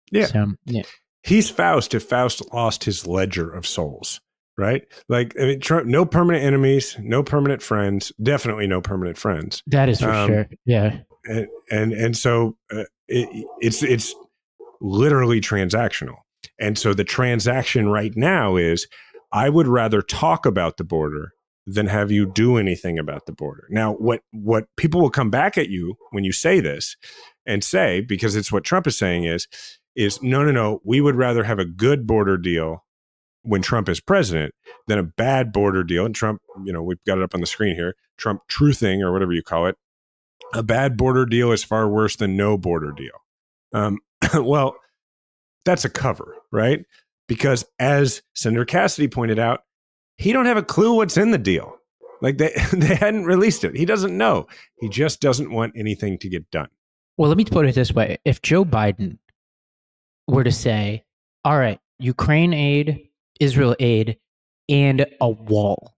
Yeah. 0.09 0.27
So, 0.27 0.53
yeah. 0.63 0.83
He's 1.21 1.49
Faust 1.49 1.93
if 1.93 2.03
Faust 2.03 2.53
lost 2.53 2.85
his 2.85 3.05
ledger 3.05 3.51
of 3.51 3.67
souls 3.67 4.21
right? 4.57 4.83
Like, 5.09 5.33
I 5.39 5.45
mean, 5.45 5.59
Trump, 5.59 5.87
no 5.87 6.05
permanent 6.05 6.43
enemies, 6.43 6.97
no 6.99 7.23
permanent 7.23 7.61
friends, 7.61 8.11
definitely 8.21 8.67
no 8.67 8.81
permanent 8.81 9.17
friends. 9.17 9.63
That 9.67 9.89
is 9.89 10.01
for 10.01 10.11
um, 10.11 10.29
sure. 10.29 10.49
Yeah. 10.65 10.99
And 11.25 11.47
and, 11.69 11.93
and 11.93 12.17
so 12.17 12.57
uh, 12.73 12.83
it, 13.07 13.47
it's 13.59 13.83
it's 13.83 14.15
literally 14.79 15.39
transactional. 15.41 16.15
And 16.59 16.77
so 16.77 16.93
the 16.93 17.03
transaction 17.03 17.89
right 17.89 18.15
now 18.15 18.55
is 18.55 18.87
I 19.31 19.49
would 19.49 19.67
rather 19.67 20.01
talk 20.01 20.45
about 20.45 20.77
the 20.77 20.83
border 20.83 21.33
than 21.67 21.87
have 21.87 22.11
you 22.11 22.25
do 22.25 22.57
anything 22.57 22.97
about 22.97 23.25
the 23.25 23.31
border. 23.31 23.67
Now, 23.69 23.93
what 23.93 24.21
what 24.31 24.65
people 24.77 25.01
will 25.01 25.11
come 25.11 25.29
back 25.29 25.57
at 25.57 25.69
you 25.69 25.95
when 26.11 26.23
you 26.23 26.31
say 26.31 26.59
this 26.59 26.97
and 27.45 27.63
say 27.63 28.01
because 28.01 28.35
it's 28.35 28.51
what 28.51 28.63
Trump 28.63 28.87
is 28.87 28.97
saying 28.97 29.25
is 29.25 29.47
is 29.95 30.21
no 30.23 30.43
no 30.43 30.51
no, 30.51 30.81
we 30.83 31.01
would 31.01 31.15
rather 31.15 31.43
have 31.43 31.59
a 31.59 31.65
good 31.65 32.07
border 32.07 32.37
deal 32.37 32.83
when 33.43 33.61
Trump 33.61 33.89
is 33.89 33.99
president 33.99 34.53
than 34.87 34.99
a 34.99 35.03
bad 35.03 35.51
border 35.51 35.83
deal. 35.83 36.05
And 36.05 36.15
Trump, 36.15 36.41
you 36.63 36.71
know, 36.71 36.83
we've 36.83 37.03
got 37.05 37.17
it 37.17 37.23
up 37.23 37.33
on 37.33 37.41
the 37.41 37.47
screen 37.47 37.75
here 37.75 37.95
Trump 38.17 38.41
truthing 38.49 39.01
or 39.01 39.11
whatever 39.11 39.33
you 39.33 39.43
call 39.43 39.67
it. 39.67 39.77
A 40.53 40.63
bad 40.63 40.97
border 40.97 41.25
deal 41.25 41.51
is 41.51 41.63
far 41.63 41.87
worse 41.87 42.15
than 42.15 42.35
no 42.35 42.57
border 42.57 42.91
deal. 42.91 43.23
Um, 43.73 43.99
well, 44.33 44.75
that's 45.65 45.85
a 45.85 45.89
cover, 45.89 46.35
right? 46.51 46.85
Because 47.27 47.65
as 47.79 48.21
Senator 48.35 48.65
Cassidy 48.65 49.07
pointed 49.07 49.39
out, 49.39 49.63
he 50.17 50.33
don't 50.33 50.45
have 50.45 50.57
a 50.57 50.63
clue 50.63 50.95
what's 50.95 51.17
in 51.17 51.31
the 51.31 51.37
deal. 51.37 51.77
Like 52.21 52.37
they 52.37 52.53
they 52.73 52.95
hadn't 52.95 53.25
released 53.25 53.63
it. 53.63 53.75
He 53.75 53.85
doesn't 53.85 54.15
know. 54.15 54.47
He 54.79 54.89
just 54.89 55.21
doesn't 55.21 55.51
want 55.51 55.73
anything 55.75 56.17
to 56.19 56.29
get 56.29 56.49
done. 56.51 56.67
Well, 57.17 57.29
let 57.29 57.37
me 57.37 57.45
put 57.45 57.65
it 57.65 57.75
this 57.75 57.93
way: 57.93 58.19
if 58.25 58.41
Joe 58.41 58.65
Biden 58.65 59.17
were 60.27 60.43
to 60.43 60.51
say, 60.51 61.05
"All 61.43 61.57
right, 61.57 61.79
Ukraine 61.99 62.53
aid 62.53 63.07
Israel 63.41 63.75
aid 63.79 64.17
and 64.69 65.05
a 65.19 65.29
wall. 65.29 65.95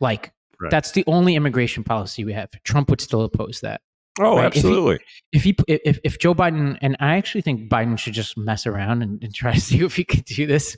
Like 0.00 0.32
right. 0.60 0.70
that's 0.70 0.92
the 0.92 1.04
only 1.06 1.34
immigration 1.34 1.84
policy 1.84 2.24
we 2.24 2.34
have. 2.34 2.50
Trump 2.64 2.90
would 2.90 3.00
still 3.00 3.22
oppose 3.22 3.60
that. 3.62 3.80
Oh, 4.18 4.36
right? 4.36 4.46
absolutely. 4.46 4.98
If 5.32 5.42
he, 5.44 5.50
if 5.50 5.64
he 5.66 5.80
if 5.84 5.98
if 6.04 6.18
Joe 6.18 6.34
Biden 6.34 6.76
and 6.82 6.96
I 7.00 7.16
actually 7.16 7.42
think 7.42 7.70
Biden 7.70 7.98
should 7.98 8.14
just 8.14 8.36
mess 8.36 8.66
around 8.66 9.02
and, 9.02 9.22
and 9.22 9.34
try 9.34 9.54
to 9.54 9.60
see 9.68 9.80
if 9.84 9.96
he 9.96 10.04
could 10.04 10.24
do 10.24 10.46
this. 10.46 10.76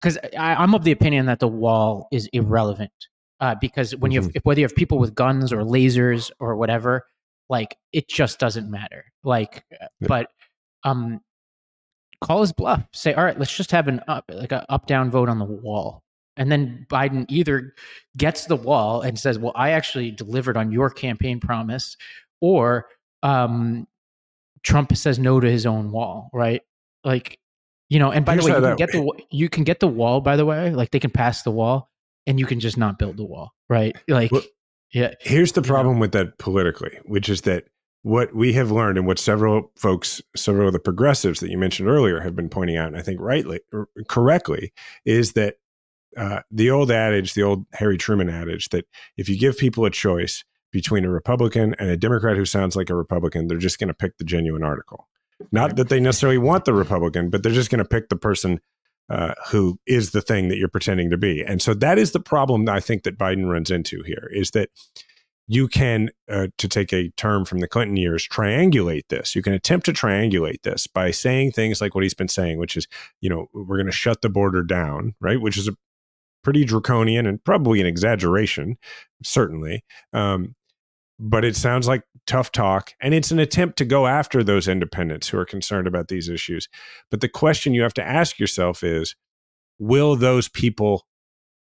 because 0.00 0.18
I'm 0.38 0.74
of 0.74 0.84
the 0.84 0.92
opinion 0.92 1.26
that 1.26 1.40
the 1.40 1.48
wall 1.48 2.08
is 2.10 2.28
irrelevant. 2.32 2.92
Uh, 3.40 3.54
because 3.60 3.96
when 3.96 4.10
you 4.12 4.20
have, 4.20 4.30
if, 4.34 4.44
whether 4.44 4.60
you 4.60 4.64
have 4.64 4.74
people 4.74 4.98
with 4.98 5.14
guns 5.14 5.50
or 5.52 5.62
lasers 5.62 6.30
or 6.40 6.56
whatever, 6.56 7.06
like 7.48 7.76
it 7.92 8.06
just 8.08 8.38
doesn't 8.38 8.70
matter. 8.70 9.04
Like, 9.24 9.64
uh, 9.72 9.86
Yeah. 10.00 10.08
but 10.08 10.26
um, 10.84 11.20
call 12.20 12.40
his 12.42 12.52
bluff. 12.52 12.82
Say, 12.92 13.12
all 13.14 13.24
right, 13.24 13.38
let's 13.38 13.54
just 13.54 13.70
have 13.72 13.88
an 13.88 14.00
up 14.08 14.24
like 14.32 14.52
a 14.52 14.64
up 14.70 14.86
down 14.86 15.10
vote 15.10 15.28
on 15.28 15.38
the 15.38 15.44
wall, 15.44 16.02
and 16.36 16.50
then 16.50 16.86
Biden 16.90 17.26
either 17.28 17.74
gets 18.16 18.46
the 18.46 18.56
wall 18.56 19.02
and 19.02 19.18
says, 19.18 19.38
"Well, 19.38 19.52
I 19.54 19.70
actually 19.70 20.10
delivered 20.10 20.56
on 20.56 20.72
your 20.72 20.90
campaign 20.90 21.40
promise," 21.40 21.96
or 22.40 22.86
um, 23.22 23.86
Trump 24.62 24.94
says 24.96 25.18
no 25.18 25.40
to 25.40 25.50
his 25.50 25.66
own 25.66 25.90
wall. 25.92 26.30
Right? 26.32 26.62
Like, 27.04 27.38
you 27.88 27.98
know. 27.98 28.10
And 28.10 28.24
by 28.24 28.34
Here's 28.34 28.46
the 28.46 28.52
way, 28.52 28.58
you 28.58 28.62
can 28.66 28.76
get 28.76 28.92
the 28.92 29.12
you 29.30 29.48
can 29.48 29.64
get 29.64 29.80
the 29.80 29.88
wall. 29.88 30.20
By 30.20 30.36
the 30.36 30.46
way, 30.46 30.70
like 30.70 30.90
they 30.90 31.00
can 31.00 31.10
pass 31.10 31.42
the 31.42 31.50
wall, 31.50 31.90
and 32.26 32.38
you 32.38 32.46
can 32.46 32.60
just 32.60 32.76
not 32.76 32.98
build 32.98 33.16
the 33.16 33.24
wall. 33.24 33.52
Right? 33.68 33.96
Like, 34.08 34.32
Well, 34.32 34.42
yeah. 34.92 35.14
Here's 35.20 35.52
the 35.52 35.60
You 35.60 35.68
know? 35.68 35.74
problem 35.74 35.98
with 36.00 36.12
that 36.12 36.38
politically, 36.38 36.98
which 37.04 37.28
is 37.28 37.42
that 37.42 37.64
what 38.02 38.34
we 38.34 38.52
have 38.54 38.70
learned 38.70 38.96
and 38.96 39.06
what 39.06 39.18
several 39.18 39.70
folks, 39.76 40.22
several 40.34 40.68
of 40.68 40.72
the 40.72 40.78
progressives 40.78 41.40
that 41.40 41.50
you 41.50 41.58
mentioned 41.58 41.88
earlier 41.88 42.20
have 42.20 42.34
been 42.34 42.48
pointing 42.48 42.76
out, 42.76 42.88
and 42.88 42.96
I 42.96 43.02
think 43.02 43.20
rightly 43.20 43.60
correctly, 44.08 44.72
is 45.04 45.32
that 45.32 45.56
uh, 46.16 46.40
the 46.50 46.70
old 46.70 46.90
adage, 46.90 47.34
the 47.34 47.42
old 47.42 47.66
Harry 47.74 47.98
Truman 47.98 48.30
adage, 48.30 48.70
that 48.70 48.86
if 49.16 49.28
you 49.28 49.38
give 49.38 49.58
people 49.58 49.84
a 49.84 49.90
choice 49.90 50.44
between 50.72 51.04
a 51.04 51.10
Republican 51.10 51.74
and 51.78 51.90
a 51.90 51.96
Democrat 51.96 52.36
who 52.36 52.44
sounds 52.44 52.74
like 52.74 52.90
a 52.90 52.96
Republican, 52.96 53.48
they're 53.48 53.58
just 53.58 53.78
going 53.78 53.88
to 53.88 53.94
pick 53.94 54.16
the 54.18 54.24
genuine 54.24 54.62
article. 54.62 55.08
Not 55.52 55.76
that 55.76 55.88
they 55.88 56.00
necessarily 56.00 56.38
want 56.38 56.64
the 56.64 56.74
Republican, 56.74 57.30
but 57.30 57.42
they're 57.42 57.52
just 57.52 57.70
going 57.70 57.82
to 57.82 57.88
pick 57.88 58.08
the 58.08 58.16
person 58.16 58.60
uh, 59.08 59.34
who 59.48 59.78
is 59.86 60.12
the 60.12 60.22
thing 60.22 60.48
that 60.48 60.58
you're 60.58 60.68
pretending 60.68 61.10
to 61.10 61.18
be. 61.18 61.42
And 61.42 61.60
so 61.60 61.74
that 61.74 61.98
is 61.98 62.12
the 62.12 62.20
problem 62.20 62.68
I 62.68 62.80
think 62.80 63.02
that 63.02 63.18
Biden 63.18 63.50
runs 63.50 63.70
into 63.70 64.02
here 64.04 64.30
is 64.32 64.52
that 64.52 64.70
you 65.52 65.66
can, 65.66 66.10
uh, 66.30 66.46
to 66.58 66.68
take 66.68 66.92
a 66.92 67.08
term 67.16 67.44
from 67.44 67.58
the 67.58 67.66
Clinton 67.66 67.96
years, 67.96 68.24
triangulate 68.28 69.08
this. 69.08 69.34
You 69.34 69.42
can 69.42 69.52
attempt 69.52 69.84
to 69.86 69.92
triangulate 69.92 70.62
this 70.62 70.86
by 70.86 71.10
saying 71.10 71.50
things 71.50 71.80
like 71.80 71.92
what 71.92 72.04
he's 72.04 72.14
been 72.14 72.28
saying, 72.28 72.58
which 72.58 72.76
is, 72.76 72.86
you 73.20 73.28
know, 73.28 73.48
we're 73.52 73.76
going 73.76 73.86
to 73.86 73.92
shut 73.92 74.22
the 74.22 74.28
border 74.28 74.62
down, 74.62 75.16
right? 75.20 75.40
Which 75.40 75.56
is 75.56 75.66
a 75.66 75.72
pretty 76.44 76.64
draconian 76.64 77.26
and 77.26 77.42
probably 77.42 77.80
an 77.80 77.86
exaggeration, 77.88 78.78
certainly. 79.24 79.82
Um, 80.12 80.54
but 81.18 81.44
it 81.44 81.56
sounds 81.56 81.88
like 81.88 82.04
tough 82.28 82.52
talk. 82.52 82.92
And 83.00 83.12
it's 83.12 83.32
an 83.32 83.40
attempt 83.40 83.76
to 83.78 83.84
go 83.84 84.06
after 84.06 84.44
those 84.44 84.68
independents 84.68 85.28
who 85.28 85.38
are 85.38 85.44
concerned 85.44 85.88
about 85.88 86.06
these 86.06 86.28
issues. 86.28 86.68
But 87.10 87.22
the 87.22 87.28
question 87.28 87.74
you 87.74 87.82
have 87.82 87.94
to 87.94 88.06
ask 88.06 88.38
yourself 88.38 88.84
is 88.84 89.16
will 89.80 90.14
those 90.14 90.48
people 90.48 91.08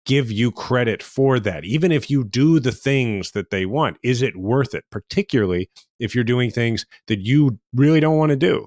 give 0.09 0.33
you 0.33 0.51
credit 0.51 1.03
for 1.05 1.39
that? 1.39 1.65
Even 1.65 1.93
if 1.93 2.11
you 2.11 2.25
do 2.25 2.59
the 2.59 2.73
things 2.73 3.31
that 3.31 3.51
they 3.51 3.65
want, 3.67 3.97
is 4.03 4.23
it 4.23 4.37
worth 4.37 4.75
it? 4.75 4.85
Particularly 4.91 5.71
if 6.01 6.15
you're 6.17 6.25
doing 6.25 6.51
things 6.51 6.85
that 7.07 7.21
you 7.21 7.61
really 7.73 8.01
don't 8.01 8.17
want 8.19 8.31
to 8.31 8.37
do. 8.37 8.67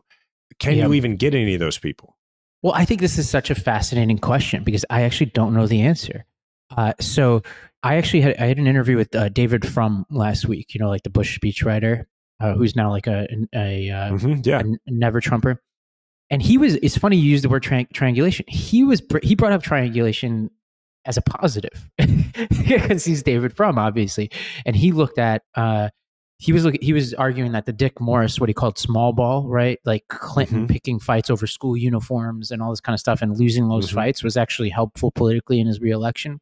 Can 0.60 0.78
Yeah. 0.78 0.88
you 0.88 0.94
even 0.94 1.18
get 1.18 1.34
any 1.36 1.54
of 1.56 1.60
those 1.60 1.78
people? 1.78 2.16
Well, 2.62 2.74
I 2.74 2.86
think 2.86 3.02
this 3.02 3.18
is 3.18 3.28
such 3.30 3.50
a 3.50 3.56
fascinating 3.56 4.20
question 4.20 4.64
because 4.64 4.86
I 4.90 5.02
actually 5.02 5.32
don't 5.32 5.54
know 5.54 5.68
the 5.68 5.82
answer. 5.82 6.26
Uh, 6.78 6.94
so 7.02 7.42
I 7.84 7.96
actually 7.98 8.22
had 8.22 8.38
I 8.38 8.46
had 8.46 8.58
an 8.60 8.68
interview 8.68 8.96
with 8.96 9.14
uh, 9.16 9.28
David 9.30 9.68
Frum 9.68 10.06
last 10.10 10.48
week. 10.48 10.74
You 10.74 10.80
know, 10.80 10.88
like 10.90 11.04
the 11.04 11.10
Bush 11.10 11.38
speechwriter, 11.38 12.06
uh, 12.40 12.54
who's 12.54 12.76
now 12.76 12.92
like 12.92 13.08
a 13.08 13.28
a, 13.54 13.88
a, 13.90 14.12
Mhm, 14.12 14.46
Yeah. 14.46 14.62
a 14.62 14.92
never 14.92 15.20
Trumper. 15.20 15.62
And 16.30 16.42
he 16.42 16.58
was. 16.58 16.76
It's 16.76 16.98
funny 16.98 17.18
you 17.18 17.30
use 17.30 17.42
the 17.42 17.50
word 17.50 17.64
tri- 17.64 17.88
triangulation. 17.94 18.46
He 18.48 18.84
was. 18.86 19.02
He 19.24 19.36
brought 19.36 19.52
up 19.52 19.64
triangulation 19.64 20.50
as 21.06 21.18
a 21.18 21.22
positive 21.22 21.90
because 21.98 23.04
he's 23.06 23.24
David 23.24 23.56
Frum, 23.56 23.78
obviously, 23.78 24.30
and 24.66 24.76
he 24.76 24.92
looked 24.92 25.18
at. 25.20 25.44
Uh, 25.56 25.90
he 26.38 26.54
was 26.54 26.66
look, 26.66 26.76
he 26.82 26.92
was 26.92 27.14
arguing 27.14 27.52
that 27.52 27.68
the 27.68 27.74
Dick 27.74 28.02
Morris, 28.02 28.40
what 28.40 28.50
he 28.50 28.54
called 28.54 28.78
small 28.80 29.14
ball, 29.14 29.48
right, 29.48 29.78
like 29.86 30.08
Clinton 30.08 30.66
Mhm. 30.66 30.72
picking 30.72 31.00
fights 31.00 31.30
over 31.30 31.46
school 31.46 31.78
uniforms 31.78 32.50
and 32.50 32.64
all 32.64 32.72
this 32.72 32.80
kind 32.82 32.96
of 32.96 33.00
stuff, 33.00 33.22
and 33.22 33.38
losing 33.38 33.68
those 33.70 33.92
Mhm. 33.92 33.94
fights 33.94 34.24
was 34.24 34.38
actually 34.38 34.70
helpful 34.70 35.12
politically 35.12 35.60
in 35.60 35.68
his 35.68 35.80
reelection. 35.80 36.40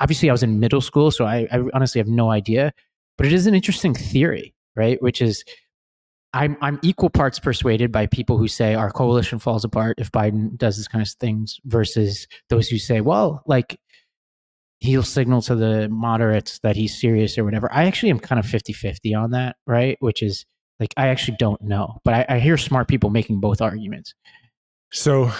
Obviously, 0.00 0.28
I 0.28 0.32
was 0.32 0.42
in 0.42 0.58
middle 0.58 0.80
school, 0.80 1.12
so 1.12 1.24
I, 1.26 1.46
I 1.52 1.60
honestly 1.72 2.00
have 2.00 2.08
no 2.08 2.30
idea, 2.32 2.72
but 3.16 3.26
it 3.26 3.32
is 3.32 3.46
an 3.46 3.54
interesting 3.54 3.94
theory, 3.94 4.52
right? 4.74 5.00
Which 5.00 5.22
is 5.22 5.44
I'm 6.34 6.56
I'm 6.60 6.80
equal 6.82 7.10
parts 7.10 7.38
persuaded 7.38 7.92
by 7.92 8.06
people 8.06 8.36
who 8.36 8.48
say 8.48 8.74
our 8.74 8.90
coalition 8.90 9.38
falls 9.38 9.64
apart 9.64 9.98
if 9.98 10.10
Biden 10.10 10.56
does 10.58 10.76
this 10.76 10.88
kind 10.88 11.00
of 11.00 11.08
things 11.08 11.60
versus 11.64 12.26
those 12.50 12.68
who 12.68 12.76
say, 12.76 13.00
well, 13.00 13.42
like 13.46 13.78
he'll 14.80 15.04
signal 15.04 15.40
to 15.42 15.54
the 15.54 15.88
moderates 15.88 16.58
that 16.58 16.76
he's 16.76 17.00
serious 17.00 17.38
or 17.38 17.44
whatever. 17.44 17.72
I 17.72 17.84
actually 17.84 18.10
am 18.10 18.18
kind 18.18 18.38
of 18.38 18.44
50-50 18.44 19.16
on 19.16 19.30
that, 19.30 19.56
right? 19.66 19.96
Which 20.00 20.22
is 20.22 20.44
like 20.80 20.92
I 20.96 21.08
actually 21.08 21.36
don't 21.38 21.62
know. 21.62 22.00
But 22.04 22.14
I, 22.14 22.26
I 22.36 22.38
hear 22.40 22.58
smart 22.58 22.88
people 22.88 23.10
making 23.10 23.40
both 23.40 23.60
arguments. 23.60 24.12
So, 24.92 25.30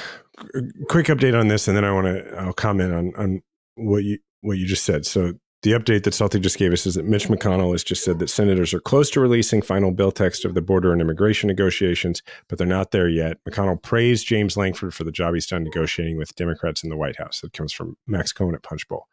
quick 0.88 1.06
update 1.06 1.38
on 1.38 1.48
this, 1.48 1.66
and 1.66 1.76
then 1.76 1.84
I 1.84 1.92
want 1.92 2.06
to 2.06 2.36
I'll 2.36 2.52
comment 2.52 2.92
on 2.94 3.12
on 3.16 3.42
what 3.74 4.04
you 4.04 4.18
what 4.42 4.58
you 4.58 4.66
just 4.66 4.84
said. 4.84 5.06
So, 5.06 5.34
the 5.64 5.72
update 5.72 6.04
that 6.04 6.12
Salty 6.12 6.38
just 6.38 6.58
gave 6.58 6.74
us 6.74 6.84
is 6.84 6.94
that 6.94 7.06
Mitch 7.06 7.28
McConnell 7.28 7.72
has 7.72 7.82
just 7.82 8.04
said 8.04 8.18
that 8.18 8.28
senators 8.28 8.74
are 8.74 8.80
close 8.80 9.08
to 9.10 9.20
releasing 9.20 9.62
final 9.62 9.90
bill 9.90 10.12
text 10.12 10.44
of 10.44 10.52
the 10.52 10.60
border 10.60 10.92
and 10.92 11.00
immigration 11.00 11.48
negotiations, 11.48 12.22
but 12.48 12.58
they're 12.58 12.66
not 12.66 12.90
there 12.90 13.08
yet. 13.08 13.42
McConnell 13.48 13.80
praised 13.80 14.26
James 14.26 14.58
Lankford 14.58 14.92
for 14.92 15.04
the 15.04 15.10
job 15.10 15.32
he's 15.32 15.46
done 15.46 15.64
negotiating 15.64 16.18
with 16.18 16.34
Democrats 16.36 16.84
in 16.84 16.90
the 16.90 16.98
White 16.98 17.16
House. 17.16 17.40
That 17.40 17.54
comes 17.54 17.72
from 17.72 17.96
Max 18.06 18.30
Cohen 18.30 18.54
at 18.54 18.62
Punchbowl. 18.62 19.08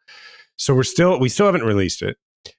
So 0.56 0.74
we're 0.74 0.82
still 0.82 1.18
we 1.18 1.30
still 1.30 1.46
haven't 1.46 1.64
released 1.64 2.02
it. 2.02 2.18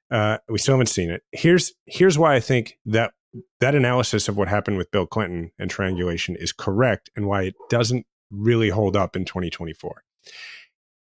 Uh, 0.10 0.40
we 0.50 0.58
still 0.58 0.74
haven't 0.74 0.88
seen 0.88 1.12
it. 1.12 1.22
Here's 1.32 1.72
here's 1.86 2.18
why 2.18 2.34
I 2.34 2.40
think 2.40 2.80
that 2.88 3.14
that 3.60 3.76
analysis 3.76 4.28
of 4.28 4.38
what 4.38 4.48
happened 4.48 4.78
with 4.78 4.90
Bill 4.90 5.06
Clinton 5.06 5.52
and 5.60 5.70
triangulation 5.70 6.36
is 6.36 6.52
correct 6.52 7.12
and 7.16 7.28
why 7.28 7.44
it 7.44 7.56
doesn't 7.70 8.08
really 8.32 8.70
hold 8.70 8.98
up 8.98 9.16
in 9.16 9.24
2024. 9.24 10.04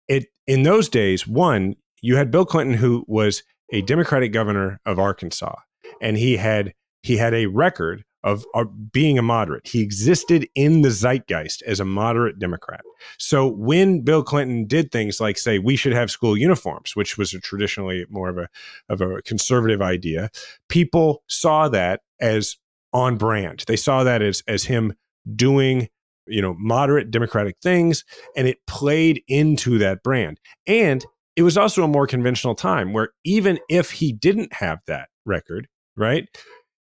It 0.08 0.28
in 0.46 0.62
those 0.62 0.90
days, 0.90 1.26
one, 1.26 1.76
you 2.02 2.16
had 2.16 2.32
Bill 2.32 2.46
Clinton 2.46 2.76
who 2.76 3.04
was 3.08 3.44
a 3.72 3.82
Democratic 3.82 4.32
governor 4.32 4.80
of 4.86 5.00
Arkansas 5.00 5.56
and 6.02 6.18
he 6.18 6.38
had 6.38 6.74
he 7.04 7.18
had 7.18 7.34
a 7.34 7.46
record 7.48 8.04
of, 8.24 8.46
of 8.54 8.92
being 8.92 9.18
a 9.18 9.22
moderate. 9.22 9.68
He 9.68 9.82
existed 9.82 10.48
in 10.56 10.82
the 10.82 10.92
zeitgeist 10.92 11.62
as 11.64 11.80
a 11.80 11.86
moderate 11.86 12.40
Democrat. 12.40 12.82
So 13.18 13.48
when 13.48 14.02
Bill 14.02 14.24
Clinton 14.24 14.66
did 14.66 14.92
things 14.92 15.22
like 15.22 15.38
say 15.38 15.60
we 15.60 15.76
should 15.76 15.94
have 15.94 16.12
school 16.12 16.38
uniforms, 16.38 16.96
which 16.96 17.18
was 17.18 17.32
traditionally 17.44 18.06
more 18.10 18.30
of 18.30 18.38
a 18.38 18.50
of 18.90 19.02
a 19.02 19.22
conservative 19.22 19.82
idea, 19.82 20.30
people 20.68 21.24
saw 21.28 21.70
that 21.70 22.02
as 22.20 22.58
on 22.92 23.18
brand. 23.18 23.64
They 23.68 23.78
saw 23.78 24.04
that 24.04 24.22
as 24.22 24.44
as 24.48 24.66
him 24.66 24.94
doing, 25.36 25.88
you 26.26 26.42
know, 26.42 26.56
moderate 26.60 27.12
democratic 27.12 27.56
things 27.62 28.04
and 28.36 28.48
it 28.48 28.58
played 28.68 29.24
into 29.28 29.78
that 29.78 30.04
brand. 30.04 30.40
And 30.66 31.06
it 31.38 31.44
was 31.44 31.58
also 31.58 31.84
a 31.84 31.88
more 31.88 32.08
conventional 32.08 32.56
time 32.56 32.92
where 32.92 33.12
even 33.24 33.60
if 33.70 33.92
he 33.92 34.12
didn't 34.12 34.52
have 34.54 34.80
that 34.88 35.10
record, 35.24 35.68
right? 35.96 36.28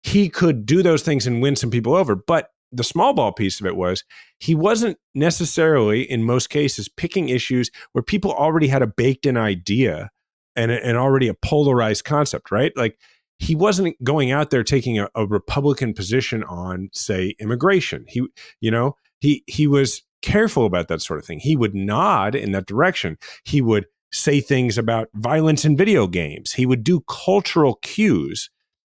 He 0.02 0.30
could 0.30 0.66
do 0.66 0.82
those 0.82 1.04
things 1.04 1.28
and 1.28 1.42
win 1.42 1.58
some 1.58 1.70
people 1.70 1.94
over, 1.94 2.16
but 2.16 2.50
the 2.72 2.84
small 2.84 3.14
ball 3.14 3.34
piece 3.34 3.60
of 3.60 3.66
it 3.66 3.76
was 3.76 4.04
he 4.40 4.56
wasn't 4.56 4.98
necessarily 5.14 6.10
in 6.10 6.24
most 6.24 6.50
cases 6.50 6.88
picking 6.88 7.30
issues 7.30 7.70
where 7.92 8.02
people 8.02 8.32
already 8.32 8.68
had 8.68 8.82
a 8.82 8.88
baked 8.88 9.26
in 9.26 9.36
idea 9.36 10.10
and, 10.56 10.72
and 10.72 10.98
already 10.98 11.28
a 11.28 11.34
polarized 11.34 12.06
concept, 12.06 12.50
right? 12.50 12.72
Like 12.78 12.98
he 13.40 13.56
wasn't 13.56 14.02
going 14.04 14.32
out 14.32 14.52
there 14.52 14.64
taking 14.64 15.00
a, 15.00 15.10
a 15.16 15.26
Republican 15.26 15.94
position 15.94 16.46
on, 16.46 16.90
say, 16.94 17.36
immigration. 17.40 18.06
He, 18.08 18.26
you 18.62 18.72
know, 18.72 18.96
he 19.20 19.44
he 19.48 19.68
was 19.68 20.02
careful 20.22 20.66
about 20.66 20.88
that 20.88 21.02
sort 21.02 21.20
of 21.20 21.26
thing. 21.26 21.40
He 21.40 21.58
would 21.58 21.76
nod 21.76 22.36
in 22.36 22.52
that 22.54 22.66
direction. 22.66 23.18
He 23.44 23.62
would 23.62 23.86
say 24.12 24.40
things 24.40 24.78
about 24.78 25.10
violence 25.14 25.66
in 25.66 25.78
video 25.78 26.08
games. 26.08 26.54
He 26.54 26.66
would 26.66 26.84
do 26.84 27.02
cultural 27.02 27.76
cues, 27.76 28.50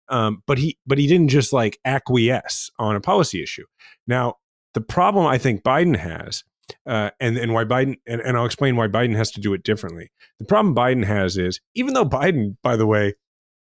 um, 0.08 0.42
but 0.46 0.58
he 0.58 0.78
but 0.86 0.98
he 0.98 1.06
didn't 1.06 1.28
just 1.28 1.52
like 1.52 1.78
acquiesce 1.84 2.70
on 2.78 2.96
a 2.96 3.00
policy 3.00 3.42
issue. 3.42 3.64
Now, 4.06 4.34
the 4.74 4.80
problem 4.80 5.26
I 5.26 5.38
think 5.38 5.62
Biden 5.62 5.96
has, 5.96 6.44
uh, 6.86 7.10
and 7.20 7.36
and 7.36 7.52
why 7.52 7.64
Biden 7.64 7.96
and, 8.06 8.20
and 8.20 8.36
I'll 8.36 8.46
explain 8.46 8.76
why 8.76 8.88
Biden 8.88 9.16
has 9.16 9.30
to 9.32 9.40
do 9.40 9.54
it 9.54 9.62
differently. 9.62 10.10
The 10.38 10.44
problem 10.44 10.74
Biden 10.74 11.04
has 11.04 11.36
is 11.36 11.60
even 11.74 11.94
though 11.94 12.04
Biden, 12.04 12.56
by 12.62 12.76
the 12.76 12.86
way, 12.86 13.14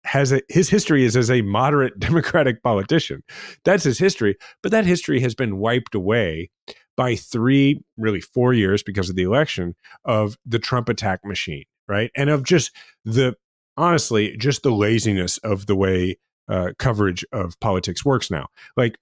has 0.05 0.31
a, 0.31 0.41
his 0.49 0.69
history 0.69 1.03
is 1.03 1.17
as 1.17 1.29
a 1.29 1.41
moderate 1.41 1.99
Democratic 1.99 2.63
politician. 2.63 3.23
That's 3.63 3.83
his 3.83 3.97
history, 3.97 4.37
but 4.63 4.71
that 4.71 4.85
history 4.85 5.19
has 5.21 5.35
been 5.35 5.57
wiped 5.57 5.95
away 5.95 6.49
by 6.95 7.15
three, 7.15 7.81
really 7.97 8.21
four 8.21 8.53
years 8.53 8.81
because 8.81 9.09
of 9.09 9.15
the 9.15 9.23
election 9.23 9.75
of 10.05 10.37
the 10.45 10.59
Trump 10.59 10.87
attack 10.87 11.19
machine, 11.25 11.65
right? 11.87 12.11
And 12.15 12.29
of 12.29 12.43
just 12.43 12.71
the 13.03 13.35
honestly, 13.77 14.37
just 14.37 14.63
the 14.63 14.71
laziness 14.71 15.37
of 15.39 15.65
the 15.65 15.75
way 15.75 16.17
uh, 16.47 16.71
coverage 16.77 17.25
of 17.31 17.59
politics 17.59 18.05
works 18.05 18.29
now. 18.29 18.47
Like 18.77 18.97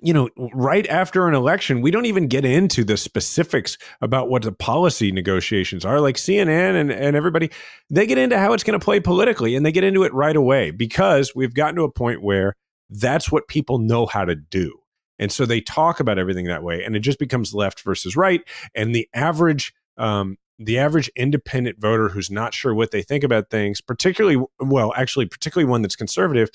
you 0.00 0.14
know, 0.14 0.30
right 0.54 0.86
after 0.88 1.28
an 1.28 1.34
election, 1.34 1.82
we 1.82 1.90
don't 1.90 2.06
even 2.06 2.26
get 2.26 2.44
into 2.44 2.82
the 2.82 2.96
specifics 2.96 3.76
about 4.00 4.30
what 4.30 4.42
the 4.42 4.52
policy 4.52 5.12
negotiations 5.12 5.84
are. 5.84 6.00
Like 6.00 6.16
CNN 6.16 6.80
and, 6.80 6.90
and 6.90 7.14
everybody, 7.14 7.50
they 7.90 8.06
get 8.06 8.16
into 8.16 8.38
how 8.38 8.54
it's 8.54 8.64
going 8.64 8.78
to 8.78 8.84
play 8.84 9.00
politically 9.00 9.54
and 9.54 9.66
they 9.66 9.72
get 9.72 9.84
into 9.84 10.02
it 10.04 10.14
right 10.14 10.36
away 10.36 10.70
because 10.70 11.34
we've 11.34 11.54
gotten 11.54 11.76
to 11.76 11.82
a 11.82 11.92
point 11.92 12.22
where 12.22 12.54
that's 12.88 13.30
what 13.30 13.48
people 13.48 13.78
know 13.78 14.06
how 14.06 14.24
to 14.24 14.34
do. 14.34 14.78
And 15.18 15.30
so 15.30 15.44
they 15.44 15.60
talk 15.60 16.00
about 16.00 16.18
everything 16.18 16.46
that 16.46 16.62
way 16.62 16.82
and 16.82 16.96
it 16.96 17.00
just 17.00 17.18
becomes 17.18 17.52
left 17.52 17.80
versus 17.80 18.16
right. 18.16 18.40
And 18.74 18.94
the 18.94 19.08
average, 19.14 19.74
um, 19.98 20.38
the 20.58 20.78
average 20.78 21.10
independent 21.16 21.78
voter 21.78 22.08
who's 22.08 22.30
not 22.30 22.54
sure 22.54 22.74
what 22.74 22.92
they 22.92 23.02
think 23.02 23.24
about 23.24 23.50
things, 23.50 23.80
particularly, 23.80 24.42
well, 24.58 24.92
actually, 24.96 25.26
particularly 25.26 25.68
one 25.68 25.82
that's 25.82 25.96
conservative, 25.96 26.48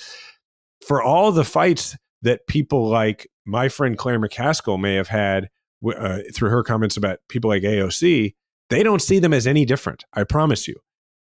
for 0.86 1.02
all 1.02 1.32
the 1.32 1.44
fights 1.44 1.96
that 2.22 2.48
people 2.48 2.88
like 2.88 3.28
my 3.46 3.70
friend 3.70 3.98
Claire 3.98 4.20
McCaskill 4.20 4.80
may 4.80 4.96
have 4.96 5.08
had 5.08 5.50
uh, 5.86 6.20
through 6.34 6.50
her 6.50 6.64
comments 6.64 6.98
about 6.98 7.20
people 7.30 7.50
like 7.50 7.64
AOC, 7.64 8.34
they 8.70 8.84
don't 8.84 9.02
see 9.02 9.20
them 9.20 9.34
as 9.34 9.48
any 9.48 9.66
different. 9.66 10.06
I 10.14 10.24
promise 10.24 10.68
you, 10.68 10.76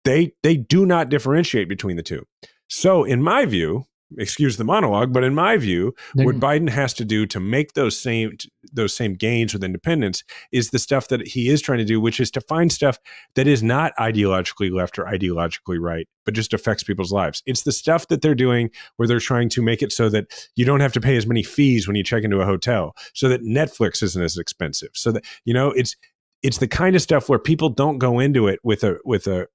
they 0.05 0.33
they 0.43 0.57
do 0.57 0.85
not 0.85 1.09
differentiate 1.09 1.69
between 1.69 1.97
the 1.97 2.03
two. 2.03 2.25
So, 2.67 3.03
in 3.03 3.21
my 3.21 3.45
view, 3.45 3.85
excuse 4.17 4.57
the 4.57 4.63
monologue, 4.63 5.13
but 5.13 5.23
in 5.23 5.35
my 5.35 5.57
view, 5.57 5.93
what 6.15 6.35
mm-hmm. 6.35 6.43
Biden 6.43 6.69
has 6.69 6.93
to 6.95 7.05
do 7.05 7.25
to 7.27 7.39
make 7.39 7.73
those 7.73 7.99
same 7.99 8.37
those 8.73 8.95
same 8.95 9.15
gains 9.15 9.53
with 9.53 9.63
independence 9.63 10.23
is 10.51 10.69
the 10.69 10.79
stuff 10.79 11.07
that 11.07 11.25
he 11.27 11.49
is 11.49 11.61
trying 11.61 11.77
to 11.79 11.85
do, 11.85 12.01
which 12.01 12.19
is 12.19 12.31
to 12.31 12.41
find 12.41 12.71
stuff 12.71 12.97
that 13.35 13.47
is 13.47 13.63
not 13.63 13.93
ideologically 13.97 14.71
left 14.71 14.97
or 14.99 15.05
ideologically 15.05 15.79
right, 15.79 16.07
but 16.25 16.33
just 16.33 16.53
affects 16.53 16.83
people's 16.83 17.11
lives. 17.11 17.41
It's 17.45 17.63
the 17.63 17.71
stuff 17.71 18.07
that 18.07 18.21
they're 18.21 18.35
doing 18.35 18.69
where 18.97 19.07
they're 19.07 19.19
trying 19.19 19.49
to 19.49 19.61
make 19.61 19.81
it 19.81 19.91
so 19.91 20.09
that 20.09 20.25
you 20.55 20.65
don't 20.65 20.81
have 20.81 20.93
to 20.93 21.01
pay 21.01 21.15
as 21.15 21.27
many 21.27 21.43
fees 21.43 21.87
when 21.87 21.95
you 21.95 22.03
check 22.03 22.23
into 22.23 22.41
a 22.41 22.45
hotel, 22.45 22.95
so 23.13 23.29
that 23.29 23.43
Netflix 23.43 24.01
isn't 24.03 24.23
as 24.23 24.37
expensive, 24.37 24.89
so 24.93 25.11
that 25.11 25.23
you 25.45 25.53
know 25.53 25.71
it's 25.71 25.95
it's 26.41 26.59
the 26.59 26.67
kind 26.67 26.95
of 26.95 27.01
stuff 27.01 27.27
where 27.29 27.39
people 27.39 27.69
don't 27.69 27.97
go 27.97 28.19
into 28.19 28.47
it 28.47 28.59
with 28.63 28.83
a 28.83 28.97
with 29.03 29.27
a 29.27 29.47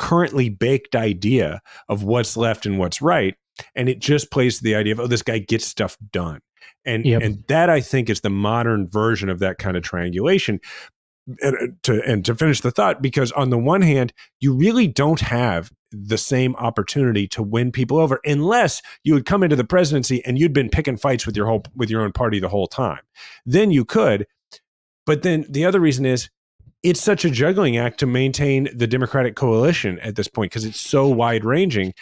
currently 0.00 0.48
baked 0.48 0.96
idea 0.96 1.60
of 1.90 2.02
what's 2.02 2.34
left 2.34 2.64
and 2.64 2.78
what's 2.78 3.02
right 3.02 3.34
and 3.74 3.86
it 3.86 3.98
just 3.98 4.30
plays 4.30 4.56
to 4.56 4.64
the 4.64 4.74
idea 4.74 4.94
of 4.94 4.98
oh 4.98 5.06
this 5.06 5.20
guy 5.20 5.38
gets 5.38 5.66
stuff 5.66 5.98
done 6.10 6.40
and 6.86 7.04
yep. 7.04 7.20
and 7.20 7.44
that 7.48 7.68
i 7.68 7.82
think 7.82 8.08
is 8.08 8.22
the 8.22 8.30
modern 8.30 8.86
version 8.86 9.28
of 9.28 9.40
that 9.40 9.58
kind 9.58 9.76
of 9.76 9.82
triangulation 9.82 10.58
and 11.42 11.54
uh, 11.54 11.66
to 11.82 12.02
and 12.06 12.24
to 12.24 12.34
finish 12.34 12.62
the 12.62 12.70
thought 12.70 13.02
because 13.02 13.30
on 13.32 13.50
the 13.50 13.58
one 13.58 13.82
hand 13.82 14.14
you 14.40 14.54
really 14.54 14.86
don't 14.88 15.20
have 15.20 15.70
the 15.92 16.16
same 16.16 16.56
opportunity 16.56 17.28
to 17.28 17.42
win 17.42 17.70
people 17.70 17.98
over 17.98 18.20
unless 18.24 18.80
you 19.04 19.12
would 19.12 19.26
come 19.26 19.42
into 19.42 19.54
the 19.54 19.64
presidency 19.64 20.24
and 20.24 20.38
you'd 20.38 20.54
been 20.54 20.70
picking 20.70 20.96
fights 20.96 21.26
with 21.26 21.36
your 21.36 21.44
whole 21.44 21.62
with 21.76 21.90
your 21.90 22.00
own 22.00 22.12
party 22.12 22.40
the 22.40 22.48
whole 22.48 22.66
time 22.66 23.00
then 23.44 23.70
you 23.70 23.84
could 23.84 24.26
but 25.04 25.20
then 25.20 25.44
the 25.50 25.66
other 25.66 25.78
reason 25.78 26.06
is 26.06 26.30
it's 26.82 27.00
such 27.00 27.24
a 27.24 27.30
juggling 27.30 27.76
act 27.76 28.00
to 28.00 28.06
maintain 28.06 28.68
the 28.74 28.86
Democratic 28.86 29.36
coalition 29.36 29.98
at 30.00 30.16
this 30.16 30.28
point 30.28 30.50
because 30.50 30.64
it's 30.64 30.80
so 30.80 31.08
wide 31.08 31.44
ranging. 31.44 31.92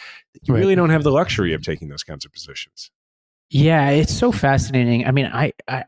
You 0.43 0.55
right. 0.55 0.61
really 0.61 0.75
don't 0.75 0.91
have 0.91 1.03
the 1.03 1.11
luxury 1.11 1.53
of 1.53 1.63
taking 1.63 1.89
those 1.89 2.05
kinds 2.05 2.25
of 2.25 2.33
positions. 2.33 2.91
Yeah, 3.51 3.91
it's 3.91 4.15
so 4.15 4.31
fascinating. 4.31 5.07
I 5.07 5.11
mean, 5.11 5.27
I, 5.27 5.53
I, 5.67 5.85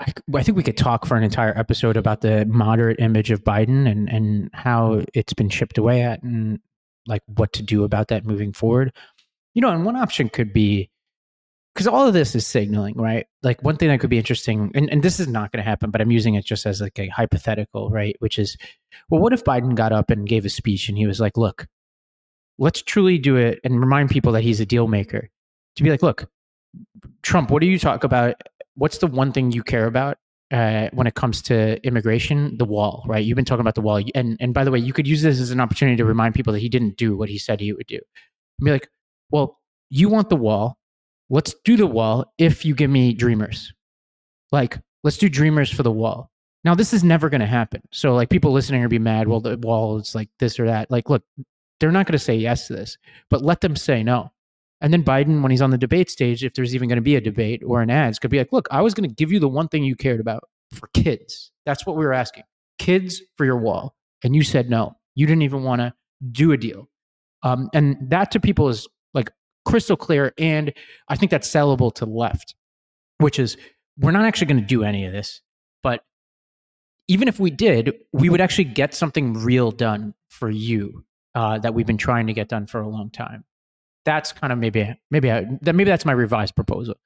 I, 0.00 0.12
I 0.34 0.42
think 0.42 0.56
we 0.56 0.62
could 0.62 0.76
talk 0.76 1.06
for 1.06 1.16
an 1.16 1.22
entire 1.22 1.56
episode 1.56 1.96
about 1.96 2.20
the 2.20 2.44
moderate 2.46 2.98
image 3.00 3.30
of 3.30 3.44
Biden 3.44 3.88
and 3.90 4.08
and 4.08 4.50
how 4.52 4.96
mm-hmm. 4.96 5.04
it's 5.14 5.32
been 5.32 5.48
chipped 5.48 5.78
away 5.78 6.02
at 6.02 6.22
and 6.22 6.58
like 7.06 7.22
what 7.26 7.52
to 7.54 7.62
do 7.62 7.84
about 7.84 8.08
that 8.08 8.26
moving 8.26 8.52
forward. 8.52 8.92
You 9.54 9.62
know, 9.62 9.70
and 9.70 9.84
one 9.84 9.96
option 9.96 10.28
could 10.28 10.52
be 10.52 10.90
because 11.74 11.88
all 11.88 12.06
of 12.06 12.14
this 12.14 12.36
is 12.36 12.46
signaling, 12.46 12.94
right? 12.96 13.26
Like 13.42 13.62
one 13.62 13.76
thing 13.76 13.88
that 13.88 13.98
could 13.98 14.10
be 14.10 14.18
interesting, 14.18 14.70
and, 14.74 14.88
and 14.90 15.02
this 15.02 15.18
is 15.18 15.26
not 15.26 15.50
going 15.50 15.62
to 15.62 15.68
happen, 15.68 15.90
but 15.90 16.00
I'm 16.00 16.12
using 16.12 16.36
it 16.36 16.44
just 16.44 16.66
as 16.66 16.80
like 16.80 16.98
a 17.00 17.08
hypothetical, 17.08 17.90
right? 17.90 18.14
Which 18.20 18.38
is, 18.38 18.56
well, 19.10 19.20
what 19.20 19.32
if 19.32 19.44
Biden 19.44 19.74
got 19.74 19.92
up 19.92 20.10
and 20.10 20.28
gave 20.28 20.44
a 20.44 20.50
speech 20.50 20.88
and 20.88 20.96
he 20.96 21.06
was 21.06 21.18
like, 21.18 21.36
look, 21.36 21.66
let's 22.58 22.80
truly 22.80 23.18
do 23.18 23.36
it 23.36 23.58
and 23.64 23.80
remind 23.80 24.10
people 24.10 24.32
that 24.32 24.42
he's 24.42 24.60
a 24.60 24.66
deal 24.66 24.86
maker. 24.86 25.28
To 25.76 25.82
be 25.82 25.90
like, 25.90 26.02
look, 26.02 26.30
Trump, 27.22 27.50
what 27.50 27.60
do 27.60 27.66
you 27.66 27.78
talk 27.78 28.04
about? 28.04 28.36
What's 28.76 28.98
the 28.98 29.08
one 29.08 29.32
thing 29.32 29.50
you 29.50 29.64
care 29.64 29.86
about 29.86 30.18
uh, 30.52 30.88
when 30.92 31.08
it 31.08 31.14
comes 31.14 31.42
to 31.42 31.84
immigration? 31.84 32.56
The 32.56 32.64
wall, 32.64 33.04
right? 33.08 33.24
You've 33.24 33.34
been 33.34 33.44
talking 33.44 33.62
about 33.62 33.74
the 33.74 33.80
wall, 33.80 34.00
and 34.14 34.36
and 34.38 34.54
by 34.54 34.62
the 34.62 34.70
way, 34.70 34.78
you 34.78 34.92
could 34.92 35.08
use 35.08 35.22
this 35.22 35.40
as 35.40 35.50
an 35.50 35.60
opportunity 35.60 35.96
to 35.96 36.04
remind 36.04 36.34
people 36.34 36.52
that 36.52 36.60
he 36.60 36.68
didn't 36.68 36.96
do 36.96 37.16
what 37.16 37.28
he 37.28 37.38
said 37.38 37.60
he 37.60 37.72
would 37.72 37.86
do. 37.88 37.98
And 38.58 38.64
be 38.64 38.70
like, 38.70 38.88
well, 39.30 39.60
you 39.90 40.08
want 40.08 40.28
the 40.28 40.36
wall 40.36 40.78
let's 41.30 41.54
do 41.64 41.76
the 41.76 41.86
wall 41.86 42.32
if 42.38 42.64
you 42.64 42.74
give 42.74 42.90
me 42.90 43.14
dreamers. 43.14 43.72
Like, 44.52 44.78
let's 45.02 45.18
do 45.18 45.28
dreamers 45.28 45.70
for 45.70 45.82
the 45.82 45.90
wall. 45.90 46.30
Now, 46.64 46.74
this 46.74 46.92
is 46.92 47.04
never 47.04 47.28
going 47.28 47.40
to 47.40 47.46
happen. 47.46 47.82
So, 47.92 48.14
like, 48.14 48.30
people 48.30 48.52
listening 48.52 48.82
are 48.82 48.88
be 48.88 48.98
mad. 48.98 49.28
Well, 49.28 49.40
the 49.40 49.58
wall 49.58 49.98
is 49.98 50.14
like 50.14 50.28
this 50.38 50.58
or 50.58 50.66
that. 50.66 50.90
Like, 50.90 51.10
look, 51.10 51.22
they're 51.78 51.92
not 51.92 52.06
going 52.06 52.12
to 52.12 52.18
say 52.18 52.36
yes 52.36 52.68
to 52.68 52.72
this, 52.72 52.96
but 53.28 53.42
let 53.42 53.60
them 53.60 53.76
say 53.76 54.02
no. 54.02 54.30
And 54.80 54.92
then 54.92 55.02
Biden, 55.02 55.42
when 55.42 55.50
he's 55.50 55.62
on 55.62 55.70
the 55.70 55.78
debate 55.78 56.10
stage, 56.10 56.44
if 56.44 56.54
there's 56.54 56.74
even 56.74 56.88
going 56.88 56.96
to 56.96 57.02
be 57.02 57.16
a 57.16 57.20
debate 57.20 57.62
or 57.64 57.80
an 57.82 57.90
ads, 57.90 58.18
could 58.18 58.30
be 58.30 58.38
like, 58.38 58.52
look, 58.52 58.68
I 58.70 58.80
was 58.80 58.94
going 58.94 59.08
to 59.08 59.14
give 59.14 59.32
you 59.32 59.38
the 59.38 59.48
one 59.48 59.68
thing 59.68 59.84
you 59.84 59.96
cared 59.96 60.20
about 60.20 60.44
for 60.72 60.88
kids. 60.94 61.52
That's 61.64 61.86
what 61.86 61.96
we 61.96 62.04
were 62.04 62.12
asking 62.12 62.44
kids 62.78 63.22
for 63.36 63.44
your 63.44 63.58
wall. 63.58 63.94
And 64.22 64.34
you 64.34 64.42
said 64.42 64.70
no. 64.70 64.96
You 65.14 65.26
didn't 65.26 65.42
even 65.42 65.62
want 65.62 65.80
to 65.80 65.94
do 66.32 66.52
a 66.52 66.56
deal. 66.56 66.88
Um, 67.42 67.68
and 67.74 67.96
that 68.10 68.30
to 68.32 68.40
people 68.40 68.68
is 68.68 68.88
like 69.12 69.30
crystal 69.64 69.96
clear. 69.96 70.32
And 70.38 70.72
I 71.08 71.16
think 71.16 71.30
that's 71.30 71.48
sellable 71.48 71.92
to 71.94 72.04
the 72.04 72.10
left, 72.10 72.54
which 73.18 73.38
is 73.38 73.56
we're 73.98 74.12
not 74.12 74.24
actually 74.24 74.48
going 74.48 74.60
to 74.60 74.66
do 74.66 74.84
any 74.84 75.06
of 75.06 75.12
this. 75.12 75.40
But 75.82 76.04
even 77.08 77.28
if 77.28 77.38
we 77.38 77.50
did, 77.50 77.94
we 78.12 78.28
would 78.28 78.40
actually 78.40 78.64
get 78.64 78.94
something 78.94 79.34
real 79.34 79.70
done 79.70 80.14
for 80.28 80.50
you 80.50 81.04
uh, 81.34 81.58
that 81.58 81.74
we've 81.74 81.86
been 81.86 81.98
trying 81.98 82.26
to 82.26 82.32
get 82.32 82.48
done 82.48 82.66
for 82.66 82.80
a 82.80 82.88
long 82.88 83.10
time. 83.10 83.44
That's 84.04 84.32
kind 84.32 84.52
of 84.52 84.58
maybe 84.58 84.94
maybe 85.10 85.32
I, 85.32 85.46
maybe 85.62 85.84
that's 85.84 86.04
my 86.04 86.12
revised 86.12 86.54
proposal. 86.54 86.96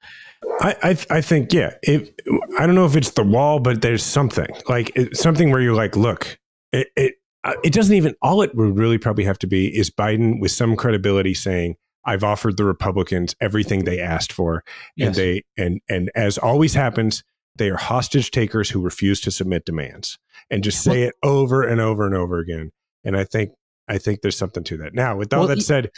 I 0.59 0.75
I, 0.83 1.17
I 1.17 1.21
think 1.21 1.53
yeah. 1.53 1.75
It, 1.81 2.21
I 2.57 2.65
don't 2.65 2.75
know 2.75 2.85
if 2.85 2.97
it's 2.97 3.11
the 3.11 3.23
wall, 3.23 3.59
but 3.59 3.81
there's 3.81 4.03
something 4.03 4.47
like 4.67 4.91
it, 4.95 5.15
something 5.15 5.49
where 5.49 5.61
you're 5.61 5.75
like, 5.75 5.95
look, 5.95 6.39
it, 6.73 6.89
it 6.97 7.15
uh, 7.45 7.53
it 7.63 7.71
doesn't 7.71 7.95
even 7.95 8.15
all 8.21 8.41
it 8.41 8.53
would 8.53 8.77
really 8.77 8.97
probably 8.97 9.23
have 9.23 9.39
to 9.39 9.47
be 9.47 9.67
is 9.67 9.89
Biden 9.89 10.41
with 10.41 10.51
some 10.51 10.75
credibility 10.75 11.33
saying 11.33 11.77
I've 12.09 12.23
offered 12.23 12.57
the 12.57 12.65
Republicans 12.65 13.35
everything 13.39 13.85
they 13.85 13.99
asked 13.99 14.33
for, 14.33 14.63
yes. 14.95 15.07
and 15.07 15.15
they 15.15 15.43
and 15.57 15.79
and 15.87 16.09
as 16.15 16.39
always 16.39 16.73
happens, 16.73 17.23
they 17.55 17.69
are 17.69 17.77
hostage 17.77 18.31
takers 18.31 18.71
who 18.71 18.81
refuse 18.81 19.21
to 19.21 19.31
submit 19.31 19.63
demands 19.63 20.17
and 20.49 20.63
just 20.63 20.81
say 20.83 21.01
well, 21.01 21.07
it 21.09 21.15
over 21.21 21.61
and 21.61 21.79
over 21.79 22.07
and 22.07 22.15
over 22.15 22.39
again. 22.39 22.71
And 23.03 23.15
I 23.15 23.25
think 23.25 23.51
I 23.87 23.99
think 23.99 24.21
there's 24.21 24.37
something 24.37 24.63
to 24.63 24.77
that. 24.77 24.95
Now, 24.95 25.17
with 25.17 25.31
all 25.31 25.41
well, 25.41 25.49
that 25.49 25.61
said, 25.61 25.91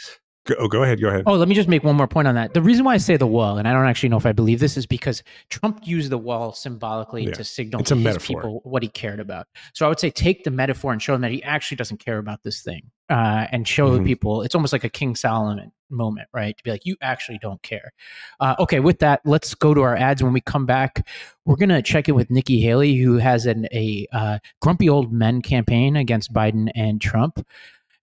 Go, 0.44 0.56
oh, 0.58 0.66
go 0.66 0.82
ahead. 0.82 1.00
Go 1.00 1.08
ahead. 1.08 1.22
Oh, 1.26 1.34
let 1.34 1.46
me 1.46 1.54
just 1.54 1.68
make 1.68 1.84
one 1.84 1.94
more 1.94 2.08
point 2.08 2.26
on 2.26 2.34
that. 2.34 2.52
The 2.52 2.62
reason 2.62 2.84
why 2.84 2.94
I 2.94 2.96
say 2.96 3.16
the 3.16 3.28
wall, 3.28 3.58
and 3.58 3.68
I 3.68 3.72
don't 3.72 3.86
actually 3.86 4.08
know 4.08 4.16
if 4.16 4.26
I 4.26 4.32
believe 4.32 4.58
this, 4.58 4.76
is 4.76 4.86
because 4.86 5.22
Trump 5.50 5.86
used 5.86 6.10
the 6.10 6.18
wall 6.18 6.52
symbolically 6.52 7.26
yeah. 7.26 7.34
to 7.34 7.44
signal 7.44 7.80
it's 7.80 7.90
to 7.90 7.94
his 7.94 8.02
metaphor. 8.02 8.40
people 8.40 8.60
what 8.64 8.82
he 8.82 8.88
cared 8.88 9.20
about. 9.20 9.46
So 9.72 9.86
I 9.86 9.88
would 9.88 10.00
say 10.00 10.10
take 10.10 10.42
the 10.42 10.50
metaphor 10.50 10.92
and 10.92 11.00
show 11.00 11.14
him 11.14 11.20
that 11.20 11.30
he 11.30 11.44
actually 11.44 11.76
doesn't 11.76 11.98
care 11.98 12.18
about 12.18 12.42
this 12.42 12.60
thing, 12.60 12.90
uh, 13.08 13.46
and 13.52 13.68
show 13.68 13.90
mm-hmm. 13.90 14.04
people. 14.04 14.42
It's 14.42 14.56
almost 14.56 14.72
like 14.72 14.82
a 14.82 14.90
King 14.90 15.14
Solomon 15.14 15.70
moment, 15.92 16.28
right? 16.32 16.56
To 16.56 16.64
be 16.64 16.70
like, 16.70 16.86
you 16.86 16.96
actually 17.02 17.38
don't 17.38 17.62
care. 17.62 17.92
Uh, 18.40 18.54
okay, 18.58 18.80
with 18.80 18.98
that, 19.00 19.20
let's 19.24 19.54
go 19.54 19.74
to 19.74 19.82
our 19.82 19.96
ads. 19.96 20.22
When 20.22 20.32
we 20.32 20.40
come 20.40 20.66
back, 20.66 21.06
we're 21.44 21.56
gonna 21.56 21.82
check 21.82 22.08
in 22.08 22.14
with 22.14 22.30
Nikki 22.30 22.60
Haley, 22.60 22.96
who 22.96 23.18
has 23.18 23.46
an 23.46 23.66
a 23.72 24.06
uh, 24.12 24.38
grumpy 24.60 24.88
old 24.88 25.12
men 25.12 25.42
campaign 25.42 25.96
against 25.96 26.32
Biden 26.32 26.70
and 26.74 27.00
Trump, 27.00 27.44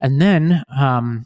and 0.02 0.22
then. 0.22 0.64
Um, 0.76 1.26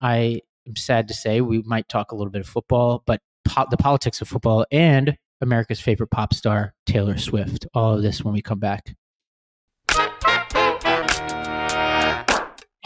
I 0.00 0.42
am 0.66 0.76
sad 0.76 1.08
to 1.08 1.14
say 1.14 1.40
we 1.40 1.62
might 1.62 1.88
talk 1.88 2.12
a 2.12 2.14
little 2.14 2.30
bit 2.30 2.42
of 2.42 2.46
football, 2.46 3.02
but 3.06 3.22
po- 3.46 3.66
the 3.70 3.78
politics 3.78 4.20
of 4.20 4.28
football 4.28 4.66
and 4.70 5.16
America's 5.40 5.80
favorite 5.80 6.10
pop 6.10 6.34
star, 6.34 6.74
Taylor 6.86 7.16
Swift. 7.16 7.66
All 7.74 7.94
of 7.94 8.02
this 8.02 8.22
when 8.22 8.34
we 8.34 8.42
come 8.42 8.58
back. 8.58 8.94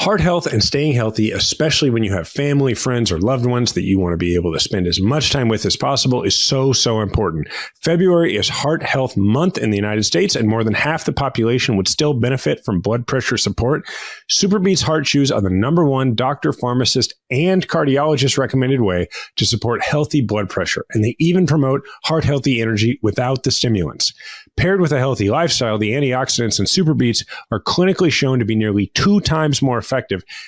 Heart 0.01 0.21
health 0.21 0.47
and 0.47 0.63
staying 0.63 0.93
healthy, 0.93 1.33
especially 1.33 1.91
when 1.91 2.05
you 2.05 2.13
have 2.13 2.29
family, 2.29 2.73
friends, 2.73 3.11
or 3.11 3.19
loved 3.19 3.47
ones 3.47 3.73
that 3.73 3.83
you 3.83 3.99
want 3.99 4.13
to 4.13 4.17
be 4.17 4.37
able 4.37 4.53
to 4.53 4.61
spend 4.61 4.87
as 4.87 5.01
much 5.01 5.31
time 5.31 5.49
with 5.49 5.67
as 5.67 5.77
possible, 5.77 6.23
is 6.23 6.37
so, 6.37 6.73
so 6.73 7.01
important. 7.01 7.49
February 7.83 8.37
is 8.37 8.49
Heart 8.49 8.85
Health 8.85 9.17
Month 9.17 9.59
in 9.59 9.71
the 9.71 9.77
United 9.77 10.05
States, 10.05 10.37
and 10.37 10.49
more 10.49 10.63
than 10.63 10.73
half 10.73 11.05
the 11.05 11.13
population 11.13 11.77
would 11.77 11.89
still 11.89 12.15
benefit 12.15 12.65
from 12.65 12.81
blood 12.81 13.09
pressure 13.09 13.37
support. 13.37 13.89
SuperBeets 14.31 14.83
Heart 14.83 15.05
Chews 15.05 15.33
are 15.33 15.41
the 15.41 15.51
number 15.51 15.85
one 15.85 16.15
doctor, 16.15 16.53
pharmacist, 16.53 17.15
and 17.29 17.67
cardiologist 17.67 18.39
recommended 18.39 18.83
way 18.83 19.09
to 19.35 19.45
support 19.45 19.83
healthy 19.83 20.21
blood 20.21 20.49
pressure, 20.49 20.87
and 20.93 21.03
they 21.03 21.17
even 21.19 21.45
promote 21.45 21.83
heart 22.05 22.23
healthy 22.23 22.63
energy 22.63 23.01
without 23.03 23.43
the 23.43 23.51
stimulants. 23.51 24.15
Paired 24.57 24.81
with 24.81 24.93
a 24.93 24.99
healthy 24.99 25.29
lifestyle, 25.29 25.77
the 25.77 25.93
antioxidants 25.93 26.59
in 26.59 26.67
SuperBeets 26.67 27.25
are 27.51 27.63
clinically 27.63 28.11
shown 28.11 28.39
to 28.39 28.45
be 28.45 28.55
nearly 28.55 28.93
two 28.95 29.21
times 29.21 29.61
more 29.61 29.79
effective 29.79 29.98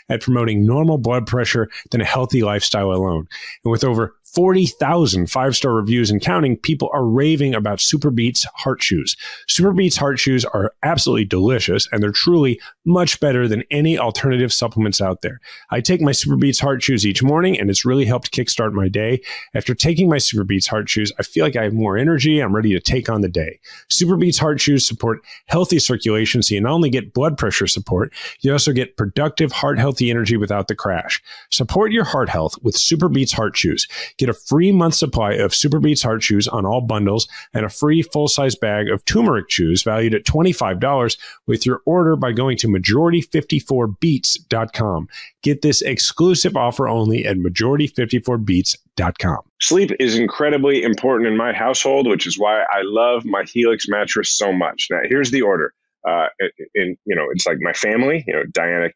at 0.09 0.21
promoting 0.21 0.67
normal 0.67 0.99
blood 0.99 1.27
pressure 1.27 1.69
than 1.91 2.01
a 2.01 2.05
healthy 2.05 2.43
lifestyle 2.43 2.93
alone. 2.93 3.29
And 3.65 3.71
with 3.71 3.85
over 3.85 4.15
40,000 4.35 5.27
five 5.27 5.57
star 5.57 5.75
reviews 5.75 6.11
and 6.11 6.21
counting, 6.21 6.57
people 6.57 6.91
are 6.93 7.05
raving 7.05 7.55
about 7.55 7.79
SuperBeets 7.79 8.47
heart 8.55 8.81
chews. 8.81 9.17
Super 9.49 9.73
Beats 9.73 9.97
heart 9.97 10.19
shoes 10.19 10.45
are 10.45 10.73
absolutely 10.83 11.25
delicious 11.25 11.89
and 11.91 12.03
they're 12.03 12.13
truly 12.13 12.61
much 12.85 13.19
better 13.19 13.49
than 13.49 13.65
any 13.71 13.99
alternative 13.99 14.53
supplements 14.53 15.01
out 15.01 15.23
there. 15.23 15.41
I 15.71 15.81
take 15.81 16.01
my 16.01 16.13
SuperBeets 16.13 16.61
heart 16.61 16.81
chews 16.81 17.07
each 17.07 17.23
morning 17.23 17.59
and 17.59 17.71
it's 17.71 17.85
really 17.85 18.05
helped 18.05 18.33
kickstart 18.33 18.73
my 18.73 18.89
day. 18.89 19.21
After 19.55 19.75
taking 19.75 20.09
my 20.09 20.17
SuperBeets 20.17 20.69
heart 20.69 20.87
chews, 20.87 21.13
I 21.19 21.23
feel 21.23 21.45
like 21.45 21.57
I 21.57 21.65
have 21.65 21.73
more 21.73 21.97
energy. 21.97 22.41
I'm 22.41 22.55
ready 22.55 22.73
to 22.73 22.81
take 22.81 23.09
on 23.09 23.23
the 23.23 23.29
day. 23.29 23.59
SuperBeets 23.91 24.39
heart 24.39 24.59
chews 24.59 24.87
support 24.87 25.21
healthy 25.47 25.79
circulation 25.79 26.43
so 26.43 26.55
you 26.55 26.61
not 26.61 26.73
only 26.73 26.91
get 26.91 27.15
blood 27.15 27.37
pressure 27.37 27.67
support, 27.67 28.13
you 28.41 28.53
also 28.53 28.73
get 28.73 28.97
productive 28.97 29.51
heart 29.51 29.79
healthy 29.79 30.11
energy 30.11 30.37
without 30.37 30.69
the 30.69 30.77
crash. 30.77 31.23
Support 31.51 31.93
your 31.93 32.05
heart 32.05 32.29
health 32.29 32.55
with 32.63 32.77
SuperBeets 32.77 33.33
heart 33.33 33.55
chews. 33.55 33.89
Get 34.21 34.29
a 34.29 34.35
free 34.35 34.71
month 34.71 34.95
supply 34.97 35.33
of 35.33 35.53
SuperBeets 35.53 36.03
heart 36.03 36.21
chews 36.21 36.47
on 36.47 36.67
all 36.67 36.83
bundles 36.83 37.27
and 37.55 37.65
a 37.65 37.71
free 37.71 38.03
full 38.03 38.29
size 38.29 38.55
bag 38.55 38.91
of 38.91 39.03
turmeric 39.07 39.49
chews 39.49 39.83
valued 39.83 40.13
at 40.13 40.25
$25 40.25 41.17
with 41.47 41.65
your 41.65 41.81
order 41.87 42.17
by 42.17 42.33
going 42.33 42.59
to 42.59 42.69
majority54beats.com. 42.69 45.09
Get 45.43 45.63
this 45.63 45.81
exclusive 45.81 46.55
offer 46.55 46.87
only 46.87 47.25
at 47.25 47.39
majority54beats.com. 47.39 49.39
Sleep 49.63 49.91
is 49.99 50.19
incredibly 50.19 50.83
important 50.83 51.27
in 51.27 51.39
my 51.39 51.55
household, 51.55 52.07
which 52.07 52.27
is 52.27 52.39
why 52.39 52.61
I 52.61 52.83
love 52.83 53.25
my 53.25 53.45
Helix 53.45 53.89
mattress 53.89 54.29
so 54.29 54.53
much. 54.53 54.89
Now, 54.91 55.01
here's 55.09 55.31
the 55.31 55.41
order. 55.41 55.73
Uh, 56.07 56.27
and 56.75 56.99
you 57.07 57.17
know, 57.17 57.29
it's 57.33 57.47
like 57.47 57.57
my 57.63 57.73
family, 57.73 58.23
you 58.27 58.35
know, 58.35 58.43
Diana, 58.53 58.91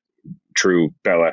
True, 0.55 0.93
Bella, 1.03 1.33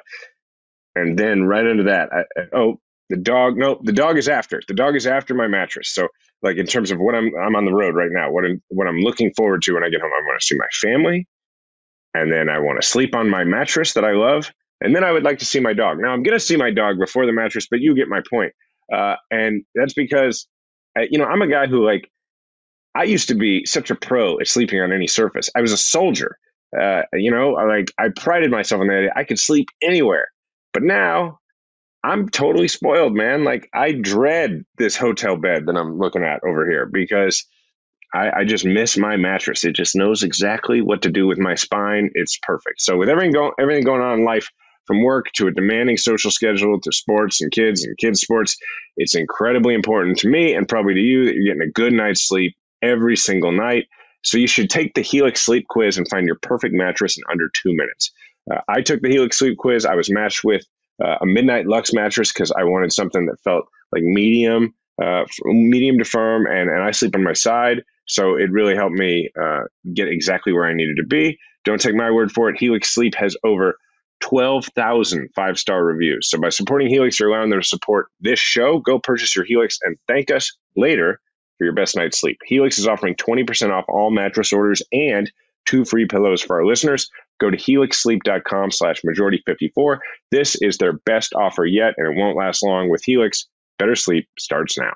and 0.96 1.20
then 1.20 1.44
right 1.44 1.68
under 1.68 1.84
that, 1.84 2.08
I, 2.14 2.24
oh, 2.54 2.80
the 3.12 3.18
dog. 3.18 3.58
No, 3.58 3.80
the 3.84 3.92
dog 3.92 4.18
is 4.18 4.28
after. 4.28 4.62
The 4.68 4.74
dog 4.74 4.96
is 4.96 5.06
after 5.06 5.36
my 5.36 5.48
mattress. 5.48 5.94
So, 5.94 6.08
like 6.42 6.58
in 6.58 6.66
terms 6.66 6.90
of 6.90 6.98
what 6.98 7.14
I'm, 7.14 7.32
I'm 7.36 7.56
on 7.56 7.66
the 7.66 7.74
road 7.74 7.94
right 7.96 8.10
now. 8.12 8.32
What 8.32 8.46
I'm, 8.46 8.62
what 8.70 8.88
I'm 8.88 9.00
looking 9.00 9.32
forward 9.36 9.62
to 9.64 9.74
when 9.74 9.84
I 9.84 9.90
get 9.90 10.02
home, 10.02 10.12
I 10.12 10.26
want 10.26 10.40
to 10.40 10.46
see 10.46 10.58
my 10.58 10.68
family, 10.82 11.28
and 12.14 12.32
then 12.32 12.50
I 12.50 12.60
want 12.60 12.82
to 12.82 12.88
sleep 12.88 13.14
on 13.16 13.30
my 13.30 13.44
mattress 13.44 13.94
that 13.94 14.04
I 14.04 14.14
love, 14.14 14.52
and 14.82 14.96
then 14.96 15.04
I 15.04 15.12
would 15.12 15.24
like 15.24 15.40
to 15.40 15.46
see 15.46 15.60
my 15.60 15.74
dog. 15.74 16.00
Now, 16.00 16.10
I'm 16.10 16.24
going 16.24 16.38
to 16.38 16.44
see 16.44 16.58
my 16.58 16.72
dog 16.72 16.98
before 16.98 17.26
the 17.26 17.34
mattress, 17.34 17.68
but 17.70 17.80
you 17.82 17.96
get 17.96 18.08
my 18.08 18.22
point. 18.30 18.54
Uh, 18.92 19.16
and 19.30 19.64
that's 19.76 19.94
because, 19.94 20.48
you 21.10 21.20
know, 21.20 21.26
I'm 21.26 21.42
a 21.42 21.48
guy 21.48 21.68
who 21.68 21.86
like 21.86 22.10
I 22.96 23.04
used 23.04 23.28
to 23.30 23.36
be 23.36 23.66
such 23.66 23.92
a 23.92 23.96
pro 23.96 24.40
at 24.40 24.48
sleeping 24.48 24.82
on 24.82 24.92
any 24.92 25.08
surface. 25.08 25.50
I 25.56 25.62
was 25.62 25.72
a 25.72 25.78
soldier. 25.78 26.38
Uh, 26.78 27.02
you 27.14 27.32
know, 27.32 27.52
like 27.52 27.92
I 28.00 28.10
prided 28.16 28.52
myself 28.52 28.82
on 28.82 28.88
that. 28.88 29.12
I 29.16 29.24
could 29.24 29.40
sleep 29.40 29.68
anywhere. 29.82 30.28
But 30.74 30.84
now 30.84 31.40
I'm 32.04 32.30
totally 32.30 32.68
spoiled, 32.68 33.14
man. 33.14 33.44
Like 33.44 33.70
I 33.74 33.92
dread 33.92 34.64
this 34.78 34.98
hotel 34.98 35.38
bed 35.38 35.66
that 35.68 35.78
I'm 35.78 36.00
looking 36.00 36.24
at 36.24 36.44
over 36.44 36.70
here 36.70 36.90
because 36.92 37.46
I, 38.14 38.32
I 38.40 38.44
just 38.44 38.66
miss 38.66 38.98
my 38.98 39.18
mattress. 39.18 39.64
It 39.64 39.76
just 39.76 39.96
knows 39.96 40.24
exactly 40.24 40.82
what 40.82 41.04
to 41.04 41.12
do 41.12 41.28
with 41.28 41.38
my 41.38 41.56
spine. 41.56 42.10
It's 42.14 42.40
perfect. 42.42 42.82
So 42.82 42.98
with 42.98 43.10
everything 43.10 43.32
going 43.32 43.52
everything 43.60 43.84
going 43.84 44.02
on 44.02 44.20
in 44.20 44.26
life, 44.26 44.50
from 44.86 45.04
work 45.04 45.32
to 45.34 45.48
a 45.48 45.52
demanding 45.52 45.98
social 45.98 46.32
schedule 46.32 46.80
to 46.82 46.92
sports 46.92 47.42
and 47.42 47.52
kids 47.52 47.86
and 47.86 47.98
kids 47.98 48.22
sports, 48.22 48.58
it's 48.98 49.16
incredibly 49.16 49.74
important 49.74 50.18
to 50.20 50.28
me 50.28 50.54
and 50.54 50.68
probably 50.68 50.96
to 50.96 51.00
you 51.00 51.26
that 51.26 51.36
you're 51.36 51.54
getting 51.54 51.68
a 51.68 51.72
good 51.72 51.94
night's 51.94 52.28
sleep 52.28 52.56
every 52.82 53.16
single 53.16 53.52
night. 53.52 53.86
So 54.24 54.38
you 54.38 54.48
should 54.48 54.70
take 54.70 54.94
the 54.94 55.02
Helix 55.02 55.42
Sleep 55.42 55.66
Quiz 55.70 55.98
and 55.98 56.08
find 56.10 56.28
your 56.28 56.38
perfect 56.42 56.74
mattress 56.74 57.18
in 57.18 57.24
under 57.32 57.50
two 57.50 57.74
minutes. 57.74 58.12
Uh, 58.52 58.62
I 58.68 58.82
took 58.82 59.02
the 59.02 59.10
Helix 59.10 59.38
Sleep 59.38 59.58
Quiz. 59.58 59.86
I 59.86 59.96
was 59.96 60.12
matched 60.12 60.44
with 60.44 60.66
uh, 61.04 61.18
a 61.22 61.26
Midnight 61.26 61.68
Luxe 61.68 61.94
mattress 61.94 62.32
because 62.32 62.52
I 62.52 62.64
wanted 62.64 62.92
something 62.94 63.26
that 63.26 63.40
felt 63.44 63.66
like 63.92 64.04
medium, 64.04 64.74
uh, 65.02 65.24
medium 65.46 65.98
to 65.98 66.06
firm, 66.06 66.46
and, 66.46 66.70
and 66.70 66.84
I 66.84 66.92
sleep 66.92 67.16
on 67.16 67.24
my 67.24 67.34
side. 67.34 67.84
So 68.08 68.36
it 68.36 68.52
really 68.52 68.76
helped 68.76 68.96
me 68.96 69.30
uh, 69.42 69.62
get 69.94 70.08
exactly 70.08 70.54
where 70.54 70.66
I 70.66 70.74
needed 70.74 70.98
to 70.98 71.06
be. 71.06 71.38
Don't 71.64 71.80
take 71.80 71.96
my 71.96 72.12
word 72.12 72.32
for 72.32 72.50
it. 72.50 72.58
Helix 72.58 72.94
Sleep 72.94 73.16
has 73.16 73.38
over 73.44 73.78
12,000 74.22 75.30
five 75.36 75.58
star 75.58 75.84
reviews. 75.84 76.30
So 76.30 76.40
by 76.40 76.50
supporting 76.50 76.90
Helix, 76.90 77.20
you're 77.20 77.30
allowing 77.30 77.50
them 77.50 77.62
to 77.62 77.68
support 77.68 78.08
this 78.20 78.40
show. 78.40 78.80
Go 78.80 79.00
purchase 79.00 79.36
your 79.36 79.46
Helix 79.46 79.78
and 79.84 79.98
thank 80.08 80.32
us 80.32 80.56
later 80.76 81.20
for 81.58 81.66
your 81.66 81.74
best 81.74 81.96
night's 81.96 82.20
sleep. 82.20 82.38
Helix 82.46 82.78
is 82.78 82.88
offering 82.88 83.16
20% 83.16 83.72
off 83.72 83.86
all 83.88 84.12
mattress 84.12 84.54
orders 84.54 84.82
and 84.92 85.32
two 85.66 85.86
free 85.86 86.06
pillows 86.06 86.42
for 86.42 86.58
our 86.58 86.66
listeners. 86.66 87.10
Go 87.42 87.50
to 87.50 87.58
helixsleep.com 87.58 88.70
slash 88.72 89.02
majority 89.04 89.42
54. 89.46 90.00
This 90.30 90.56
is 90.62 90.78
their 90.78 90.94
best 90.94 91.34
offer 91.34 91.66
yet, 91.66 91.96
and 91.98 92.08
it 92.08 92.16
won't 92.16 92.38
last 92.38 92.64
long 92.64 92.90
with 92.90 93.04
Helix. 93.04 93.48
Better 93.80 93.96
sleep 93.96 94.28
starts 94.38 94.78
now. 94.78 94.94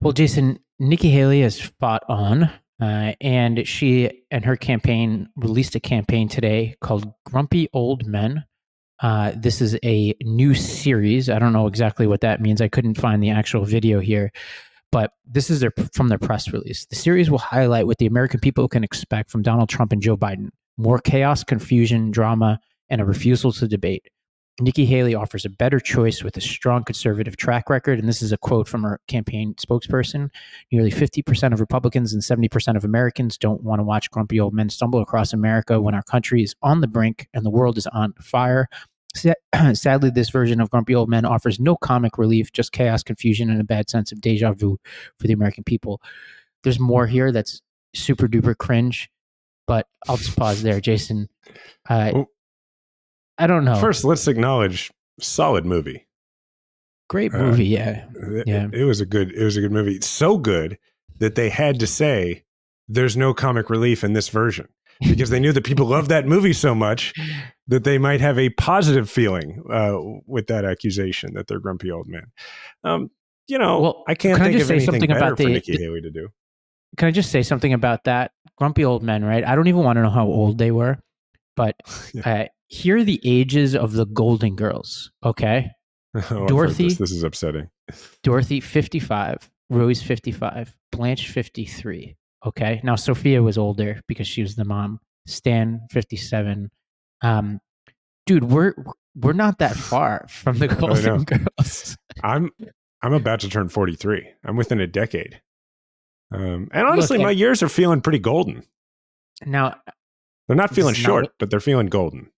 Well, 0.00 0.12
Jason, 0.12 0.60
Nikki 0.78 1.10
Haley 1.10 1.42
has 1.42 1.60
fought 1.60 2.02
on, 2.08 2.50
uh, 2.80 3.12
and 3.20 3.68
she 3.68 4.24
and 4.30 4.44
her 4.46 4.56
campaign 4.56 5.28
released 5.36 5.74
a 5.74 5.80
campaign 5.80 6.28
today 6.28 6.76
called 6.80 7.12
Grumpy 7.26 7.68
Old 7.74 8.06
Men 8.06 8.44
uh, 9.02 9.32
this 9.36 9.60
is 9.60 9.76
a 9.84 10.14
new 10.22 10.54
series. 10.54 11.28
I 11.28 11.38
don't 11.38 11.52
know 11.52 11.66
exactly 11.66 12.06
what 12.06 12.20
that 12.22 12.40
means. 12.40 12.60
I 12.60 12.68
couldn't 12.68 12.94
find 12.94 13.22
the 13.22 13.30
actual 13.30 13.64
video 13.64 14.00
here, 14.00 14.32
but 14.94 15.10
this 15.26 15.50
is 15.50 15.58
their, 15.58 15.72
from 15.92 16.08
their 16.08 16.20
press 16.20 16.52
release. 16.52 16.86
The 16.86 16.94
series 16.94 17.28
will 17.28 17.38
highlight 17.38 17.88
what 17.88 17.98
the 17.98 18.06
American 18.06 18.38
people 18.38 18.68
can 18.68 18.84
expect 18.84 19.28
from 19.28 19.42
Donald 19.42 19.68
Trump 19.68 19.90
and 19.90 20.00
Joe 20.00 20.16
Biden 20.16 20.50
more 20.76 21.00
chaos, 21.00 21.42
confusion, 21.42 22.12
drama, 22.12 22.60
and 22.88 23.00
a 23.00 23.04
refusal 23.04 23.50
to 23.54 23.66
debate. 23.66 24.08
Nikki 24.60 24.86
Haley 24.86 25.16
offers 25.16 25.44
a 25.44 25.50
better 25.50 25.80
choice 25.80 26.22
with 26.22 26.36
a 26.36 26.40
strong 26.40 26.84
conservative 26.84 27.36
track 27.36 27.68
record. 27.68 27.98
And 27.98 28.08
this 28.08 28.22
is 28.22 28.30
a 28.30 28.38
quote 28.38 28.68
from 28.68 28.84
her 28.84 29.00
campaign 29.08 29.54
spokesperson. 29.54 30.30
Nearly 30.70 30.92
50% 30.92 31.52
of 31.52 31.58
Republicans 31.58 32.12
and 32.12 32.22
70% 32.22 32.76
of 32.76 32.84
Americans 32.84 33.36
don't 33.36 33.64
want 33.64 33.80
to 33.80 33.84
watch 33.84 34.12
grumpy 34.12 34.38
old 34.38 34.54
men 34.54 34.70
stumble 34.70 35.00
across 35.00 35.32
America 35.32 35.80
when 35.80 35.96
our 35.96 36.04
country 36.04 36.44
is 36.44 36.54
on 36.62 36.82
the 36.82 36.86
brink 36.86 37.26
and 37.34 37.44
the 37.44 37.50
world 37.50 37.78
is 37.78 37.88
on 37.88 38.12
fire. 38.20 38.68
Sadly, 39.74 40.10
this 40.10 40.30
version 40.30 40.60
of 40.60 40.70
Grumpy 40.70 40.94
Old 40.94 41.08
Men 41.08 41.24
offers 41.24 41.60
no 41.60 41.76
comic 41.76 42.18
relief, 42.18 42.52
just 42.52 42.72
chaos, 42.72 43.02
confusion, 43.02 43.50
and 43.50 43.60
a 43.60 43.64
bad 43.64 43.88
sense 43.88 44.12
of 44.12 44.20
deja 44.20 44.52
vu 44.52 44.78
for 45.18 45.26
the 45.26 45.32
American 45.32 45.64
people. 45.64 46.00
There's 46.62 46.80
more 46.80 47.06
here 47.06 47.32
that's 47.32 47.60
super 47.94 48.26
duper 48.26 48.56
cringe, 48.56 49.10
but 49.66 49.86
I'll 50.08 50.16
just 50.16 50.36
pause 50.36 50.62
there, 50.62 50.80
Jason. 50.80 51.28
Uh, 51.88 52.10
well, 52.14 52.26
I 53.38 53.46
don't 53.46 53.64
know. 53.64 53.76
First, 53.76 54.04
let's 54.04 54.26
acknowledge 54.28 54.92
solid 55.20 55.64
movie. 55.64 56.06
Great 57.08 57.34
uh, 57.34 57.38
movie, 57.38 57.78
uh, 57.78 57.84
yeah, 57.84 58.04
yeah. 58.46 58.64
It, 58.66 58.74
it 58.74 58.84
was 58.84 59.00
a 59.00 59.06
good. 59.06 59.32
It 59.32 59.44
was 59.44 59.56
a 59.56 59.60
good 59.60 59.72
movie. 59.72 60.00
so 60.00 60.38
good 60.38 60.78
that 61.18 61.34
they 61.34 61.48
had 61.48 61.78
to 61.80 61.86
say 61.86 62.42
there's 62.88 63.16
no 63.16 63.32
comic 63.32 63.70
relief 63.70 64.02
in 64.02 64.14
this 64.14 64.28
version 64.28 64.68
because 65.00 65.30
they 65.30 65.40
knew 65.40 65.52
that 65.52 65.64
people 65.64 65.86
loved 65.86 66.08
that 66.08 66.26
movie 66.26 66.52
so 66.52 66.74
much 66.74 67.12
that 67.68 67.84
they 67.84 67.98
might 67.98 68.20
have 68.20 68.38
a 68.38 68.50
positive 68.50 69.08
feeling 69.08 69.62
uh, 69.70 69.98
with 70.26 70.46
that 70.48 70.64
accusation 70.64 71.34
that 71.34 71.46
they're 71.46 71.60
grumpy 71.60 71.90
old 71.90 72.06
men. 72.06 72.26
Um, 72.82 73.10
you 73.46 73.58
know, 73.58 73.80
well, 73.80 74.04
I 74.06 74.14
can't 74.14 74.36
can 74.36 74.44
think 74.44 74.56
I 74.56 74.58
just 74.58 74.70
of 74.70 74.80
say 74.80 74.84
something 74.84 75.10
about 75.10 75.36
the, 75.36 75.46
Nikki 75.46 75.76
Haley 75.76 76.00
to 76.00 76.10
do. 76.10 76.28
Can 76.96 77.08
I 77.08 77.10
just 77.10 77.30
say 77.30 77.42
something 77.42 77.72
about 77.72 78.04
that 78.04 78.32
grumpy 78.56 78.84
old 78.84 79.02
men? 79.02 79.24
Right? 79.24 79.46
I 79.46 79.54
don't 79.54 79.68
even 79.68 79.82
want 79.82 79.96
to 79.96 80.02
know 80.02 80.10
how 80.10 80.26
old 80.26 80.58
they 80.58 80.70
were, 80.70 80.98
but 81.56 81.76
yeah. 82.14 82.22
uh, 82.24 82.44
here 82.68 82.98
are 82.98 83.04
the 83.04 83.20
ages 83.24 83.74
of 83.74 83.92
the 83.92 84.06
Golden 84.06 84.56
Girls. 84.56 85.10
Okay, 85.24 85.70
oh, 86.30 86.46
Dorothy. 86.46 86.88
This. 86.88 86.98
this 86.98 87.12
is 87.12 87.22
upsetting. 87.22 87.68
Dorothy, 88.22 88.60
fifty-five. 88.60 89.50
Rose, 89.70 90.02
fifty-five. 90.02 90.74
Blanche, 90.92 91.30
fifty-three. 91.30 92.16
Okay. 92.46 92.80
Now 92.84 92.96
Sophia 92.96 93.42
was 93.42 93.58
older 93.58 94.00
because 94.06 94.26
she 94.26 94.42
was 94.42 94.54
the 94.54 94.64
mom. 94.64 95.00
Stan, 95.26 95.80
57. 95.90 96.70
Um, 97.24 97.60
dude, 98.26 98.44
we're 98.44 98.74
we're 99.16 99.32
not 99.32 99.58
that 99.58 99.76
far 99.76 100.26
from 100.28 100.58
the 100.58 100.68
Golden 100.68 101.24
Girls. 101.58 101.96
I'm 102.22 102.50
I'm 103.02 103.12
about 103.12 103.40
to 103.40 103.48
turn 103.48 103.68
43. 103.68 104.26
I'm 104.44 104.56
within 104.56 104.80
a 104.80 104.86
decade. 104.86 105.40
Um, 106.32 106.68
and 106.72 106.86
honestly, 106.86 107.18
Look, 107.18 107.24
my 107.24 107.30
years 107.30 107.62
are 107.62 107.68
feeling 107.68 108.00
pretty 108.00 108.18
golden. 108.18 108.64
Now, 109.44 109.76
they're 110.48 110.56
not 110.56 110.74
feeling 110.74 110.94
short, 110.94 111.24
not, 111.24 111.32
but 111.38 111.50
they're 111.50 111.60
feeling 111.60 111.86
golden. 111.86 112.30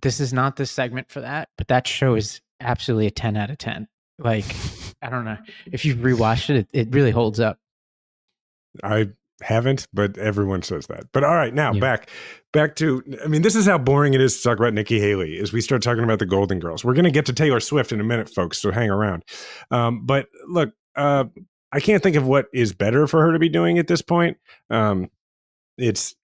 This 0.00 0.20
is 0.20 0.32
not 0.32 0.56
the 0.56 0.66
segment 0.66 1.10
for 1.10 1.20
that, 1.20 1.48
but 1.56 1.68
that 1.68 1.86
show 1.86 2.14
is 2.14 2.40
absolutely 2.60 3.06
a 3.06 3.10
10 3.10 3.36
out 3.36 3.50
of 3.50 3.58
10. 3.58 3.88
Like, 4.18 4.44
I 5.02 5.08
don't 5.08 5.24
know. 5.24 5.38
If 5.66 5.84
you've 5.84 5.98
rewatched 5.98 6.50
it, 6.50 6.56
it, 6.56 6.68
it 6.72 6.94
really 6.94 7.10
holds 7.10 7.40
up. 7.40 7.58
I 8.82 9.10
haven't, 9.42 9.86
but 9.92 10.18
everyone 10.18 10.62
says 10.62 10.86
that. 10.86 11.04
But 11.12 11.24
all 11.24 11.34
right, 11.34 11.54
now 11.54 11.72
yeah. 11.72 11.80
back 11.80 12.10
back 12.52 12.76
to 12.76 13.02
I 13.24 13.28
mean, 13.28 13.42
this 13.42 13.54
is 13.54 13.66
how 13.66 13.78
boring 13.78 14.14
it 14.14 14.20
is 14.20 14.36
to 14.36 14.42
talk 14.42 14.58
about 14.58 14.74
Nikki 14.74 15.00
Haley 15.00 15.38
as 15.38 15.52
we 15.52 15.60
start 15.60 15.82
talking 15.82 16.04
about 16.04 16.18
the 16.18 16.26
Golden 16.26 16.58
Girls. 16.58 16.84
We're 16.84 16.94
gonna 16.94 17.10
get 17.10 17.26
to 17.26 17.32
Taylor 17.32 17.60
Swift 17.60 17.92
in 17.92 18.00
a 18.00 18.04
minute, 18.04 18.28
folks, 18.28 18.58
so 18.58 18.70
hang 18.70 18.90
around. 18.90 19.24
Um, 19.70 20.04
but 20.06 20.26
look, 20.48 20.70
uh, 20.96 21.24
I 21.72 21.80
can't 21.80 22.02
think 22.02 22.16
of 22.16 22.26
what 22.26 22.46
is 22.52 22.72
better 22.72 23.06
for 23.06 23.22
her 23.22 23.32
to 23.32 23.38
be 23.38 23.48
doing 23.48 23.78
at 23.78 23.86
this 23.86 24.02
point. 24.02 24.38
Um, 24.70 25.10
it's 25.76 26.14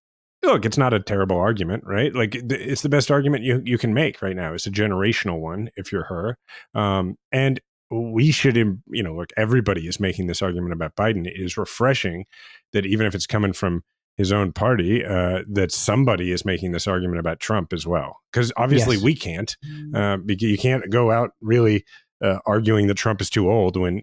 look, 0.42 0.64
it's 0.64 0.78
not 0.78 0.94
a 0.94 1.00
terrible 1.00 1.36
argument, 1.36 1.84
right? 1.86 2.14
Like 2.14 2.34
it's 2.34 2.82
the 2.82 2.88
best 2.88 3.10
argument 3.10 3.44
you 3.44 3.62
you 3.64 3.78
can 3.78 3.94
make 3.94 4.22
right 4.22 4.36
now. 4.36 4.54
It's 4.54 4.66
a 4.66 4.70
generational 4.70 5.40
one 5.40 5.70
if 5.76 5.92
you're 5.92 6.04
her, 6.04 6.38
um, 6.74 7.16
and 7.32 7.60
we 8.00 8.30
should, 8.30 8.56
you 8.56 9.02
know, 9.02 9.14
look, 9.14 9.30
everybody 9.36 9.86
is 9.86 10.00
making 10.00 10.26
this 10.26 10.42
argument 10.42 10.72
about 10.72 10.96
Biden. 10.96 11.26
It 11.26 11.40
is 11.40 11.56
refreshing 11.56 12.24
that 12.72 12.86
even 12.86 13.06
if 13.06 13.14
it's 13.14 13.26
coming 13.26 13.52
from 13.52 13.82
his 14.16 14.32
own 14.32 14.52
party, 14.52 15.04
uh, 15.04 15.42
that 15.48 15.72
somebody 15.72 16.30
is 16.30 16.44
making 16.44 16.72
this 16.72 16.86
argument 16.86 17.20
about 17.20 17.40
Trump 17.40 17.72
as 17.72 17.86
well. 17.86 18.20
Because 18.32 18.52
obviously 18.56 18.96
yes. 18.96 19.04
we 19.04 19.14
can't. 19.14 19.56
Uh, 19.94 20.18
you 20.26 20.58
can't 20.58 20.88
go 20.90 21.10
out 21.10 21.32
really 21.40 21.84
uh, 22.22 22.38
arguing 22.46 22.86
that 22.86 22.94
Trump 22.94 23.20
is 23.20 23.28
too 23.28 23.50
old 23.50 23.76
when, 23.76 24.02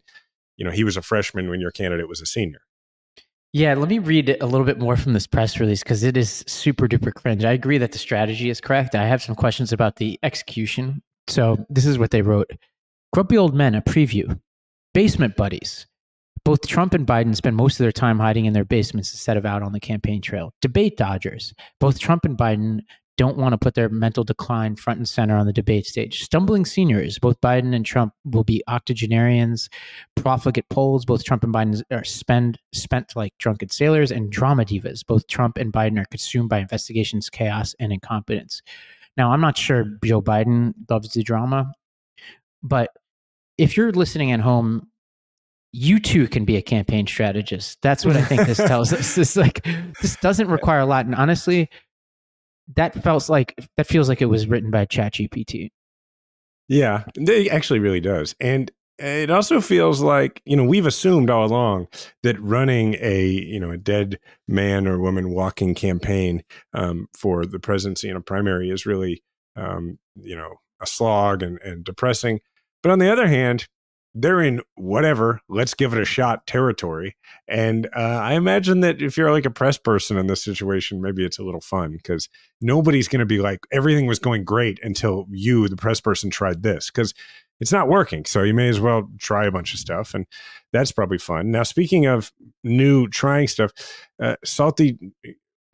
you 0.57 0.65
know, 0.65 0.71
he 0.71 0.83
was 0.83 0.97
a 0.97 1.01
freshman 1.01 1.49
when 1.49 1.61
your 1.61 1.71
candidate 1.71 2.09
was 2.09 2.21
a 2.21 2.25
senior. 2.25 2.61
Yeah, 3.53 3.73
let 3.73 3.89
me 3.89 3.99
read 3.99 4.37
a 4.39 4.45
little 4.45 4.65
bit 4.65 4.79
more 4.79 4.95
from 4.95 5.11
this 5.13 5.27
press 5.27 5.59
release 5.59 5.83
because 5.83 6.03
it 6.03 6.15
is 6.15 6.43
super 6.47 6.87
duper 6.87 7.13
cringe. 7.13 7.43
I 7.43 7.51
agree 7.51 7.77
that 7.79 7.91
the 7.91 7.97
strategy 7.97 8.49
is 8.49 8.61
correct. 8.61 8.95
I 8.95 9.05
have 9.05 9.21
some 9.21 9.35
questions 9.35 9.73
about 9.73 9.97
the 9.97 10.17
execution. 10.23 11.01
So 11.27 11.65
this 11.69 11.85
is 11.85 11.97
what 11.99 12.11
they 12.11 12.21
wrote 12.21 12.49
Grumpy 13.13 13.37
Old 13.37 13.53
Men, 13.53 13.75
a 13.75 13.81
preview. 13.81 14.39
Basement 14.93 15.35
Buddies. 15.35 15.85
Both 16.45 16.65
Trump 16.65 16.93
and 16.93 17.05
Biden 17.05 17.35
spend 17.35 17.57
most 17.57 17.73
of 17.73 17.83
their 17.83 17.91
time 17.91 18.17
hiding 18.17 18.45
in 18.45 18.53
their 18.53 18.63
basements 18.63 19.11
instead 19.11 19.35
of 19.35 19.45
out 19.45 19.61
on 19.61 19.73
the 19.73 19.81
campaign 19.81 20.21
trail. 20.21 20.53
Debate 20.61 20.95
Dodgers. 20.95 21.53
Both 21.81 21.99
Trump 21.99 22.23
and 22.23 22.37
Biden 22.37 22.79
don't 23.17 23.35
want 23.35 23.51
to 23.51 23.57
put 23.57 23.75
their 23.75 23.89
mental 23.89 24.23
decline 24.23 24.77
front 24.77 24.97
and 24.97 25.09
center 25.09 25.35
on 25.35 25.45
the 25.45 25.51
debate 25.51 25.85
stage. 25.85 26.23
Stumbling 26.23 26.63
seniors, 26.63 27.19
both 27.19 27.39
Biden 27.41 27.75
and 27.75 27.85
Trump 27.85 28.13
will 28.23 28.45
be 28.45 28.63
octogenarians. 28.69 29.67
Profligate 30.15 30.69
polls, 30.69 31.03
both 31.03 31.25
Trump 31.25 31.43
and 31.43 31.53
Biden 31.53 31.83
are 31.91 32.05
spend, 32.05 32.59
spent 32.71 33.13
like 33.17 33.37
drunken 33.39 33.67
sailors. 33.67 34.11
And 34.11 34.31
drama 34.31 34.63
divas, 34.63 35.05
both 35.05 35.27
Trump 35.27 35.57
and 35.57 35.73
Biden 35.73 35.99
are 35.99 36.05
consumed 36.05 36.47
by 36.47 36.59
investigations, 36.59 37.29
chaos, 37.29 37.75
and 37.77 37.91
incompetence. 37.91 38.61
Now, 39.17 39.33
I'm 39.33 39.41
not 39.41 39.57
sure 39.57 39.99
Joe 40.01 40.21
Biden 40.21 40.73
loves 40.89 41.11
the 41.11 41.23
drama, 41.23 41.73
but 42.63 42.89
if 43.57 43.77
you're 43.77 43.91
listening 43.91 44.31
at 44.31 44.39
home 44.39 44.87
you 45.73 45.99
too 45.99 46.27
can 46.27 46.45
be 46.45 46.57
a 46.57 46.61
campaign 46.61 47.07
strategist. 47.07 47.79
That's 47.81 48.05
what 48.05 48.17
I 48.17 48.23
think 48.23 48.45
this 48.45 48.57
tells 48.57 48.91
us. 48.91 49.15
This 49.21 49.35
like 49.35 49.65
this 50.01 50.15
doesn't 50.17 50.47
require 50.47 50.79
a 50.79 50.85
lot, 50.85 51.05
and 51.05 51.15
honestly, 51.15 51.69
that 52.75 53.01
felt 53.03 53.29
like 53.29 53.55
that 53.77 53.87
feels 53.87 54.09
like 54.09 54.21
it 54.21 54.25
was 54.25 54.47
written 54.47 54.71
by 54.71 54.85
ChatGPT. 54.85 55.69
Yeah, 56.67 57.03
it 57.15 57.51
actually 57.51 57.79
really 57.79 57.99
does, 57.99 58.35
and 58.39 58.71
it 58.97 59.29
also 59.29 59.61
feels 59.61 60.01
like 60.01 60.41
you 60.45 60.55
know 60.55 60.63
we've 60.63 60.85
assumed 60.85 61.29
all 61.29 61.45
along 61.45 61.87
that 62.23 62.39
running 62.39 62.95
a 62.99 63.25
you 63.27 63.59
know 63.59 63.71
a 63.71 63.77
dead 63.77 64.19
man 64.47 64.87
or 64.87 64.99
woman 64.99 65.29
walking 65.29 65.73
campaign 65.73 66.43
um, 66.73 67.07
for 67.17 67.45
the 67.45 67.59
presidency 67.59 68.09
in 68.09 68.15
a 68.15 68.21
primary 68.21 68.69
is 68.69 68.85
really 68.85 69.23
um, 69.55 69.99
you 70.15 70.35
know 70.35 70.55
a 70.81 70.87
slog 70.87 71.43
and, 71.43 71.59
and 71.61 71.83
depressing. 71.83 72.39
But 72.83 72.91
on 72.91 72.99
the 72.99 73.11
other 73.11 73.27
hand, 73.27 73.67
they're 74.13 74.41
in 74.41 74.61
whatever 74.75 75.39
let's 75.47 75.73
give 75.73 75.93
it 75.93 76.01
a 76.01 76.05
shot 76.05 76.45
territory. 76.45 77.15
And 77.47 77.87
uh, 77.95 78.19
i 78.21 78.33
imagine 78.33 78.81
that 78.81 79.01
if 79.01 79.17
you're 79.17 79.31
like 79.31 79.45
a 79.45 79.51
press 79.51 79.77
person 79.77 80.17
in 80.17 80.27
this 80.27 80.43
situation 80.43 81.01
maybe 81.01 81.25
it's 81.25 81.39
a 81.39 81.43
little 81.43 81.61
fun 81.61 81.93
because 81.93 82.27
nobody's 82.59 83.07
going 83.07 83.21
to 83.21 83.25
be 83.25 83.39
like 83.39 83.59
everything 83.71 84.07
was 84.07 84.19
going 84.19 84.43
great 84.43 84.79
until 84.83 85.27
you 85.29 85.67
the 85.67 85.77
press 85.77 86.01
person 86.01 86.29
tried 86.29 86.63
this 86.63 86.89
because 86.91 87.13
it's 87.59 87.71
not 87.71 87.87
working. 87.87 88.25
So 88.25 88.41
you 88.41 88.55
may 88.55 88.69
as 88.69 88.79
well 88.79 89.07
try 89.19 89.45
a 89.45 89.51
bunch 89.51 89.73
of 89.73 89.79
stuff 89.79 90.13
and 90.13 90.25
that's 90.73 90.91
probably 90.91 91.19
fun. 91.19 91.51
Now 91.51 91.63
speaking 91.63 92.05
of 92.05 92.31
new 92.63 93.07
trying 93.07 93.47
stuff 93.47 93.71
uh, 94.21 94.35
salty 94.43 94.97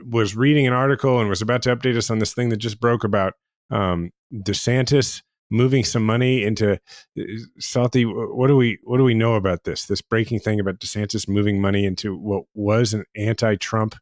was 0.05 0.35
reading 0.35 0.67
an 0.67 0.73
article 0.73 1.19
and 1.19 1.29
was 1.29 1.41
about 1.41 1.63
to 1.63 1.75
update 1.75 1.97
us 1.97 2.11
on 2.11 2.19
this 2.19 2.33
thing 2.33 2.49
that 2.49 2.57
just 2.57 2.79
broke 2.79 3.03
about 3.03 3.33
um, 3.71 4.11
desantis 4.31 5.23
moving 5.49 5.83
some 5.83 6.05
money 6.05 6.43
into 6.43 6.73
uh, 6.73 7.23
Salty. 7.59 8.03
What 8.03 8.47
do 8.47 8.55
we 8.55 8.79
what 8.83 8.97
do 8.97 9.03
we 9.03 9.13
know 9.13 9.35
about 9.35 9.63
this? 9.63 9.85
This 9.85 10.01
breaking 10.01 10.39
thing 10.39 10.59
about 10.59 10.79
DeSantis 10.79 11.27
moving 11.27 11.61
money 11.61 11.85
into 11.85 12.15
what 12.15 12.43
was 12.53 12.93
an 12.93 13.05
anti-Trump 13.15 13.95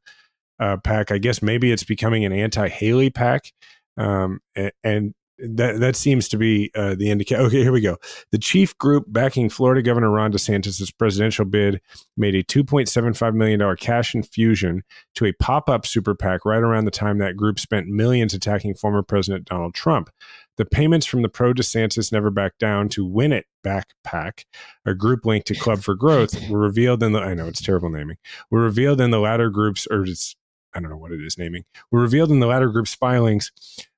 uh, 0.60 0.78
PAC. 0.78 1.12
I 1.12 1.18
guess 1.18 1.41
maybe 1.41 1.72
it's 1.72 1.84
becoming 1.84 2.26
an 2.26 2.34
anti-Haley 2.34 3.10
PAC. 3.10 3.52
Um, 3.98 4.39
and, 4.56 4.72
and 4.84 5.14
that 5.38 5.80
that 5.80 5.96
seems 5.96 6.30
to 6.30 6.38
be 6.38 6.72
uh, 6.76 6.96
the 6.96 7.10
indicator. 7.10 7.41
Okay, 7.43 7.62
here 7.62 7.72
we 7.72 7.82
go. 7.82 7.98
The 8.32 8.38
chief 8.38 8.78
group 8.78 9.06
backing 9.08 9.50
Florida 9.50 9.82
Governor 9.82 10.12
Ron 10.12 10.32
DeSantis' 10.32 10.98
presidential 10.98 11.46
bid 11.46 11.82
made 12.16 12.36
a 12.36 12.43
$2.75 12.43 13.34
million 13.34 13.76
cash 13.76 14.16
infusion 14.16 14.84
to 15.16 15.26
a 15.26 15.34
pop 15.34 15.70
up 15.70 15.86
super 15.86 16.16
PAC 16.16 16.46
right 16.46 16.64
around 16.64 16.86
the 16.86 16.91
time 16.91 17.18
that 17.18 17.36
group 17.36 17.60
spent 17.60 17.88
millions 17.88 18.34
attacking 18.34 18.76
former 18.76 19.04
President 19.04 19.46
Donald 19.46 19.74
Trump. 19.74 20.10
The 20.58 20.66
payments 20.66 21.06
from 21.06 21.22
the 21.22 21.30
pro 21.30 21.53
DeSantis 21.53 22.12
Never 22.12 22.30
Back 22.30 22.58
Down 22.58 22.88
to 22.89 23.06
Win 23.06 23.34
It 23.34 23.45
Back 23.64 23.89
PAC, 24.03 24.45
a 24.86 24.93
group 24.93 25.26
linked 25.26 25.47
to 25.47 25.56
Club 25.56 25.82
for 25.82 25.95
Growth, 25.95 26.36
were 26.49 26.60
revealed 26.60 27.03
in 27.03 27.12
the, 27.12 27.20
I 27.20 27.34
know 27.34 27.47
it's 27.47 27.62
terrible 27.62 27.89
naming, 27.89 28.18
were 28.49 28.62
revealed 28.62 29.01
in 29.01 29.12
the 29.12 29.20
latter 29.20 29.49
group's, 29.49 29.88
or 29.88 30.03
it's, 30.03 30.36
I 30.74 30.80
don't 30.80 30.89
know 30.89 30.97
what 30.97 31.12
it 31.12 31.22
is 31.22 31.38
naming, 31.38 31.66
were 31.91 32.01
revealed 32.01 32.32
in 32.32 32.39
the 32.39 32.47
latter 32.47 32.70
group's 32.70 32.95
filings 32.95 33.51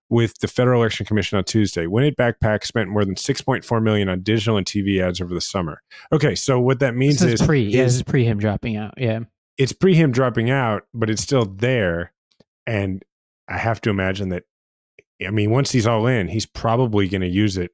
with 0.10 0.40
the 0.40 0.48
Federal 0.48 0.82
Election 0.82 1.06
Commission 1.06 1.38
on 1.38 1.44
Tuesday. 1.44 1.86
Win 1.86 2.06
It 2.06 2.16
Back 2.16 2.40
PAC 2.40 2.66
spent 2.66 2.90
more 2.90 3.06
than 3.06 3.16
6.4 3.16 3.84
million 3.84 4.10
on 4.10 4.22
digital 4.22 4.58
and 4.58 4.66
TV 4.66 5.02
ads 5.02 5.22
over 5.22 5.34
the 5.34 5.42
summer. 5.42 5.82
Okay, 6.12 6.34
so 6.34 6.60
what 6.60 6.80
that 6.80 6.96
means 6.96 7.20
this 7.20 7.40
is, 7.40 7.46
pre, 7.46 7.68
is, 7.68 7.74
yeah, 7.76 7.84
this 7.84 7.96
is 7.96 8.04
pre 8.04 8.24
him 8.24 8.40
dropping 8.40 8.78
out. 8.78 8.94
Yeah, 8.98 9.20
it's 9.58 9.74
pre 9.74 9.96
him 9.96 10.12
dropping 10.12 10.50
out, 10.50 10.84
but 10.94 11.10
it's 11.10 11.22
still 11.22 11.46
there, 11.46 12.14
and 12.66 13.04
I 13.48 13.58
have 13.58 13.82
to 13.82 13.90
imagine 13.90 14.30
that 14.30 14.44
I 15.26 15.32
mean, 15.32 15.50
once 15.50 15.72
he's 15.72 15.88
all 15.88 16.06
in, 16.08 16.28
he's 16.28 16.46
probably 16.46 17.08
going 17.08 17.22
to 17.22 17.28
use 17.28 17.58
it 17.58 17.72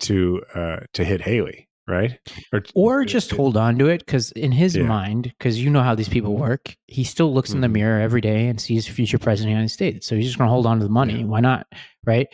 to 0.00 0.42
uh, 0.54 0.80
to 0.94 1.04
hit 1.04 1.20
Haley, 1.20 1.68
right? 1.86 2.18
Or, 2.52 2.62
or 2.74 3.04
just 3.04 3.30
hold 3.30 3.56
on 3.56 3.78
to 3.78 3.88
it 3.88 4.04
because 4.04 4.32
in 4.32 4.52
his 4.52 4.76
yeah. 4.76 4.84
mind, 4.84 5.24
because 5.24 5.62
you 5.62 5.70
know 5.70 5.82
how 5.82 5.94
these 5.94 6.08
people 6.08 6.36
work, 6.36 6.76
he 6.86 7.04
still 7.04 7.32
looks 7.32 7.50
mm-hmm. 7.50 7.58
in 7.58 7.60
the 7.60 7.66
mm-hmm. 7.66 7.74
mirror 7.74 8.00
every 8.00 8.20
day 8.20 8.46
and 8.46 8.60
sees 8.60 8.86
future 8.86 9.18
president 9.18 9.48
of 9.48 9.54
the 9.54 9.58
United 9.58 9.72
States. 9.72 10.06
So 10.06 10.16
he's 10.16 10.26
just 10.26 10.38
going 10.38 10.48
to 10.48 10.52
hold 10.52 10.66
on 10.66 10.78
to 10.78 10.84
the 10.84 10.90
money. 10.90 11.20
Yeah. 11.20 11.26
Why 11.26 11.40
not? 11.40 11.66
Right? 12.04 12.28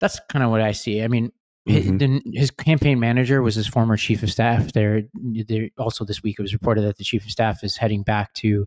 That's 0.00 0.20
kind 0.28 0.44
of 0.44 0.50
what 0.50 0.60
I 0.60 0.72
see. 0.72 1.02
I 1.02 1.08
mean, 1.08 1.32
mm-hmm. 1.66 1.98
his, 1.98 2.22
his, 2.34 2.50
campaign 2.50 3.00
manager 3.00 3.40
was 3.40 3.54
his 3.54 3.66
former 3.66 3.96
chief 3.96 4.22
of 4.22 4.30
staff. 4.30 4.72
There, 4.72 5.04
there 5.14 5.70
also 5.78 6.04
this 6.04 6.22
week 6.22 6.36
it 6.38 6.42
was 6.42 6.52
reported 6.52 6.82
that 6.82 6.98
the 6.98 7.04
chief 7.04 7.24
of 7.24 7.30
staff 7.30 7.64
is 7.64 7.78
heading 7.78 8.02
back 8.02 8.34
to 8.34 8.66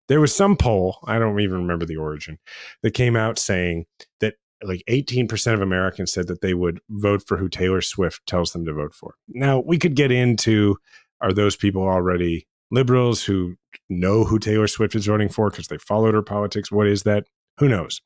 There 0.09 0.20
was 0.20 0.34
some 0.34 0.56
poll, 0.56 0.98
I 1.04 1.18
don't 1.18 1.38
even 1.40 1.59
remember 1.62 1.84
the 1.84 1.96
origin, 1.96 2.38
that 2.82 2.92
came 2.92 3.14
out 3.14 3.38
saying 3.38 3.86
that 4.20 4.34
like 4.62 4.82
18% 4.88 5.54
of 5.54 5.61
Americans 5.61 6.12
said 6.12 6.26
that 6.26 6.40
they 6.40 6.54
would 6.54 6.80
vote 6.90 7.22
for 7.26 7.36
who 7.36 7.48
Taylor 7.48 7.80
Swift 7.80 8.26
tells 8.26 8.52
them 8.52 8.64
to 8.64 8.72
vote 8.72 8.94
for. 8.94 9.14
Now, 9.28 9.61
we 9.61 9.78
could 9.78 9.94
get 9.94 10.11
into 10.11 10.76
are 11.21 11.33
those 11.33 11.57
people 11.57 11.83
already 11.83 12.47
liberals 12.71 13.25
who 13.25 13.57
know 13.89 14.25
who 14.25 14.39
Taylor 14.39 14.66
Swift 14.66 14.95
is 14.95 15.07
voting 15.07 15.29
for 15.29 15.51
because 15.51 15.69
they 15.69 15.79
followed 15.79 16.14
her 16.14 16.23
politics? 16.23 16.71
What 16.71 16.87
is 16.87 17.03
that? 17.05 17.27
Who 17.59 17.69
knows? 17.69 18.01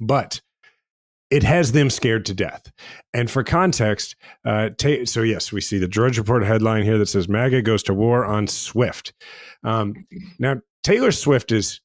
But 0.00 0.40
it 1.30 1.42
has 1.42 1.72
them 1.72 1.90
scared 1.90 2.24
to 2.26 2.34
death. 2.34 2.70
And 3.12 3.30
for 3.30 3.42
context, 3.42 4.14
uh, 4.44 4.70
ta- 4.76 5.04
so 5.04 5.22
yes, 5.22 5.52
we 5.52 5.60
see 5.60 5.78
the 5.78 5.88
Drudge 5.88 6.18
Report 6.18 6.44
headline 6.44 6.84
here 6.84 6.98
that 6.98 7.06
says 7.06 7.28
MAGA 7.28 7.62
goes 7.62 7.82
to 7.84 7.94
war 7.94 8.24
on 8.24 8.46
Swift. 8.46 9.12
Um, 9.64 10.06
now, 10.38 10.60
Taylor 10.82 11.12
Swift 11.12 11.50
is 11.50 11.80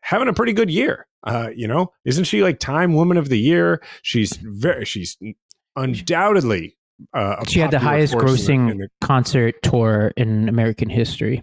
having 0.00 0.28
a 0.28 0.32
pretty 0.32 0.52
good 0.52 0.70
year. 0.70 1.06
Uh, 1.24 1.50
you 1.54 1.68
know, 1.68 1.92
isn't 2.04 2.24
she 2.24 2.42
like 2.42 2.58
Time 2.58 2.94
Woman 2.94 3.16
of 3.16 3.28
the 3.28 3.38
Year? 3.38 3.80
She's 4.02 4.32
very, 4.36 4.84
she's 4.84 5.16
undoubtedly. 5.76 6.76
Uh, 7.12 7.44
She 7.46 7.58
had 7.60 7.70
the 7.70 7.78
highest 7.78 8.12
force 8.12 8.48
in 8.48 8.60
grossing 8.60 8.66
the- 8.66 8.72
in 8.72 8.78
the 8.78 8.88
concert 9.00 9.54
tour 9.62 10.12
in 10.16 10.48
American 10.48 10.88
history. 10.90 11.42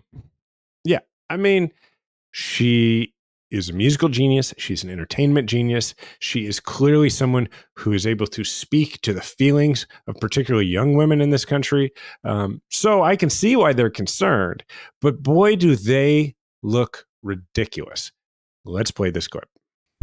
Yeah. 0.83 0.99
I 1.29 1.37
mean, 1.37 1.71
she 2.31 3.13
is 3.51 3.67
a 3.69 3.73
musical 3.73 4.09
genius. 4.09 4.53
She's 4.57 4.83
an 4.83 4.91
entertainment 4.91 5.49
genius. 5.49 5.95
She 6.19 6.45
is 6.45 6.59
clearly 6.59 7.09
someone 7.09 7.49
who 7.77 7.93
is 7.93 8.05
able 8.05 8.27
to 8.27 8.43
speak 8.43 9.01
to 9.01 9.11
the 9.13 9.21
feelings 9.21 9.87
of 10.07 10.15
particularly 10.19 10.67
young 10.67 10.93
women 10.93 11.19
in 11.19 11.31
this 11.31 11.45
country. 11.45 11.91
Um, 12.23 12.61
so 12.69 13.01
I 13.01 13.15
can 13.15 13.29
see 13.31 13.55
why 13.55 13.73
they're 13.73 13.89
concerned, 13.89 14.63
but 15.01 15.23
boy, 15.23 15.55
do 15.55 15.75
they 15.75 16.35
look 16.61 17.07
ridiculous. 17.23 18.11
Let's 18.65 18.91
play 18.91 19.09
this 19.09 19.27
clip. 19.27 19.49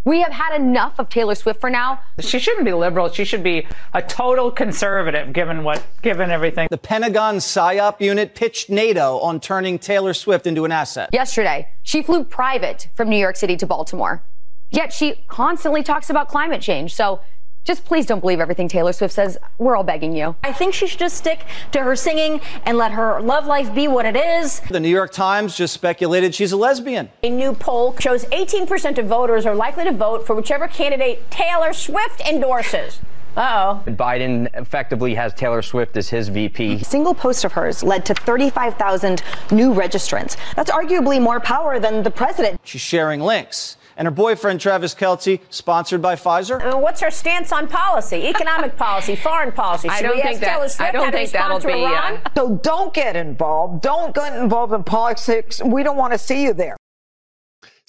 We 0.07 0.21
have 0.21 0.31
had 0.31 0.55
enough 0.55 1.01
of 1.01 1.09
Taylor 1.09 1.35
Swift 1.35 1.61
for 1.61 1.69
now. 1.69 2.01
She 2.21 2.39
shouldn't 2.39 2.65
be 2.65 2.73
liberal. 2.73 3.09
She 3.09 3.25
should 3.25 3.43
be 3.43 3.67
a 3.93 4.01
total 4.01 4.53
conservative, 4.53 5.33
given 5.33 5.65
what, 5.65 5.85
given 6.01 6.31
everything. 6.31 6.69
The 6.71 6.79
Pentagon 6.79 7.39
PSYOP 7.39 8.01
unit 8.01 8.37
pitched 8.37 8.71
NATO 8.71 9.19
on 9.19 9.41
turning 9.41 9.81
Taylor 9.81 10.15
Swift 10.15 10.47
into 10.47 10.65
an 10.65 10.71
asset. 10.71 11.11
Yesterday, 11.13 11.71
she 11.83 12.05
flew 12.05 12.23
private 12.23 12.89
from 12.95 13.11
New 13.11 13.17
York 13.17 13.35
City 13.35 13.57
to 13.57 13.67
Baltimore. 13.67 14.23
Yet 14.71 14.93
she 14.93 15.25
constantly 15.27 15.83
talks 15.83 16.09
about 16.09 16.29
climate 16.29 16.61
change. 16.61 16.95
So 16.95 17.21
just 17.67 17.85
please 17.85 18.07
don't 18.07 18.21
believe 18.21 18.41
everything 18.41 18.69
Taylor 18.69 18.93
Swift 18.93 19.13
says. 19.13 19.37
We're 19.59 19.77
all 19.77 19.83
begging 19.83 20.15
you. 20.15 20.37
I 20.45 20.53
think 20.53 20.73
she 20.73 20.87
should 20.87 21.01
just 21.01 21.17
stick 21.17 21.45
to 21.73 21.83
her 21.83 21.97
singing 21.97 22.41
and 22.65 22.79
let 22.79 22.93
her 22.93 23.21
love 23.21 23.47
life 23.47 23.75
be 23.75 23.89
what 23.89 24.07
it 24.07 24.15
is. 24.17 24.61
The 24.71 24.81
New 24.81 24.89
York 24.89 25.13
Times 25.13 25.57
just 25.57 25.75
speculated 25.75 26.35
she's 26.35 26.53
a 26.53 26.57
lesbian. 26.57 27.11
A 27.25 27.29
new 27.29 27.53
poll 27.53 27.97
shows 27.99 28.25
18% 28.27 28.99
of 28.99 29.07
voters 29.07 29.45
are 29.45 29.55
likely 29.55 29.85
to 29.85 29.93
vote 29.93 30.25
for 30.27 30.37
whichever 30.37 30.69
candidate 30.69 31.29
Taylor 31.31 31.73
Swift 31.73 32.21
endorses. 32.21 33.01
Uh 33.37 33.83
oh. 33.87 33.91
Biden 33.91 34.49
effectively 34.55 35.15
has 35.15 35.35
Taylor 35.35 35.61
Swift 35.61 35.97
as 35.97 36.09
his 36.09 36.29
VP. 36.29 36.75
A 36.77 36.85
single 36.85 37.15
post 37.15 37.45
of 37.45 37.53
hers 37.53 37.83
led 37.83 38.07
to 38.07 38.15
35,000 38.15 39.23
new 39.51 39.75
registrants. 39.75 40.37
That's 40.55 40.71
arguably 40.71 41.21
more 41.21 41.39
power 41.41 41.79
than 41.79 42.03
the 42.03 42.11
president. 42.11 42.61
She's 42.65 42.81
sharing 42.81 43.21
links. 43.21 43.77
And 43.97 44.07
her 44.07 44.13
boyfriend, 44.13 44.61
Travis 44.61 44.95
Kelce, 44.95 45.41
sponsored 45.49 46.03
by 46.03 46.17
Pfizer. 46.17 46.63
Uh, 46.75 46.79
what's 46.79 47.01
her 47.01 47.11
stance 47.11 47.51
on 47.53 47.67
policy, 47.67 48.27
economic 48.27 48.77
policy, 48.79 49.17
foreign 49.17 49.53
policy? 49.53 49.89
Should 49.89 49.97
I 49.97 50.03
don't 50.03 50.17
we 50.17 50.23
think 50.23 50.35
ask 50.35 50.41
that- 50.43 50.79
Taylor 50.79 50.89
I 50.89 50.93
don't 50.93 51.13
think 51.13 51.31
that'll 51.31 51.57
respond 51.57 51.73
to 51.73 52.21
be, 52.23 52.27
uh, 52.27 52.31
So 52.37 52.57
don't 52.63 52.93
get 52.93 53.17
involved. 53.17 53.83
Don't 53.83 54.15
get 54.15 54.37
involved 54.37 54.73
in 54.75 54.85
politics. 54.85 55.63
We 55.65 55.83
don't 55.83 55.97
want 55.97 56.13
to 56.13 56.19
see 56.19 56.43
you 56.45 56.53
there. 56.53 56.77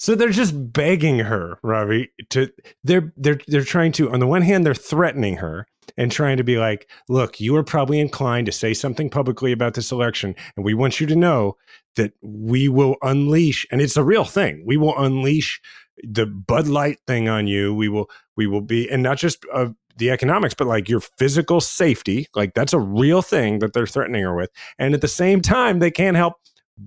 So 0.00 0.14
they're 0.14 0.30
just 0.30 0.72
begging 0.72 1.18
her, 1.18 1.58
Ravi, 1.62 2.10
to 2.30 2.50
they're 2.84 3.12
they're 3.16 3.40
they're 3.48 3.64
trying 3.64 3.90
to 3.92 4.10
on 4.12 4.20
the 4.20 4.28
one 4.28 4.42
hand 4.42 4.64
they're 4.64 4.72
threatening 4.74 5.38
her 5.38 5.66
and 5.96 6.12
trying 6.12 6.36
to 6.36 6.44
be 6.44 6.56
like, 6.56 6.88
look, 7.08 7.40
you 7.40 7.56
are 7.56 7.64
probably 7.64 7.98
inclined 7.98 8.46
to 8.46 8.52
say 8.52 8.72
something 8.74 9.10
publicly 9.10 9.50
about 9.50 9.74
this 9.74 9.90
election 9.90 10.36
and 10.56 10.64
we 10.64 10.72
want 10.72 11.00
you 11.00 11.06
to 11.08 11.16
know 11.16 11.56
that 11.96 12.12
we 12.22 12.68
will 12.68 12.94
unleash 13.02 13.66
and 13.72 13.80
it's 13.80 13.96
a 13.96 14.04
real 14.04 14.24
thing. 14.24 14.62
We 14.64 14.76
will 14.76 14.96
unleash 14.96 15.60
the 16.02 16.26
Bud 16.26 16.68
Light 16.68 16.98
thing 17.06 17.28
on 17.28 17.46
you. 17.46 17.74
We 17.74 17.88
will 17.88 18.10
we 18.36 18.46
will 18.46 18.60
be 18.60 18.88
and 18.90 19.02
not 19.02 19.18
just 19.18 19.44
uh, 19.52 19.68
the 19.96 20.10
economics 20.10 20.54
but 20.54 20.66
like 20.66 20.88
your 20.88 21.00
physical 21.00 21.60
safety. 21.60 22.28
Like 22.34 22.54
that's 22.54 22.72
a 22.72 22.78
real 22.78 23.22
thing 23.22 23.58
that 23.60 23.72
they're 23.72 23.86
threatening 23.86 24.22
her 24.22 24.34
with. 24.34 24.50
And 24.78 24.94
at 24.94 25.00
the 25.00 25.08
same 25.08 25.40
time 25.40 25.78
they 25.78 25.90
can't 25.90 26.16
help 26.16 26.34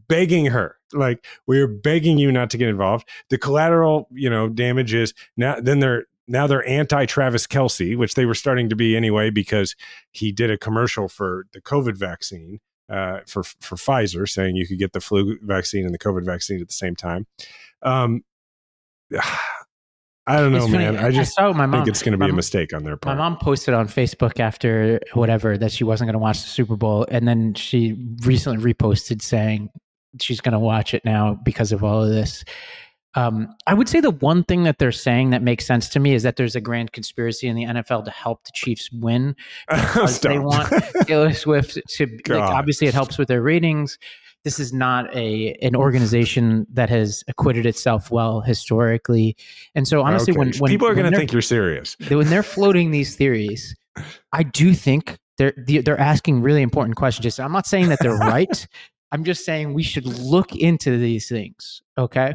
begging 0.07 0.45
her 0.45 0.77
like 0.93 1.25
we're 1.47 1.67
begging 1.67 2.17
you 2.17 2.31
not 2.31 2.49
to 2.49 2.57
get 2.57 2.69
involved 2.69 3.05
the 3.29 3.37
collateral 3.37 4.07
you 4.09 4.29
know 4.29 4.47
damage 4.47 4.93
is 4.93 5.13
now 5.35 5.59
then 5.59 5.81
they're 5.81 6.05
now 6.31 6.47
they're 6.47 6.67
anti 6.67 7.05
Travis 7.05 7.45
Kelce, 7.45 7.97
which 7.97 8.15
they 8.15 8.25
were 8.25 8.33
starting 8.33 8.69
to 8.69 8.75
be 8.75 8.95
anyway 8.95 9.29
because 9.29 9.75
he 10.11 10.31
did 10.31 10.49
a 10.49 10.57
commercial 10.57 11.07
for 11.07 11.45
the 11.51 11.61
COVID 11.61 11.97
vaccine 11.97 12.59
uh, 12.89 13.19
for 13.27 13.43
for 13.43 13.75
Pfizer, 13.75 14.27
saying 14.27 14.55
you 14.55 14.67
could 14.67 14.79
get 14.79 14.93
the 14.93 15.01
flu 15.01 15.37
vaccine 15.41 15.85
and 15.85 15.93
the 15.93 15.99
COVID 15.99 16.25
vaccine 16.25 16.61
at 16.61 16.67
the 16.67 16.73
same 16.73 16.95
time. 16.95 17.27
Um, 17.81 18.23
I 20.27 20.37
don't 20.37 20.53
know, 20.53 20.67
man. 20.67 20.97
I 20.97 21.09
just 21.09 21.33
saw 21.33 21.51
my 21.51 21.65
mom. 21.65 21.81
think 21.81 21.87
it's 21.89 22.03
going 22.03 22.11
to 22.11 22.17
be 22.17 22.27
my 22.27 22.29
a 22.29 22.33
mistake 22.33 22.73
on 22.73 22.83
their 22.83 22.95
part. 22.95 23.17
My 23.17 23.29
mom 23.29 23.37
posted 23.37 23.73
on 23.73 23.87
Facebook 23.87 24.39
after 24.39 24.99
whatever 25.13 25.57
that 25.57 25.71
she 25.71 25.83
wasn't 25.83 26.07
going 26.07 26.13
to 26.13 26.19
watch 26.19 26.41
the 26.43 26.47
Super 26.47 26.75
Bowl, 26.75 27.05
and 27.09 27.27
then 27.27 27.55
she 27.55 27.97
recently 28.23 28.73
reposted 28.73 29.21
saying 29.21 29.69
she's 30.19 30.39
going 30.39 30.53
to 30.53 30.59
watch 30.59 30.93
it 30.93 31.03
now 31.05 31.39
because 31.43 31.71
of 31.71 31.83
all 31.83 32.03
of 32.03 32.09
this. 32.09 32.43
Um, 33.15 33.53
I 33.67 33.73
would 33.73 33.89
say 33.89 33.99
the 33.99 34.11
one 34.11 34.43
thing 34.43 34.63
that 34.63 34.77
they're 34.77 34.91
saying 34.91 35.31
that 35.31 35.41
makes 35.41 35.65
sense 35.65 35.89
to 35.89 35.99
me 35.99 36.13
is 36.13 36.23
that 36.23 36.37
there's 36.37 36.55
a 36.55 36.61
grand 36.61 36.93
conspiracy 36.93 37.47
in 37.47 37.55
the 37.55 37.65
NFL 37.65 38.05
to 38.05 38.11
help 38.11 38.43
the 38.45 38.51
Chiefs 38.53 38.89
win 38.91 39.35
because 39.69 40.19
they 40.21 40.39
want 40.39 40.71
Taylor 41.07 41.33
Swift 41.33 41.77
to. 41.87 42.05
Like, 42.27 42.41
obviously, 42.41 42.87
it 42.87 42.93
helps 42.93 43.17
with 43.17 43.27
their 43.27 43.41
ratings. 43.41 43.97
This 44.43 44.59
is 44.59 44.73
not 44.73 45.15
a 45.15 45.53
an 45.61 45.75
organization 45.75 46.65
that 46.73 46.89
has 46.89 47.23
acquitted 47.27 47.65
itself 47.65 48.09
well 48.09 48.41
historically, 48.41 49.35
and 49.75 49.87
so 49.87 50.01
honestly, 50.01 50.31
Okay. 50.31 50.39
when, 50.39 50.53
when 50.57 50.69
people 50.71 50.87
are 50.87 50.95
going 50.95 51.11
to 51.11 51.15
think 51.17 51.31
you're 51.31 51.41
serious, 51.43 51.95
when 52.09 52.27
they're 52.27 52.41
floating 52.43 52.89
these 52.91 53.15
theories, 53.15 53.75
I 54.33 54.43
do 54.43 54.73
think 54.73 55.17
they're 55.37 55.53
they're 55.67 55.99
asking 55.99 56.41
really 56.41 56.61
important 56.63 56.95
questions. 56.95 57.23
Just- 57.23 57.39
I'm 57.39 57.51
not 57.51 57.67
saying 57.67 57.89
that 57.89 57.99
they're 58.01 58.17
right. 58.17 58.67
I'm 59.11 59.23
just 59.23 59.45
saying 59.45 59.73
we 59.73 59.83
should 59.83 60.05
look 60.05 60.55
into 60.55 60.97
these 60.97 61.27
things. 61.29 61.81
Okay, 61.97 62.33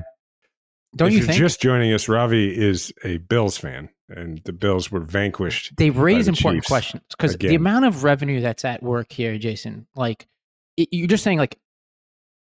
don't 0.94 1.09
if 1.09 1.12
you 1.14 1.18
you're 1.20 1.26
think 1.26 1.38
just 1.38 1.61
joining 1.61 1.92
us, 1.92 2.09
Ravi 2.09 2.57
is 2.57 2.92
a 3.02 3.16
Bills 3.16 3.57
fan, 3.59 3.88
and 4.11 4.40
the 4.44 4.52
Bills 4.52 4.92
were 4.92 5.00
vanquished. 5.00 5.72
they 5.76 5.90
raise 5.90 6.26
the 6.26 6.30
important 6.30 6.62
Chiefs 6.62 6.68
questions? 6.68 7.02
Because 7.11 7.36
the 7.38 7.54
amount 7.57 7.84
of 7.86 8.04
revenue 8.04 8.40
that's 8.40 8.64
at 8.64 8.80
work 8.82 9.11
here, 9.11 9.36
Jason, 9.38 9.86
like 9.96 10.28
you're 10.76 11.09
just 11.09 11.24
saying, 11.24 11.38
like 11.38 11.59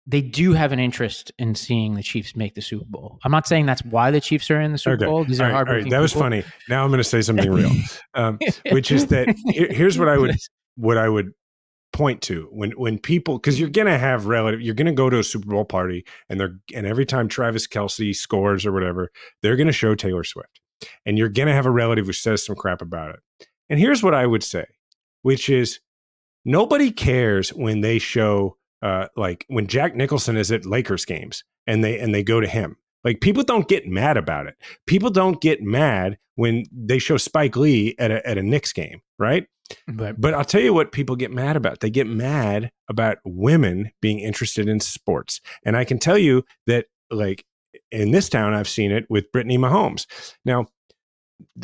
they 0.06 0.20
do 0.20 0.52
have 0.52 0.72
an 0.72 0.78
interest 0.78 1.32
in 1.38 1.54
seeing 1.54 1.94
the 1.94 2.02
Chiefs 2.02 2.36
make 2.36 2.54
the 2.54 2.62
Super 2.62 2.84
Bowl. 2.84 3.18
I'm 3.24 3.32
not 3.32 3.46
saying 3.46 3.66
that's 3.66 3.84
why 3.84 4.10
the 4.10 4.20
Chiefs 4.20 4.50
are 4.50 4.60
in 4.60 4.72
the 4.72 4.78
Super 4.78 5.04
Bowl. 5.04 5.24
These 5.24 5.40
All 5.40 5.46
are 5.46 5.48
right, 5.50 5.54
all 5.54 5.58
right. 5.62 5.66
hardworking. 5.68 5.90
That 5.90 6.00
was 6.00 6.12
people. 6.12 6.22
funny. 6.22 6.44
Now 6.68 6.84
I'm 6.84 6.90
going 6.90 6.98
to 6.98 7.04
say 7.04 7.22
something 7.22 7.50
real, 7.50 7.70
um, 8.14 8.38
which 8.70 8.90
is 8.92 9.06
that 9.08 9.34
here- 9.46 9.72
here's 9.72 9.98
what 9.98 10.08
I 10.08 10.16
would 10.16 10.36
what 10.76 10.96
I 10.98 11.08
would 11.08 11.32
point 11.92 12.20
to 12.20 12.48
when 12.52 12.72
when 12.72 12.98
people 12.98 13.38
because 13.38 13.58
you're 13.58 13.70
going 13.70 13.86
to 13.86 13.96
have 13.96 14.26
relative 14.26 14.60
you're 14.60 14.74
going 14.74 14.86
to 14.86 14.92
go 14.92 15.08
to 15.08 15.18
a 15.18 15.24
Super 15.24 15.48
Bowl 15.48 15.64
party 15.64 16.04
and 16.28 16.38
they're 16.38 16.58
and 16.74 16.86
every 16.86 17.06
time 17.06 17.26
Travis 17.26 17.66
Kelce 17.66 18.14
scores 18.14 18.66
or 18.66 18.72
whatever 18.72 19.10
they're 19.42 19.56
going 19.56 19.68
to 19.68 19.72
show 19.72 19.94
Taylor 19.94 20.22
Swift 20.24 20.60
and 21.06 21.16
you're 21.16 21.30
going 21.30 21.48
to 21.48 21.54
have 21.54 21.64
a 21.66 21.70
relative 21.70 22.06
who 22.06 22.12
says 22.12 22.44
some 22.44 22.54
crap 22.56 22.82
about 22.82 23.14
it. 23.14 23.46
And 23.70 23.80
here's 23.80 24.02
what 24.02 24.14
I 24.14 24.26
would 24.26 24.42
say, 24.42 24.66
which 25.22 25.48
is 25.48 25.80
nobody 26.44 26.90
cares 26.90 27.50
when 27.50 27.80
they 27.80 27.98
show 27.98 28.56
uh, 28.82 29.06
like 29.16 29.44
when 29.48 29.66
Jack 29.66 29.94
Nicholson 29.94 30.36
is 30.36 30.52
at 30.52 30.66
Lakers 30.66 31.04
games 31.04 31.44
and 31.66 31.82
they 31.82 31.98
and 31.98 32.14
they 32.14 32.22
go 32.22 32.40
to 32.40 32.46
him. 32.46 32.76
Like 33.04 33.20
people 33.20 33.44
don't 33.44 33.68
get 33.68 33.86
mad 33.86 34.16
about 34.16 34.46
it. 34.46 34.56
People 34.86 35.10
don't 35.10 35.40
get 35.40 35.62
mad 35.62 36.18
when 36.34 36.64
they 36.72 36.98
show 36.98 37.16
Spike 37.16 37.56
Lee 37.56 37.94
at 37.98 38.10
a 38.10 38.26
at 38.26 38.38
a 38.38 38.42
Knicks 38.42 38.72
game, 38.72 39.00
right? 39.18 39.46
But 39.86 40.20
But 40.20 40.34
I'll 40.34 40.44
tell 40.44 40.60
you 40.60 40.74
what 40.74 40.92
people 40.92 41.16
get 41.16 41.30
mad 41.30 41.56
about. 41.56 41.80
They 41.80 41.90
get 41.90 42.06
mad 42.06 42.70
about 42.88 43.18
women 43.24 43.90
being 44.00 44.20
interested 44.20 44.68
in 44.68 44.80
sports. 44.80 45.40
And 45.64 45.76
I 45.76 45.84
can 45.84 45.98
tell 45.98 46.18
you 46.18 46.44
that 46.66 46.86
like 47.10 47.44
in 47.90 48.10
this 48.10 48.28
town 48.28 48.54
I've 48.54 48.68
seen 48.68 48.92
it 48.92 49.06
with 49.08 49.30
Brittany 49.32 49.58
Mahomes. 49.58 50.06
Now, 50.44 50.66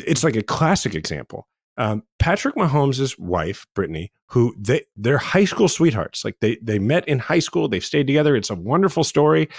it's 0.05 0.23
like 0.23 0.35
a 0.35 0.43
classic 0.43 0.95
example. 0.95 1.47
Um, 1.77 2.03
Patrick 2.19 2.55
Mahomes' 2.55 3.17
wife, 3.17 3.65
Brittany, 3.73 4.11
who 4.27 4.55
they 4.57 4.83
they're 4.95 5.17
high 5.17 5.45
school 5.45 5.67
sweethearts. 5.67 6.23
Like 6.23 6.37
they 6.39 6.57
they 6.61 6.79
met 6.79 7.07
in 7.07 7.19
high 7.19 7.39
school, 7.39 7.67
they've 7.67 7.83
stayed 7.83 8.07
together. 8.07 8.35
It's 8.35 8.49
a 8.49 8.55
wonderful 8.55 9.03
story. 9.03 9.49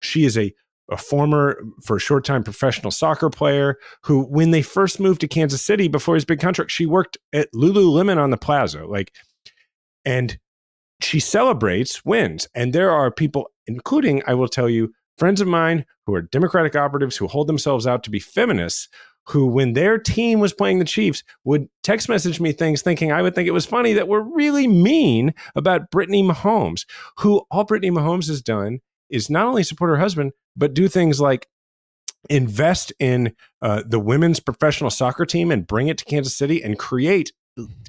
She 0.00 0.24
is 0.24 0.38
a 0.38 0.54
a 0.90 0.96
former, 0.96 1.62
for 1.82 1.96
a 1.96 2.00
short 2.00 2.24
time, 2.24 2.42
professional 2.42 2.90
soccer 2.90 3.28
player 3.28 3.76
who, 4.04 4.22
when 4.22 4.52
they 4.52 4.62
first 4.62 4.98
moved 4.98 5.20
to 5.20 5.28
Kansas 5.28 5.62
City 5.62 5.86
before 5.86 6.14
his 6.14 6.24
big 6.24 6.40
contract, 6.40 6.70
she 6.70 6.86
worked 6.86 7.18
at 7.32 7.52
Lululemon 7.52 8.16
on 8.16 8.30
the 8.30 8.38
plaza. 8.38 8.86
Like, 8.86 9.12
and 10.04 10.38
she 11.00 11.20
celebrates 11.20 12.04
wins. 12.04 12.48
And 12.54 12.72
there 12.72 12.90
are 12.90 13.10
people, 13.10 13.50
including, 13.66 14.22
I 14.26 14.34
will 14.34 14.48
tell 14.48 14.68
you, 14.68 14.92
friends 15.18 15.40
of 15.40 15.48
mine 15.48 15.84
who 16.06 16.14
are 16.14 16.22
Democratic 16.22 16.74
operatives 16.74 17.16
who 17.16 17.26
hold 17.26 17.48
themselves 17.48 17.86
out 17.86 18.02
to 18.04 18.10
be 18.10 18.18
feminists, 18.18 18.88
who, 19.28 19.46
when 19.46 19.74
their 19.74 19.98
team 19.98 20.40
was 20.40 20.52
playing 20.52 20.78
the 20.78 20.84
Chiefs, 20.84 21.22
would 21.44 21.68
text 21.82 22.08
message 22.08 22.40
me 22.40 22.52
things 22.52 22.82
thinking 22.82 23.12
I 23.12 23.22
would 23.22 23.34
think 23.34 23.46
it 23.46 23.52
was 23.52 23.66
funny 23.66 23.92
that 23.92 24.08
were 24.08 24.22
really 24.22 24.66
mean 24.66 25.34
about 25.54 25.90
Brittany 25.90 26.22
Mahomes, 26.22 26.86
who 27.18 27.42
all 27.50 27.64
Brittany 27.64 27.90
Mahomes 27.90 28.28
has 28.28 28.42
done 28.42 28.80
is 29.10 29.30
not 29.30 29.46
only 29.46 29.62
support 29.62 29.90
her 29.90 29.98
husband, 29.98 30.32
but 30.56 30.74
do 30.74 30.88
things 30.88 31.20
like 31.20 31.48
invest 32.30 32.92
in 32.98 33.34
uh, 33.62 33.82
the 33.86 34.00
women's 34.00 34.40
professional 34.40 34.90
soccer 34.90 35.24
team 35.24 35.50
and 35.50 35.66
bring 35.66 35.88
it 35.88 35.98
to 35.98 36.04
Kansas 36.04 36.36
City 36.36 36.62
and 36.62 36.78
create 36.78 37.32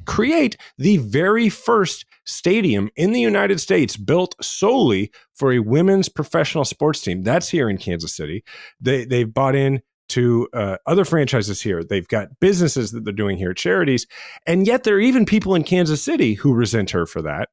create 0.05 0.57
the 0.79 0.97
very 0.97 1.47
first 1.47 2.03
stadium 2.25 2.89
in 2.95 3.11
the 3.11 3.21
United 3.21 3.59
States 3.59 3.95
built 3.97 4.33
solely 4.41 5.11
for 5.35 5.51
a 5.51 5.59
women's 5.59 6.09
professional 6.09 6.65
sports 6.65 7.01
team. 7.01 7.21
That's 7.21 7.49
here 7.49 7.69
in 7.69 7.77
Kansas 7.77 8.15
City. 8.15 8.43
They 8.81 9.05
they've 9.05 9.31
bought 9.31 9.55
in 9.55 9.81
to 10.09 10.47
uh, 10.53 10.77
other 10.85 11.05
franchises 11.05 11.61
here. 11.61 11.83
They've 11.83 12.07
got 12.07 12.39
businesses 12.39 12.91
that 12.91 13.03
they're 13.05 13.13
doing 13.13 13.37
here, 13.37 13.53
charities, 13.53 14.05
and 14.45 14.67
yet 14.67 14.83
there 14.83 14.95
are 14.95 14.99
even 14.99 15.25
people 15.25 15.55
in 15.55 15.63
Kansas 15.63 16.01
City 16.03 16.33
who 16.35 16.53
resent 16.53 16.91
her 16.91 17.05
for 17.05 17.21
that. 17.21 17.49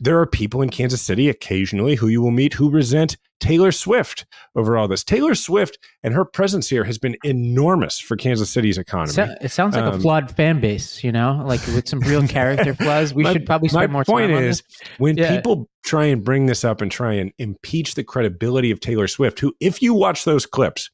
There 0.00 0.20
are 0.20 0.26
people 0.26 0.62
in 0.62 0.70
Kansas 0.70 1.02
City 1.02 1.28
occasionally 1.28 1.96
who 1.96 2.06
you 2.06 2.22
will 2.22 2.30
meet 2.30 2.54
who 2.54 2.70
resent 2.70 3.16
Taylor 3.40 3.72
Swift 3.72 4.26
over 4.54 4.76
all 4.76 4.86
this. 4.86 5.02
Taylor 5.02 5.34
Swift 5.34 5.76
and 6.04 6.14
her 6.14 6.24
presence 6.24 6.68
here 6.68 6.84
has 6.84 6.98
been 6.98 7.16
enormous 7.24 7.98
for 7.98 8.16
Kansas 8.16 8.48
City's 8.48 8.78
economy. 8.78 9.12
So, 9.12 9.34
it 9.40 9.48
sounds 9.50 9.74
like 9.74 9.84
Um, 9.84 9.94
a 9.94 10.00
flawed 10.00 10.30
fan 10.30 10.60
base, 10.60 11.02
you 11.02 11.10
know, 11.10 11.42
like 11.44 11.60
with 11.68 11.88
some 11.88 11.98
real 12.00 12.26
character 12.28 12.74
flaws. 12.74 13.12
We 13.12 13.24
My- 13.24 13.32
should 13.32 13.44
probably 13.46 13.70
spend 13.70 13.90
more 13.90 14.04
point 14.04 14.28
time 14.30 14.36
on 14.38 14.44
is 14.44 14.62
when 14.98 15.16
Yeah. 15.16 15.34
people 15.34 15.68
try 15.84 16.04
and 16.04 16.22
bring 16.22 16.46
this 16.46 16.64
up 16.64 16.80
and 16.80 16.92
try 16.92 17.14
and 17.14 17.32
impeach 17.38 17.94
the 17.96 18.04
credibility 18.04 18.70
of 18.70 18.78
Taylor 18.78 19.08
Swift, 19.08 19.40
who, 19.40 19.52
if 19.58 19.82
you 19.82 19.94
watch 19.94 20.24
those 20.24 20.46
clips, 20.46 20.90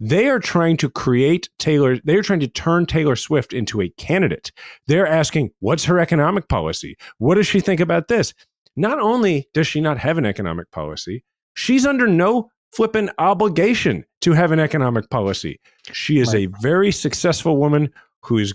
they 0.00 0.28
are 0.28 0.38
trying 0.38 0.76
to 0.78 0.90
create 0.90 1.48
Taylor, 1.58 1.98
they 2.04 2.16
are 2.16 2.22
trying 2.22 2.40
to 2.40 2.48
turn 2.48 2.86
Taylor 2.86 3.16
Swift 3.16 3.52
into 3.52 3.80
a 3.80 3.88
candidate. 3.90 4.52
They're 4.86 5.06
asking, 5.06 5.50
what's 5.60 5.84
her 5.84 5.98
economic 5.98 6.48
policy? 6.48 6.96
What 7.18 7.36
does 7.36 7.46
she 7.46 7.60
think 7.60 7.80
about 7.80 8.08
this? 8.08 8.34
Not 8.76 8.98
only 9.00 9.48
does 9.54 9.66
she 9.66 9.80
not 9.80 9.98
have 9.98 10.18
an 10.18 10.26
economic 10.26 10.70
policy, 10.70 11.24
she's 11.54 11.86
under 11.86 12.06
no 12.06 12.50
flippin' 12.72 13.10
obligation 13.18 14.04
to 14.20 14.32
have 14.32 14.52
an 14.52 14.60
economic 14.60 15.08
policy. 15.08 15.58
She 15.92 16.18
is 16.18 16.34
a 16.34 16.46
very 16.60 16.92
successful 16.92 17.56
woman 17.56 17.90
who 18.22 18.38
is 18.38 18.52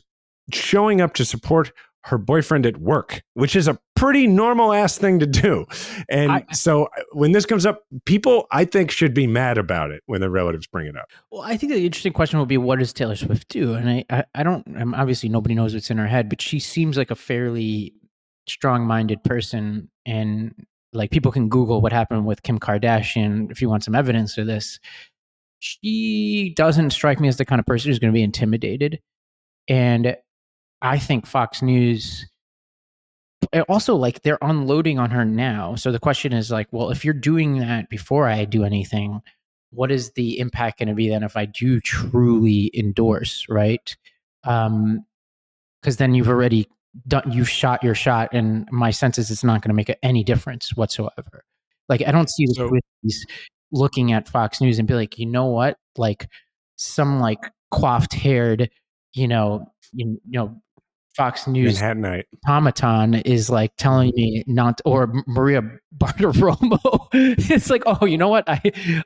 showing 0.53 1.01
up 1.01 1.13
to 1.15 1.25
support 1.25 1.71
her 2.03 2.17
boyfriend 2.17 2.65
at 2.65 2.77
work, 2.77 3.21
which 3.33 3.55
is 3.55 3.67
a 3.67 3.79
pretty 3.95 4.25
normal 4.25 4.73
ass 4.73 4.97
thing 4.97 5.19
to 5.19 5.27
do. 5.27 5.65
And 6.09 6.43
so 6.51 6.85
uh, 6.85 7.01
when 7.11 7.31
this 7.31 7.45
comes 7.45 7.65
up, 7.65 7.83
people 8.05 8.47
I 8.51 8.65
think 8.65 8.89
should 8.89 9.13
be 9.13 9.27
mad 9.27 9.57
about 9.57 9.91
it 9.91 10.01
when 10.07 10.21
their 10.21 10.29
relatives 10.29 10.65
bring 10.65 10.87
it 10.87 10.97
up. 10.97 11.09
Well, 11.31 11.43
I 11.43 11.57
think 11.57 11.71
the 11.71 11.85
interesting 11.85 12.13
question 12.13 12.39
will 12.39 12.47
be 12.47 12.57
what 12.57 12.79
does 12.79 12.93
Taylor 12.93 13.15
Swift 13.15 13.47
do? 13.49 13.75
And 13.75 13.89
I, 13.89 14.05
I, 14.09 14.23
I 14.33 14.43
don't, 14.43 14.65
I'm 14.75 14.95
obviously 14.95 15.29
nobody 15.29 15.53
knows 15.53 15.73
what's 15.73 15.91
in 15.91 15.97
her 15.97 16.07
head, 16.07 16.29
but 16.29 16.41
she 16.41 16.59
seems 16.59 16.97
like 16.97 17.11
a 17.11 17.15
fairly 17.15 17.93
strong 18.47 18.87
minded 18.87 19.23
person. 19.23 19.89
And 20.05 20.55
like 20.93 21.11
people 21.11 21.31
can 21.31 21.49
Google 21.49 21.81
what 21.81 21.93
happened 21.93 22.25
with 22.25 22.43
Kim 22.43 22.59
Kardashian 22.59 23.51
if 23.51 23.61
you 23.61 23.69
want 23.69 23.83
some 23.83 23.95
evidence 23.95 24.37
of 24.37 24.47
this. 24.47 24.79
She 25.59 26.53
doesn't 26.57 26.89
strike 26.89 27.19
me 27.19 27.27
as 27.27 27.37
the 27.37 27.45
kind 27.45 27.59
of 27.59 27.67
person 27.67 27.89
who's 27.89 27.99
going 27.99 28.11
to 28.11 28.17
be 28.17 28.23
intimidated. 28.23 28.99
And 29.67 30.17
I 30.81 30.97
think 30.97 31.25
Fox 31.25 31.61
News 31.61 32.25
also 33.67 33.95
like 33.95 34.21
they're 34.21 34.37
unloading 34.41 34.99
on 34.99 35.11
her 35.11 35.25
now. 35.25 35.75
So 35.75 35.91
the 35.91 35.99
question 35.99 36.33
is 36.33 36.51
like, 36.51 36.67
well, 36.71 36.89
if 36.89 37.03
you're 37.03 37.13
doing 37.13 37.59
that 37.59 37.89
before 37.89 38.27
I 38.27 38.45
do 38.45 38.63
anything, 38.63 39.21
what 39.71 39.91
is 39.91 40.11
the 40.11 40.39
impact 40.39 40.79
going 40.79 40.89
to 40.89 40.95
be 40.95 41.09
then 41.09 41.23
if 41.23 41.37
I 41.37 41.45
do 41.45 41.79
truly 41.79 42.71
endorse, 42.73 43.45
right? 43.49 43.95
Um, 44.43 45.05
because 45.81 45.97
then 45.97 46.13
you've 46.13 46.29
already 46.29 46.67
done, 47.07 47.31
you've 47.31 47.49
shot 47.49 47.83
your 47.83 47.95
shot, 47.95 48.29
and 48.33 48.67
my 48.71 48.91
sense 48.91 49.17
is 49.17 49.31
it's 49.31 49.43
not 49.43 49.61
going 49.61 49.69
to 49.69 49.75
make 49.75 49.95
any 50.03 50.23
difference 50.23 50.75
whatsoever. 50.75 51.43
Like 51.89 52.03
I 52.05 52.11
don't 52.11 52.29
see 52.29 52.45
the 52.45 52.81
Swifties 53.03 53.15
looking 53.71 54.11
at 54.11 54.29
Fox 54.29 54.61
News 54.61 54.77
and 54.77 54.87
be 54.87 54.93
like, 54.93 55.17
you 55.17 55.25
know 55.25 55.47
what, 55.47 55.77
like 55.97 56.27
some 56.75 57.19
like 57.19 57.39
coiffed 57.71 58.13
haired, 58.13 58.69
you 59.13 59.27
know, 59.27 59.65
you, 59.93 60.21
you 60.25 60.39
know, 60.39 60.61
Fox 61.15 61.45
News 61.47 61.79
Manhattanite. 61.79 62.23
automaton 62.47 63.15
is 63.15 63.49
like 63.49 63.75
telling 63.77 64.11
me 64.15 64.43
not 64.47 64.79
or 64.85 65.11
Maria 65.27 65.61
Bartiromo. 65.97 67.07
it's 67.13 67.69
like, 67.69 67.83
oh, 67.85 68.05
you 68.05 68.17
know 68.17 68.29
what? 68.29 68.45
I, 68.47 68.61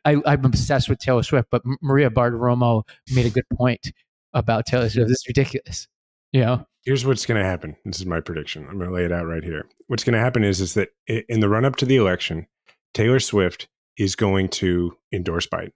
I 0.06 0.22
I'm 0.26 0.46
obsessed 0.46 0.88
with 0.90 1.00
Taylor 1.00 1.24
Swift, 1.24 1.50
but 1.52 1.64
Maria 1.82 2.10
Bartiromo 2.10 2.84
made 3.14 3.26
a 3.26 3.30
good 3.30 3.46
point 3.56 3.92
about 4.34 4.66
Taylor 4.66 4.90
Swift. 4.90 5.08
This 5.08 5.20
is 5.20 5.28
ridiculous. 5.28 5.88
You 6.32 6.42
know, 6.42 6.68
Here's 6.84 7.06
what's 7.06 7.26
going 7.26 7.42
to 7.42 7.46
happen. 7.46 7.76
This 7.86 8.00
is 8.00 8.06
my 8.06 8.20
prediction. 8.20 8.68
I'm 8.70 8.78
going 8.78 8.90
to 8.90 8.96
lay 8.96 9.06
it 9.06 9.12
out 9.12 9.26
right 9.26 9.44
here. 9.44 9.68
What's 9.88 10.04
going 10.04 10.14
to 10.14 10.20
happen 10.20 10.44
is 10.44 10.62
is 10.62 10.76
that 10.76 10.90
in 11.08 11.40
the 11.40 11.50
run 11.50 11.66
up 11.66 11.78
to 11.78 11.86
the 11.86 11.96
election, 11.96 12.46
Taylor 12.94 13.20
Swift 13.20 13.68
is 13.98 14.16
going 14.16 14.50
to 14.50 14.96
endorse 15.12 15.48
Biden. 15.48 15.72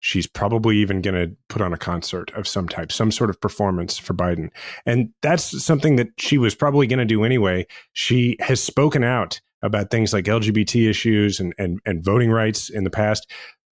She's 0.00 0.26
probably 0.26 0.76
even 0.78 1.02
going 1.02 1.14
to 1.14 1.36
put 1.48 1.62
on 1.62 1.72
a 1.72 1.78
concert 1.78 2.30
of 2.34 2.46
some 2.46 2.68
type, 2.68 2.92
some 2.92 3.10
sort 3.10 3.30
of 3.30 3.40
performance 3.40 3.98
for 3.98 4.14
Biden. 4.14 4.50
And 4.86 5.10
that's 5.22 5.64
something 5.64 5.96
that 5.96 6.08
she 6.18 6.38
was 6.38 6.54
probably 6.54 6.86
going 6.86 6.98
to 6.98 7.04
do 7.04 7.24
anyway. 7.24 7.66
She 7.92 8.36
has 8.40 8.62
spoken 8.62 9.02
out 9.02 9.40
about 9.62 9.90
things 9.90 10.12
like 10.12 10.26
LGBT 10.26 10.88
issues 10.88 11.40
and, 11.40 11.54
and, 11.58 11.80
and 11.84 12.04
voting 12.04 12.30
rights 12.30 12.68
in 12.68 12.84
the 12.84 12.90
past. 12.90 13.30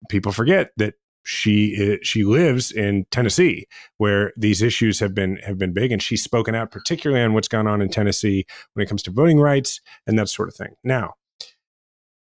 People 0.10 0.32
forget 0.32 0.72
that 0.78 0.96
she 1.24 1.94
uh, 1.94 1.98
she 2.02 2.24
lives 2.24 2.72
in 2.72 3.06
Tennessee 3.12 3.68
where 3.98 4.34
these 4.36 4.62
issues 4.62 5.00
have 5.00 5.14
been 5.14 5.36
have 5.38 5.58
been 5.58 5.72
big 5.72 5.92
and 5.92 6.02
she's 6.02 6.24
spoken 6.24 6.56
out 6.56 6.72
particularly 6.72 7.24
on 7.24 7.34
what's 7.34 7.48
gone 7.48 7.68
on 7.68 7.80
in 7.80 7.90
Tennessee 7.90 8.46
when 8.74 8.84
it 8.84 8.90
comes 8.90 9.04
to 9.04 9.12
voting 9.12 9.40
rights 9.40 9.82
and 10.08 10.18
that 10.18 10.30
sort 10.30 10.50
of 10.50 10.56
thing. 10.56 10.76
Now, 10.84 11.14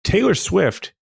Taylor 0.04 0.36
Swift 0.36 0.94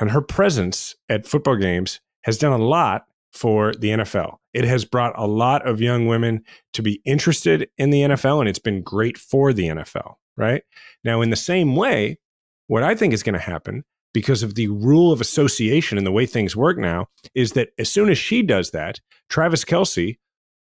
and 0.00 0.10
her 0.10 0.20
presence 0.20 0.94
at 1.08 1.26
football 1.26 1.56
games 1.56 2.00
has 2.24 2.38
done 2.38 2.52
a 2.52 2.64
lot 2.64 3.06
for 3.32 3.72
the 3.74 3.90
NFL. 3.90 4.36
It 4.54 4.64
has 4.64 4.84
brought 4.84 5.18
a 5.18 5.26
lot 5.26 5.66
of 5.66 5.80
young 5.80 6.06
women 6.06 6.42
to 6.72 6.82
be 6.82 7.00
interested 7.04 7.68
in 7.78 7.90
the 7.90 8.02
NFL, 8.02 8.40
and 8.40 8.48
it's 8.48 8.58
been 8.58 8.82
great 8.82 9.18
for 9.18 9.52
the 9.52 9.68
NFL, 9.68 10.14
right? 10.36 10.62
Now, 11.04 11.20
in 11.20 11.30
the 11.30 11.36
same 11.36 11.76
way, 11.76 12.18
what 12.66 12.82
I 12.82 12.94
think 12.94 13.12
is 13.12 13.22
going 13.22 13.34
to 13.34 13.38
happen 13.38 13.84
because 14.12 14.42
of 14.42 14.54
the 14.54 14.68
rule 14.68 15.12
of 15.12 15.20
association 15.20 15.98
and 15.98 16.06
the 16.06 16.12
way 16.12 16.24
things 16.24 16.56
work 16.56 16.78
now 16.78 17.06
is 17.34 17.52
that 17.52 17.68
as 17.78 17.92
soon 17.92 18.08
as 18.08 18.16
she 18.16 18.42
does 18.42 18.70
that, 18.70 19.00
Travis 19.28 19.64
Kelce, 19.64 20.16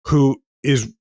who 0.05 0.41
is 0.63 0.93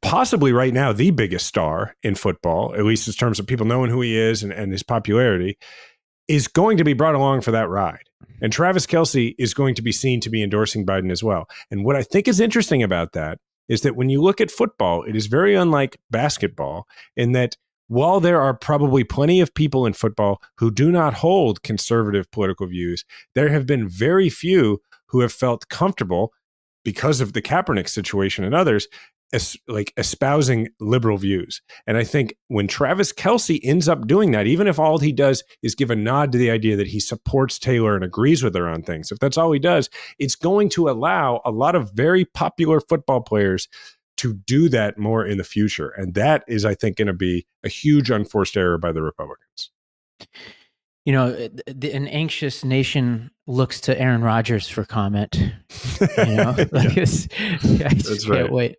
possibly 0.00 0.52
right 0.52 0.72
now 0.72 0.92
the 0.92 1.10
biggest 1.10 1.46
star 1.46 1.96
in 2.02 2.14
football, 2.14 2.74
at 2.74 2.84
least 2.84 3.06
in 3.08 3.14
terms 3.14 3.38
of 3.38 3.46
people 3.46 3.66
knowing 3.66 3.90
who 3.90 4.00
he 4.00 4.16
is 4.16 4.42
and, 4.42 4.52
and 4.52 4.72
his 4.72 4.82
popularity, 4.82 5.58
is 6.28 6.48
going 6.48 6.76
to 6.78 6.84
be 6.84 6.92
brought 6.92 7.14
along 7.14 7.42
for 7.42 7.50
that 7.50 7.68
ride. 7.68 8.08
Mm-hmm. 8.22 8.44
And 8.44 8.52
Travis 8.52 8.86
Kelce 8.86 9.34
is 9.38 9.54
going 9.54 9.74
to 9.74 9.82
be 9.82 9.92
seen 9.92 10.20
to 10.20 10.30
be 10.30 10.42
endorsing 10.42 10.86
Biden 10.86 11.10
as 11.10 11.22
well. 11.22 11.46
And 11.70 11.84
what 11.84 11.96
I 11.96 12.02
think 12.02 12.28
is 12.28 12.40
interesting 12.40 12.82
about 12.82 13.12
that 13.12 13.38
is 13.68 13.82
that 13.82 13.96
when 13.96 14.10
you 14.10 14.22
look 14.22 14.40
at 14.40 14.50
football, 14.50 15.02
it 15.04 15.16
is 15.16 15.26
very 15.26 15.54
unlike 15.54 15.98
basketball 16.10 16.86
in 17.16 17.32
that 17.32 17.56
while 17.88 18.20
there 18.20 18.40
are 18.40 18.54
probably 18.54 19.04
plenty 19.04 19.40
of 19.40 19.54
people 19.54 19.86
in 19.86 19.92
football 19.92 20.40
who 20.58 20.70
do 20.70 20.90
not 20.90 21.14
hold 21.14 21.62
conservative 21.62 22.30
political 22.30 22.66
views, 22.66 23.04
there 23.34 23.50
have 23.50 23.66
been 23.66 23.88
very 23.88 24.28
few 24.30 24.80
who 25.08 25.20
have 25.20 25.32
felt 25.32 25.68
comfortable 25.68 26.32
because 26.84 27.20
of 27.20 27.32
the 27.32 27.42
Kaepernick 27.42 27.88
situation 27.88 28.44
and 28.44 28.54
others 28.54 28.88
as 29.34 29.56
like 29.66 29.92
espousing 29.96 30.68
liberal 30.80 31.18
views. 31.18 31.60
And 31.86 31.96
I 31.96 32.04
think 32.04 32.36
when 32.48 32.68
Travis 32.68 33.12
Kelce 33.12 33.60
ends 33.62 33.88
up 33.88 34.06
doing 34.06 34.30
that, 34.30 34.46
even 34.46 34.68
if 34.68 34.78
all 34.78 34.98
he 34.98 35.12
does 35.12 35.42
is 35.62 35.74
give 35.74 35.90
a 35.90 35.96
nod 35.96 36.32
to 36.32 36.38
the 36.38 36.50
idea 36.50 36.76
that 36.76 36.86
he 36.86 37.00
supports 37.00 37.58
Taylor 37.58 37.96
and 37.96 38.04
agrees 38.04 38.42
with 38.42 38.54
her 38.54 38.68
on 38.68 38.82
things, 38.82 39.10
if 39.10 39.18
that's 39.18 39.36
all 39.36 39.52
he 39.52 39.58
does, 39.58 39.90
it's 40.18 40.36
going 40.36 40.68
to 40.70 40.88
allow 40.88 41.42
a 41.44 41.50
lot 41.50 41.74
of 41.74 41.90
very 41.92 42.24
popular 42.24 42.80
football 42.80 43.20
players 43.20 43.68
to 44.16 44.32
do 44.32 44.68
that 44.68 44.96
more 44.96 45.26
in 45.26 45.38
the 45.38 45.44
future. 45.44 45.88
And 45.88 46.14
that 46.14 46.44
is, 46.46 46.64
I 46.64 46.74
think, 46.74 46.96
going 46.96 47.08
to 47.08 47.12
be 47.12 47.46
a 47.64 47.68
huge 47.68 48.10
unforced 48.10 48.56
error 48.56 48.78
by 48.78 48.92
the 48.92 49.02
Republicans. 49.02 49.70
you 51.04 51.12
know, 51.12 51.34
eh, 51.34 51.48
the, 51.66 51.92
an 51.92 52.06
anxious 52.06 52.64
nation 52.64 53.30
looks 53.46 53.80
to 53.82 53.98
Aaron 54.00 54.22
Rodgers 54.22 54.68
for 54.68 54.84
comment. 54.84 55.36
You 55.36 56.26
know, 56.26 56.54
like 56.72 56.96
it's, 56.96 57.28
I 57.32 57.88
just 57.94 58.08
That's 58.08 58.24
can't 58.24 58.50
right. 58.50 58.52
wait. 58.52 58.76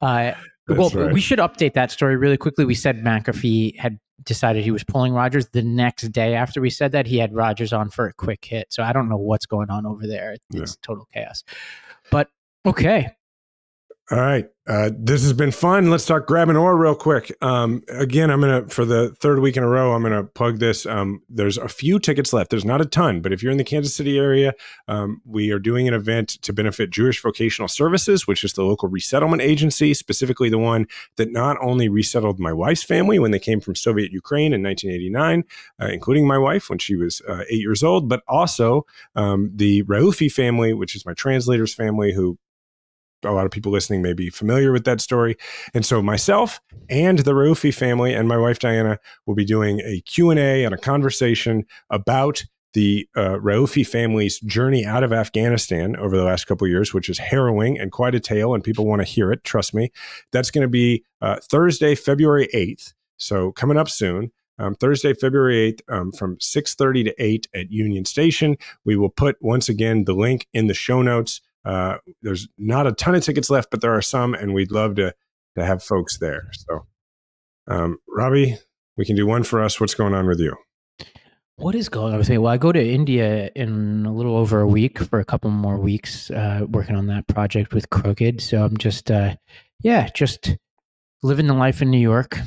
Uh, 0.00 0.32
well, 0.68 0.90
right. 0.90 1.12
we 1.12 1.20
should 1.20 1.38
update 1.38 1.74
that 1.74 1.90
story 1.90 2.16
really 2.16 2.36
quickly. 2.36 2.64
We 2.64 2.74
said 2.74 3.02
McAfee 3.02 3.78
had 3.78 3.98
decided 4.24 4.64
he 4.64 4.70
was 4.70 4.84
pulling 4.84 5.12
Rodgers. 5.12 5.48
The 5.48 5.62
next 5.62 6.12
day 6.12 6.34
after 6.34 6.60
we 6.60 6.70
said 6.70 6.92
that, 6.92 7.06
he 7.06 7.18
had 7.18 7.34
Rodgers 7.34 7.72
on 7.72 7.90
for 7.90 8.06
a 8.06 8.12
quick 8.12 8.44
hit. 8.44 8.66
So 8.70 8.82
I 8.82 8.92
don't 8.92 9.08
know 9.08 9.16
what's 9.16 9.46
going 9.46 9.70
on 9.70 9.86
over 9.86 10.06
there. 10.06 10.36
It's 10.52 10.76
total 10.76 11.08
chaos. 11.12 11.42
But 12.10 12.28
okay, 12.66 13.16
All 14.10 14.18
right. 14.18 14.46
Uh, 14.66 14.90
this 14.98 15.22
has 15.22 15.34
been 15.34 15.50
fun. 15.50 15.90
Let's 15.90 16.06
talk 16.06 16.26
grab 16.26 16.48
an 16.48 16.56
oar 16.56 16.76
real 16.76 16.94
quick. 16.94 17.30
Um, 17.42 17.82
again, 17.88 18.30
I'm 18.30 18.40
going 18.40 18.64
to, 18.64 18.74
for 18.74 18.86
the 18.86 19.14
third 19.16 19.40
week 19.40 19.58
in 19.58 19.62
a 19.62 19.68
row, 19.68 19.92
I'm 19.92 20.00
going 20.00 20.14
to 20.14 20.24
plug 20.24 20.60
this. 20.60 20.86
Um, 20.86 21.20
there's 21.28 21.58
a 21.58 21.68
few 21.68 21.98
tickets 21.98 22.32
left. 22.32 22.50
There's 22.50 22.64
not 22.64 22.80
a 22.80 22.86
ton, 22.86 23.20
but 23.20 23.34
if 23.34 23.42
you're 23.42 23.52
in 23.52 23.58
the 23.58 23.64
Kansas 23.64 23.94
City 23.94 24.18
area, 24.18 24.54
um, 24.86 25.20
we 25.26 25.50
are 25.50 25.58
doing 25.58 25.88
an 25.88 25.94
event 25.94 26.30
to 26.42 26.54
benefit 26.54 26.90
Jewish 26.90 27.20
Vocational 27.20 27.68
Services, 27.68 28.26
which 28.26 28.44
is 28.44 28.54
the 28.54 28.62
local 28.62 28.88
resettlement 28.88 29.42
agency, 29.42 29.92
specifically 29.92 30.48
the 30.48 30.58
one 30.58 30.86
that 31.16 31.30
not 31.30 31.58
only 31.62 31.90
resettled 31.90 32.38
my 32.38 32.52
wife's 32.52 32.82
family 32.82 33.18
when 33.18 33.30
they 33.30 33.38
came 33.38 33.60
from 33.60 33.74
Soviet 33.74 34.10
Ukraine 34.10 34.54
in 34.54 34.62
1989, 34.62 35.44
uh, 35.82 35.86
including 35.92 36.26
my 36.26 36.38
wife 36.38 36.70
when 36.70 36.78
she 36.78 36.96
was 36.96 37.20
uh, 37.28 37.42
eight 37.50 37.60
years 37.60 37.82
old, 37.82 38.08
but 38.08 38.22
also 38.26 38.86
um, 39.16 39.50
the 39.54 39.82
Raufi 39.82 40.32
family, 40.32 40.72
which 40.72 40.96
is 40.96 41.04
my 41.04 41.14
translator's 41.14 41.74
family, 41.74 42.14
who 42.14 42.38
a 43.24 43.32
lot 43.32 43.44
of 43.44 43.50
people 43.50 43.72
listening 43.72 44.02
may 44.02 44.12
be 44.12 44.30
familiar 44.30 44.72
with 44.72 44.84
that 44.84 45.00
story. 45.00 45.36
And 45.74 45.84
so 45.84 46.02
myself 46.02 46.60
and 46.88 47.20
the 47.20 47.32
Raufi 47.32 47.74
family 47.74 48.14
and 48.14 48.28
my 48.28 48.36
wife 48.36 48.58
Diana 48.58 48.98
will 49.26 49.34
be 49.34 49.44
doing 49.44 49.80
a 49.80 50.00
Q&A 50.02 50.64
and 50.64 50.74
a 50.74 50.78
conversation 50.78 51.64
about 51.90 52.44
the 52.74 53.08
uh, 53.16 53.38
Raufi 53.40 53.86
family's 53.86 54.40
journey 54.40 54.84
out 54.84 55.02
of 55.02 55.12
Afghanistan 55.12 55.96
over 55.96 56.16
the 56.16 56.24
last 56.24 56.46
couple 56.46 56.66
of 56.66 56.70
years, 56.70 56.92
which 56.92 57.08
is 57.08 57.18
harrowing 57.18 57.78
and 57.78 57.90
quite 57.90 58.14
a 58.14 58.20
tale, 58.20 58.54
and 58.54 58.62
people 58.62 58.86
want 58.86 59.00
to 59.00 59.04
hear 59.04 59.32
it. 59.32 59.42
Trust 59.42 59.74
me. 59.74 59.90
That's 60.32 60.50
going 60.50 60.62
to 60.62 60.68
be 60.68 61.04
uh, 61.20 61.36
Thursday, 61.42 61.94
February 61.94 62.48
8th. 62.54 62.92
So 63.16 63.52
coming 63.52 63.78
up 63.78 63.88
soon. 63.88 64.30
Um, 64.60 64.74
Thursday, 64.74 65.14
February 65.14 65.72
8th, 65.72 65.80
um, 65.88 66.12
from 66.12 66.36
6.30 66.38 67.04
to 67.04 67.22
8 67.22 67.48
at 67.54 67.70
Union 67.70 68.04
Station. 68.04 68.56
We 68.84 68.96
will 68.96 69.08
put, 69.08 69.36
once 69.40 69.68
again, 69.68 70.04
the 70.04 70.14
link 70.14 70.48
in 70.52 70.66
the 70.66 70.74
show 70.74 71.00
notes. 71.00 71.40
Uh, 71.68 71.98
there's 72.22 72.48
not 72.56 72.86
a 72.86 72.92
ton 72.92 73.14
of 73.14 73.22
tickets 73.22 73.50
left, 73.50 73.70
but 73.70 73.82
there 73.82 73.94
are 73.94 74.00
some, 74.00 74.32
and 74.32 74.54
we'd 74.54 74.72
love 74.72 74.94
to 74.94 75.14
to 75.56 75.64
have 75.64 75.82
folks 75.82 76.18
there. 76.18 76.48
So, 76.52 76.86
um, 77.66 77.98
Ravi, 78.08 78.56
we 78.96 79.04
can 79.04 79.16
do 79.16 79.26
one 79.26 79.42
for 79.42 79.62
us. 79.62 79.78
What's 79.78 79.94
going 79.94 80.14
on 80.14 80.26
with 80.26 80.40
you? 80.40 80.56
What 81.56 81.74
is 81.74 81.88
going 81.88 82.12
on 82.12 82.18
with 82.18 82.30
me? 82.30 82.38
Well, 82.38 82.52
I 82.52 82.56
go 82.56 82.72
to 82.72 82.82
India 82.82 83.50
in 83.54 84.06
a 84.06 84.12
little 84.12 84.36
over 84.36 84.60
a 84.60 84.66
week 84.66 84.98
for 85.00 85.20
a 85.20 85.24
couple 85.24 85.50
more 85.50 85.76
weeks, 85.76 86.30
uh, 86.30 86.64
working 86.68 86.96
on 86.96 87.08
that 87.08 87.26
project 87.26 87.74
with 87.74 87.90
Crooked. 87.90 88.40
So 88.40 88.64
I'm 88.64 88.76
just, 88.76 89.10
uh, 89.10 89.34
yeah, 89.82 90.08
just 90.14 90.56
living 91.22 91.48
the 91.48 91.54
life 91.54 91.82
in 91.82 91.90
New 91.90 91.98
York. 91.98 92.38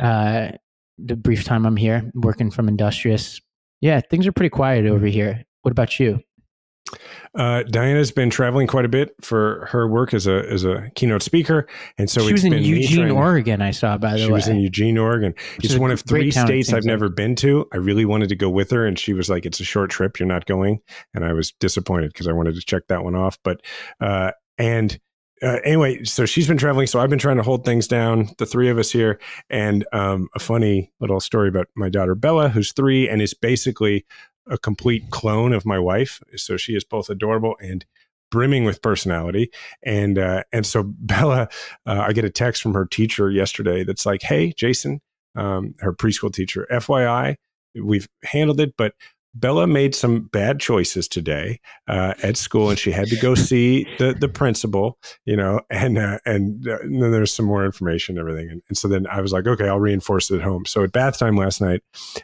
Uh, 0.00 0.52
the 0.98 1.16
brief 1.16 1.44
time 1.44 1.64
I'm 1.64 1.76
here, 1.76 2.10
working 2.14 2.50
from 2.50 2.68
Industrious. 2.68 3.40
Yeah, 3.80 4.00
things 4.00 4.26
are 4.26 4.32
pretty 4.32 4.50
quiet 4.50 4.84
over 4.86 5.06
here. 5.06 5.44
What 5.62 5.70
about 5.70 6.00
you? 6.00 6.20
Uh, 7.34 7.62
Diana's 7.64 8.10
been 8.10 8.30
traveling 8.30 8.66
quite 8.66 8.84
a 8.84 8.88
bit 8.88 9.14
for 9.20 9.68
her 9.70 9.86
work 9.86 10.14
as 10.14 10.26
a 10.26 10.50
as 10.50 10.64
a 10.64 10.90
keynote 10.94 11.22
speaker, 11.22 11.68
and 11.98 12.08
so 12.08 12.26
she 12.26 12.32
was 12.32 12.44
in 12.44 12.52
Eugene, 12.52 13.10
Oregon. 13.10 13.60
I 13.62 13.70
saw 13.70 13.98
by 13.98 14.12
the 14.12 14.18
she 14.18 14.22
way. 14.24 14.26
She 14.28 14.32
was 14.32 14.48
in 14.48 14.60
Eugene, 14.60 14.98
Oregon. 14.98 15.34
It's 15.62 15.76
one 15.76 15.90
of 15.90 16.00
three 16.00 16.30
states 16.30 16.70
I've 16.70 16.76
like. 16.76 16.84
never 16.84 17.08
been 17.08 17.36
to. 17.36 17.66
I 17.72 17.76
really 17.76 18.04
wanted 18.04 18.28
to 18.30 18.36
go 18.36 18.48
with 18.48 18.70
her, 18.70 18.86
and 18.86 18.98
she 18.98 19.12
was 19.12 19.28
like, 19.28 19.44
"It's 19.44 19.60
a 19.60 19.64
short 19.64 19.90
trip. 19.90 20.18
You're 20.18 20.28
not 20.28 20.46
going." 20.46 20.80
And 21.14 21.24
I 21.24 21.32
was 21.32 21.52
disappointed 21.60 22.12
because 22.12 22.26
I 22.26 22.32
wanted 22.32 22.54
to 22.54 22.62
check 22.62 22.84
that 22.88 23.04
one 23.04 23.14
off. 23.14 23.38
But 23.44 23.60
uh, 24.00 24.32
and 24.56 24.98
uh, 25.42 25.58
anyway, 25.64 26.02
so 26.04 26.26
she's 26.26 26.48
been 26.48 26.58
traveling. 26.58 26.86
So 26.86 26.98
I've 27.00 27.10
been 27.10 27.18
trying 27.18 27.36
to 27.36 27.42
hold 27.42 27.64
things 27.64 27.86
down. 27.86 28.30
The 28.38 28.46
three 28.46 28.68
of 28.68 28.78
us 28.78 28.90
here, 28.90 29.20
and 29.50 29.86
um, 29.92 30.28
a 30.34 30.38
funny 30.38 30.92
little 31.00 31.20
story 31.20 31.48
about 31.48 31.66
my 31.76 31.88
daughter 31.88 32.14
Bella, 32.14 32.48
who's 32.48 32.72
three 32.72 33.08
and 33.08 33.22
is 33.22 33.34
basically 33.34 34.06
a 34.50 34.58
complete 34.58 35.10
clone 35.10 35.52
of 35.52 35.64
my 35.66 35.78
wife. 35.78 36.22
So 36.36 36.56
she 36.56 36.74
is 36.74 36.84
both 36.84 37.10
adorable 37.10 37.56
and 37.60 37.84
brimming 38.30 38.64
with 38.64 38.82
personality. 38.82 39.50
And 39.82 40.18
uh, 40.18 40.44
and 40.52 40.66
so 40.66 40.82
Bella, 40.98 41.48
uh, 41.86 42.04
I 42.06 42.12
get 42.12 42.24
a 42.24 42.30
text 42.30 42.62
from 42.62 42.74
her 42.74 42.86
teacher 42.86 43.30
yesterday 43.30 43.84
that's 43.84 44.06
like, 44.06 44.22
"Hey, 44.22 44.52
Jason, 44.52 45.00
um, 45.36 45.74
her 45.80 45.92
preschool 45.92 46.32
teacher, 46.32 46.66
FYI, 46.70 47.36
we've 47.80 48.08
handled 48.24 48.60
it, 48.60 48.74
but." 48.76 48.94
Bella 49.34 49.66
made 49.68 49.94
some 49.94 50.22
bad 50.32 50.58
choices 50.58 51.06
today 51.06 51.60
uh, 51.86 52.14
at 52.22 52.36
school, 52.36 52.70
and 52.70 52.78
she 52.78 52.90
had 52.90 53.08
to 53.08 53.16
go 53.16 53.34
see 53.36 53.86
the 53.98 54.14
the 54.18 54.28
principal. 54.28 54.98
You 55.26 55.36
know, 55.36 55.60
and 55.70 55.98
uh, 55.98 56.18
and, 56.24 56.66
uh, 56.66 56.78
and 56.80 57.00
then 57.00 57.12
there's 57.12 57.32
some 57.32 57.44
more 57.44 57.64
information, 57.64 58.18
and 58.18 58.26
everything. 58.26 58.50
And, 58.50 58.62
and 58.68 58.76
so 58.76 58.88
then 58.88 59.06
I 59.06 59.20
was 59.20 59.32
like, 59.32 59.46
okay, 59.46 59.68
I'll 59.68 59.78
reinforce 59.78 60.30
it 60.30 60.36
at 60.36 60.42
home. 60.42 60.64
So 60.64 60.82
at 60.82 60.92
bath 60.92 61.18
time 61.18 61.36
last 61.36 61.60
night, 61.60 61.82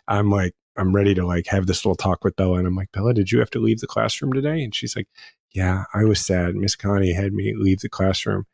I'm 0.08 0.30
like, 0.30 0.54
I'm 0.76 0.94
ready 0.94 1.14
to 1.14 1.26
like 1.26 1.46
have 1.48 1.66
this 1.66 1.84
little 1.84 1.96
talk 1.96 2.24
with 2.24 2.36
Bella, 2.36 2.58
and 2.58 2.66
I'm 2.66 2.76
like, 2.76 2.92
Bella, 2.92 3.14
did 3.14 3.30
you 3.30 3.38
have 3.38 3.50
to 3.50 3.60
leave 3.60 3.80
the 3.80 3.86
classroom 3.86 4.32
today? 4.32 4.62
And 4.62 4.74
she's 4.74 4.96
like, 4.96 5.08
Yeah, 5.52 5.84
I 5.94 6.04
was 6.04 6.24
sad. 6.24 6.54
Miss 6.54 6.76
Connie 6.76 7.12
had 7.12 7.32
me 7.32 7.54
leave 7.56 7.80
the 7.80 7.88
classroom, 7.88 8.46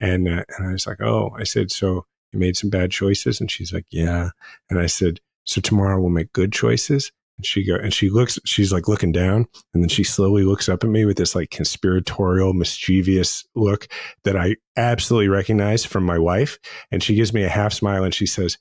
and 0.00 0.28
uh, 0.28 0.44
and 0.56 0.68
I 0.68 0.72
was 0.72 0.86
like, 0.86 1.00
Oh, 1.00 1.34
I 1.38 1.44
said, 1.44 1.70
so 1.70 2.06
you 2.32 2.38
made 2.38 2.56
some 2.56 2.70
bad 2.70 2.90
choices, 2.90 3.40
and 3.40 3.50
she's 3.50 3.72
like, 3.72 3.86
Yeah, 3.90 4.30
and 4.70 4.78
I 4.78 4.86
said, 4.86 5.20
so 5.44 5.62
tomorrow 5.62 5.98
we'll 5.98 6.10
make 6.10 6.32
good 6.34 6.52
choices. 6.52 7.10
And 7.38 7.46
she 7.46 7.64
go 7.64 7.76
and 7.76 7.94
she 7.94 8.10
looks, 8.10 8.38
she's 8.44 8.72
like 8.72 8.86
looking 8.88 9.12
down, 9.12 9.46
and 9.72 9.82
then 9.82 9.88
she 9.88 10.04
slowly 10.04 10.42
looks 10.42 10.68
up 10.68 10.84
at 10.84 10.90
me 10.90 11.04
with 11.04 11.16
this 11.16 11.34
like 11.34 11.50
conspiratorial, 11.50 12.52
mischievous 12.52 13.46
look 13.54 13.86
that 14.24 14.36
I 14.36 14.56
absolutely 14.76 15.28
recognize 15.28 15.84
from 15.84 16.04
my 16.04 16.18
wife. 16.18 16.58
And 16.90 17.02
she 17.02 17.14
gives 17.14 17.32
me 17.32 17.44
a 17.44 17.48
half 17.48 17.72
smile 17.72 18.04
and 18.04 18.12
she 18.12 18.26
says, 18.26 18.58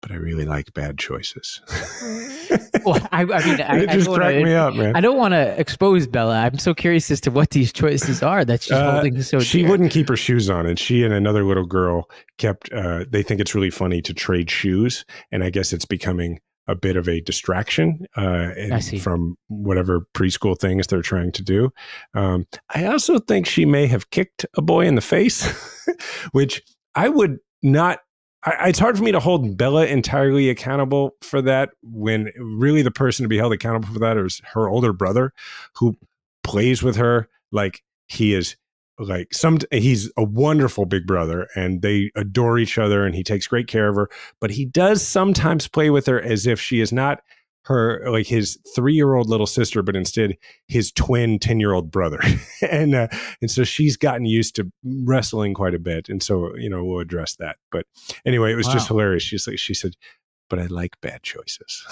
But 0.00 0.12
I 0.12 0.14
really 0.14 0.44
like 0.44 0.72
bad 0.72 0.98
choices. 0.98 1.60
well, 2.84 3.08
I, 3.12 3.22
I 3.22 3.24
mean, 3.44 3.60
I, 3.60 3.78
It 3.80 3.90
just 3.90 4.08
wanna- 4.08 4.32
me 4.42 4.54
up, 4.54 4.74
man. 4.74 4.96
I 4.96 5.00
don't 5.00 5.16
want 5.18 5.32
to 5.32 5.58
expose 5.60 6.06
Bella. 6.06 6.36
I'm 6.40 6.58
so 6.58 6.74
curious 6.74 7.10
as 7.10 7.20
to 7.22 7.30
what 7.30 7.50
these 7.50 7.72
choices 7.72 8.22
are 8.22 8.44
that 8.44 8.62
she's 8.62 8.72
Uh, 8.72 8.92
holding 8.92 9.20
so 9.22 9.40
she 9.40 9.60
dear. 9.62 9.70
wouldn't 9.70 9.90
keep 9.92 10.08
her 10.08 10.16
shoes 10.16 10.48
on 10.50 10.66
and 10.66 10.78
she 10.78 11.04
and 11.04 11.12
another 11.14 11.44
little 11.44 11.66
girl 11.66 12.08
kept 12.38 12.72
uh, 12.72 13.04
they 13.08 13.22
think 13.22 13.40
it's 13.40 13.54
really 13.54 13.70
funny 13.70 14.00
to 14.02 14.12
trade 14.14 14.50
shoes 14.50 15.04
and 15.30 15.44
i 15.44 15.50
guess 15.50 15.72
it's 15.72 15.84
becoming 15.84 16.40
a 16.68 16.74
bit 16.74 16.96
of 16.96 17.08
a 17.08 17.20
distraction 17.20 18.06
uh, 18.16 18.50
and 18.56 19.02
from 19.02 19.36
whatever 19.48 20.06
preschool 20.14 20.58
things 20.58 20.86
they're 20.86 21.02
trying 21.02 21.30
to 21.32 21.42
do 21.42 21.70
um, 22.14 22.46
i 22.74 22.84
also 22.86 23.18
think 23.18 23.46
she 23.46 23.64
may 23.64 23.86
have 23.86 24.10
kicked 24.10 24.46
a 24.56 24.62
boy 24.62 24.86
in 24.86 24.94
the 24.94 25.00
face 25.00 25.44
which 26.32 26.62
i 26.94 27.08
would 27.08 27.38
not 27.62 27.98
I, 28.44 28.68
it's 28.68 28.78
hard 28.78 28.96
for 28.96 29.04
me 29.04 29.12
to 29.12 29.20
hold 29.20 29.56
Bella 29.56 29.86
entirely 29.86 30.50
accountable 30.50 31.16
for 31.20 31.40
that 31.42 31.70
when 31.82 32.32
really 32.36 32.82
the 32.82 32.90
person 32.90 33.22
to 33.22 33.28
be 33.28 33.38
held 33.38 33.52
accountable 33.52 33.92
for 33.92 34.00
that 34.00 34.16
is 34.16 34.40
her 34.52 34.68
older 34.68 34.92
brother 34.92 35.32
who 35.76 35.96
plays 36.42 36.82
with 36.82 36.96
her. 36.96 37.28
Like 37.52 37.82
he 38.08 38.34
is 38.34 38.56
like 38.98 39.32
some 39.32 39.58
he's 39.70 40.10
a 40.16 40.22
wonderful 40.22 40.84
big 40.84 41.06
brother 41.06 41.48
and 41.56 41.82
they 41.82 42.10
adore 42.14 42.58
each 42.58 42.78
other 42.78 43.04
and 43.06 43.14
he 43.14 43.24
takes 43.24 43.46
great 43.46 43.66
care 43.66 43.88
of 43.88 43.96
her 43.96 44.08
but 44.38 44.50
he 44.50 44.64
does 44.66 45.06
sometimes 45.06 45.66
play 45.66 45.88
with 45.88 46.06
her 46.06 46.20
as 46.20 46.46
if 46.46 46.60
she 46.60 46.80
is 46.80 46.92
not 46.92 47.22
her 47.64 48.02
like 48.10 48.26
his 48.26 48.58
three-year-old 48.74 49.28
little 49.28 49.46
sister 49.46 49.82
but 49.82 49.96
instead 49.96 50.36
his 50.68 50.90
twin 50.92 51.38
10-year-old 51.38 51.90
brother 51.90 52.20
and 52.70 52.94
uh, 52.94 53.08
and 53.40 53.50
so 53.50 53.64
she's 53.64 53.96
gotten 53.96 54.24
used 54.26 54.56
to 54.56 54.70
wrestling 55.04 55.54
quite 55.54 55.74
a 55.74 55.78
bit 55.78 56.08
and 56.08 56.22
so 56.22 56.54
you 56.56 56.68
know 56.68 56.84
we'll 56.84 57.00
address 57.00 57.36
that 57.36 57.56
but 57.70 57.86
anyway 58.26 58.52
it 58.52 58.56
was 58.56 58.66
just 58.66 58.88
hilarious 58.88 59.22
she's 59.22 59.46
like 59.46 59.58
she 59.58 59.74
said 59.74 59.92
but 60.50 60.58
i 60.58 60.66
like 60.66 61.00
bad 61.00 61.22
choices 61.22 61.86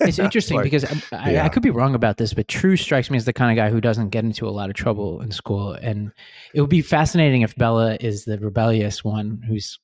It's 0.00 0.18
interesting 0.18 0.56
Like, 0.56 0.64
because 0.64 0.84
I, 0.84 1.02
I, 1.12 1.30
yeah. 1.32 1.44
I 1.44 1.48
could 1.48 1.62
be 1.62 1.70
wrong 1.70 1.94
about 1.94 2.16
this, 2.16 2.34
but 2.34 2.48
True 2.48 2.76
strikes 2.76 3.10
me 3.10 3.16
as 3.16 3.24
the 3.24 3.32
kind 3.32 3.56
of 3.56 3.62
guy 3.62 3.70
who 3.70 3.80
doesn't 3.80 4.10
get 4.10 4.24
into 4.24 4.48
a 4.48 4.50
lot 4.50 4.70
of 4.70 4.74
trouble 4.76 5.20
in 5.20 5.30
school. 5.30 5.72
And 5.72 6.12
it 6.54 6.60
would 6.60 6.70
be 6.70 6.82
fascinating 6.82 7.42
if 7.42 7.54
Bella 7.56 7.96
is 8.00 8.24
the 8.24 8.38
rebellious 8.38 9.04
one 9.04 9.42
who's 9.46 9.78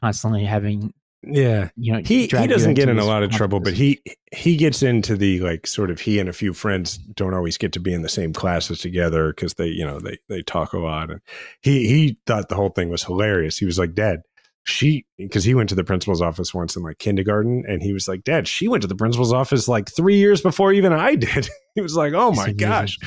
constantly 0.00 0.44
having, 0.44 0.92
Yeah, 1.22 1.70
you 1.76 1.92
know, 1.92 2.00
he 2.04 2.26
he 2.26 2.46
doesn't 2.46 2.74
get 2.74 2.88
in 2.88 2.98
a 2.98 3.04
lot 3.04 3.22
of 3.24 3.30
trouble, 3.30 3.58
but 3.58 3.72
he 3.74 4.00
he 4.32 4.56
gets 4.56 4.82
into 4.82 5.16
the 5.16 5.40
like 5.40 5.66
sort 5.66 5.90
of 5.90 6.00
he 6.00 6.20
and 6.20 6.28
a 6.28 6.32
few 6.32 6.52
friends 6.52 6.98
don't 6.98 7.34
always 7.34 7.58
get 7.58 7.72
to 7.72 7.80
be 7.80 7.92
in 7.92 8.02
the 8.02 8.08
same 8.08 8.32
classes 8.32 8.78
together 8.78 9.32
because 9.32 9.54
they 9.54 9.66
you 9.66 9.84
know 9.84 9.98
they 9.98 10.18
they 10.28 10.42
talk 10.42 10.72
a 10.72 10.78
lot, 10.78 11.10
and 11.10 11.20
he 11.62 11.88
he 11.88 12.18
thought 12.26 12.48
the 12.48 12.54
whole 12.54 12.68
thing 12.68 12.90
was 12.90 13.02
hilarious. 13.02 13.58
He 13.58 13.64
was 13.64 13.78
like, 13.78 13.94
Dad, 13.94 14.20
she 14.64 15.04
because 15.18 15.42
he 15.42 15.54
went 15.54 15.68
to 15.70 15.74
the 15.74 15.82
principal's 15.84 16.22
office 16.22 16.54
once 16.54 16.76
in 16.76 16.82
like 16.82 16.98
kindergarten, 16.98 17.64
and 17.66 17.82
he 17.82 17.92
was 17.92 18.06
like, 18.06 18.22
Dad, 18.22 18.46
she 18.46 18.68
went 18.68 18.82
to 18.82 18.88
the 18.88 18.94
principal's 18.94 19.32
office 19.32 19.66
like 19.66 19.90
three 19.90 20.16
years 20.18 20.42
before 20.42 20.72
even 20.72 20.92
I 20.92 21.16
did. 21.16 21.48
he 21.74 21.80
was 21.80 21.96
like, 21.96 22.12
Oh 22.14 22.30
my 22.32 22.52
gosh, 22.52 22.98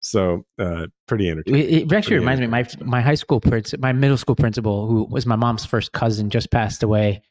so 0.00 0.44
uh, 0.58 0.88
pretty 1.06 1.28
It, 1.46 1.54
entertaining. 1.54 1.80
it 1.82 1.92
actually 1.92 2.16
Pretty 2.16 2.18
reminds 2.18 2.40
me, 2.40 2.48
my 2.48 2.66
my 2.80 3.00
high 3.00 3.14
school 3.14 3.40
principal, 3.40 3.80
my 3.80 3.92
middle 3.92 4.16
school 4.18 4.36
principal, 4.36 4.86
who 4.88 5.04
was 5.04 5.26
my 5.26 5.36
mom's 5.36 5.64
first 5.64 5.92
cousin, 5.92 6.28
just 6.28 6.50
passed 6.50 6.82
away 6.82 7.22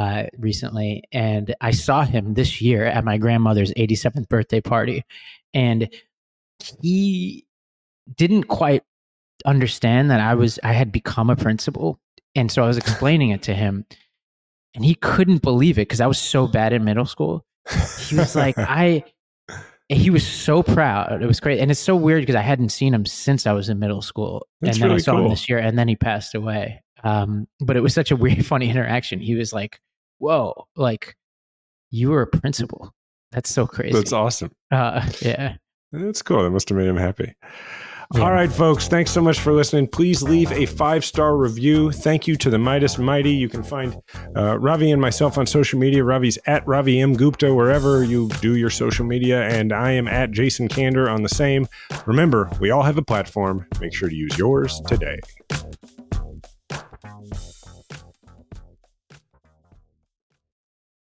uh, 0.00 0.24
recently, 0.38 1.04
and 1.12 1.54
I 1.60 1.72
saw 1.72 2.04
him 2.04 2.32
this 2.32 2.62
year 2.62 2.86
at 2.86 3.04
my 3.04 3.18
grandmother's 3.18 3.70
87th 3.74 4.30
birthday 4.30 4.62
party, 4.62 5.04
and 5.52 5.90
he 6.80 7.44
didn't 8.16 8.44
quite 8.44 8.82
understand 9.44 10.10
that 10.10 10.18
I 10.18 10.34
was 10.36 10.58
I 10.64 10.72
had 10.72 10.90
become 10.90 11.28
a 11.28 11.36
principal, 11.36 12.00
and 12.34 12.50
so 12.50 12.64
I 12.64 12.66
was 12.66 12.78
explaining 12.78 13.28
it 13.28 13.42
to 13.42 13.54
him, 13.54 13.84
and 14.74 14.86
he 14.86 14.94
couldn't 14.94 15.42
believe 15.42 15.76
it 15.76 15.82
because 15.82 16.00
I 16.00 16.06
was 16.06 16.18
so 16.18 16.46
bad 16.46 16.72
in 16.72 16.82
middle 16.82 17.04
school. 17.04 17.44
He 18.08 18.16
was 18.16 18.34
like, 18.34 18.54
I. 18.58 19.04
He 19.90 20.08
was 20.08 20.24
so 20.24 20.62
proud. 20.62 21.20
It 21.20 21.26
was 21.26 21.40
great, 21.40 21.58
and 21.58 21.70
it's 21.70 21.80
so 21.80 21.96
weird 21.96 22.22
because 22.22 22.36
I 22.36 22.42
hadn't 22.42 22.68
seen 22.68 22.94
him 22.94 23.04
since 23.04 23.44
I 23.44 23.52
was 23.52 23.68
in 23.68 23.80
middle 23.80 24.02
school, 24.02 24.46
That's 24.60 24.76
and 24.76 24.82
then 24.82 24.90
I 24.90 24.92
really 24.92 25.02
saw 25.02 25.18
him 25.18 25.28
this 25.28 25.48
year, 25.48 25.58
and 25.58 25.76
then 25.76 25.88
he 25.88 25.96
passed 25.96 26.34
away. 26.34 26.80
Um, 27.02 27.48
but 27.58 27.76
it 27.76 27.80
was 27.80 27.92
such 27.92 28.10
a 28.10 28.16
weird, 28.16 28.46
funny 28.46 28.70
interaction. 28.70 29.20
He 29.20 29.34
was 29.34 29.52
like, 29.52 29.80
"Whoa, 30.20 30.68
like 30.76 31.16
you 31.90 32.10
were 32.10 32.22
a 32.22 32.26
principal. 32.28 32.92
That's 33.32 33.50
so 33.50 33.66
crazy." 33.66 33.92
That's 33.92 34.12
awesome. 34.12 34.52
Uh, 34.70 35.04
yeah. 35.20 35.56
That's 35.92 36.22
cool. 36.22 36.44
That 36.44 36.50
must 36.50 36.68
have 36.68 36.78
made 36.78 36.86
him 36.86 36.96
happy. 36.96 37.34
All 38.16 38.32
right, 38.32 38.50
folks. 38.50 38.88
Thanks 38.88 39.12
so 39.12 39.20
much 39.20 39.38
for 39.38 39.52
listening. 39.52 39.86
Please 39.86 40.20
leave 40.20 40.50
a 40.50 40.66
five 40.66 41.04
star 41.04 41.36
review. 41.36 41.92
Thank 41.92 42.26
you 42.26 42.34
to 42.36 42.50
the 42.50 42.56
Meidas 42.56 42.98
Mighty. 42.98 43.30
You 43.30 43.48
can 43.48 43.62
find 43.62 43.96
uh, 44.36 44.58
Ravi 44.58 44.90
and 44.90 45.00
myself 45.00 45.38
on 45.38 45.46
social 45.46 45.78
media. 45.78 46.02
Ravi's 46.02 46.36
at 46.46 46.66
Ravi 46.66 46.98
M. 47.00 47.14
Gupta, 47.14 47.54
wherever 47.54 48.02
you 48.02 48.28
do 48.40 48.56
your 48.56 48.68
social 48.68 49.06
media. 49.06 49.48
And 49.48 49.72
I 49.72 49.92
am 49.92 50.08
at 50.08 50.32
Jason 50.32 50.68
Kander 50.68 51.08
on 51.08 51.22
the 51.22 51.28
same. 51.28 51.68
Remember, 52.04 52.50
we 52.58 52.72
all 52.72 52.82
have 52.82 52.98
a 52.98 53.02
platform. 53.02 53.64
Make 53.80 53.94
sure 53.94 54.08
to 54.08 54.16
use 54.16 54.36
yours 54.36 54.80
today. 54.88 55.20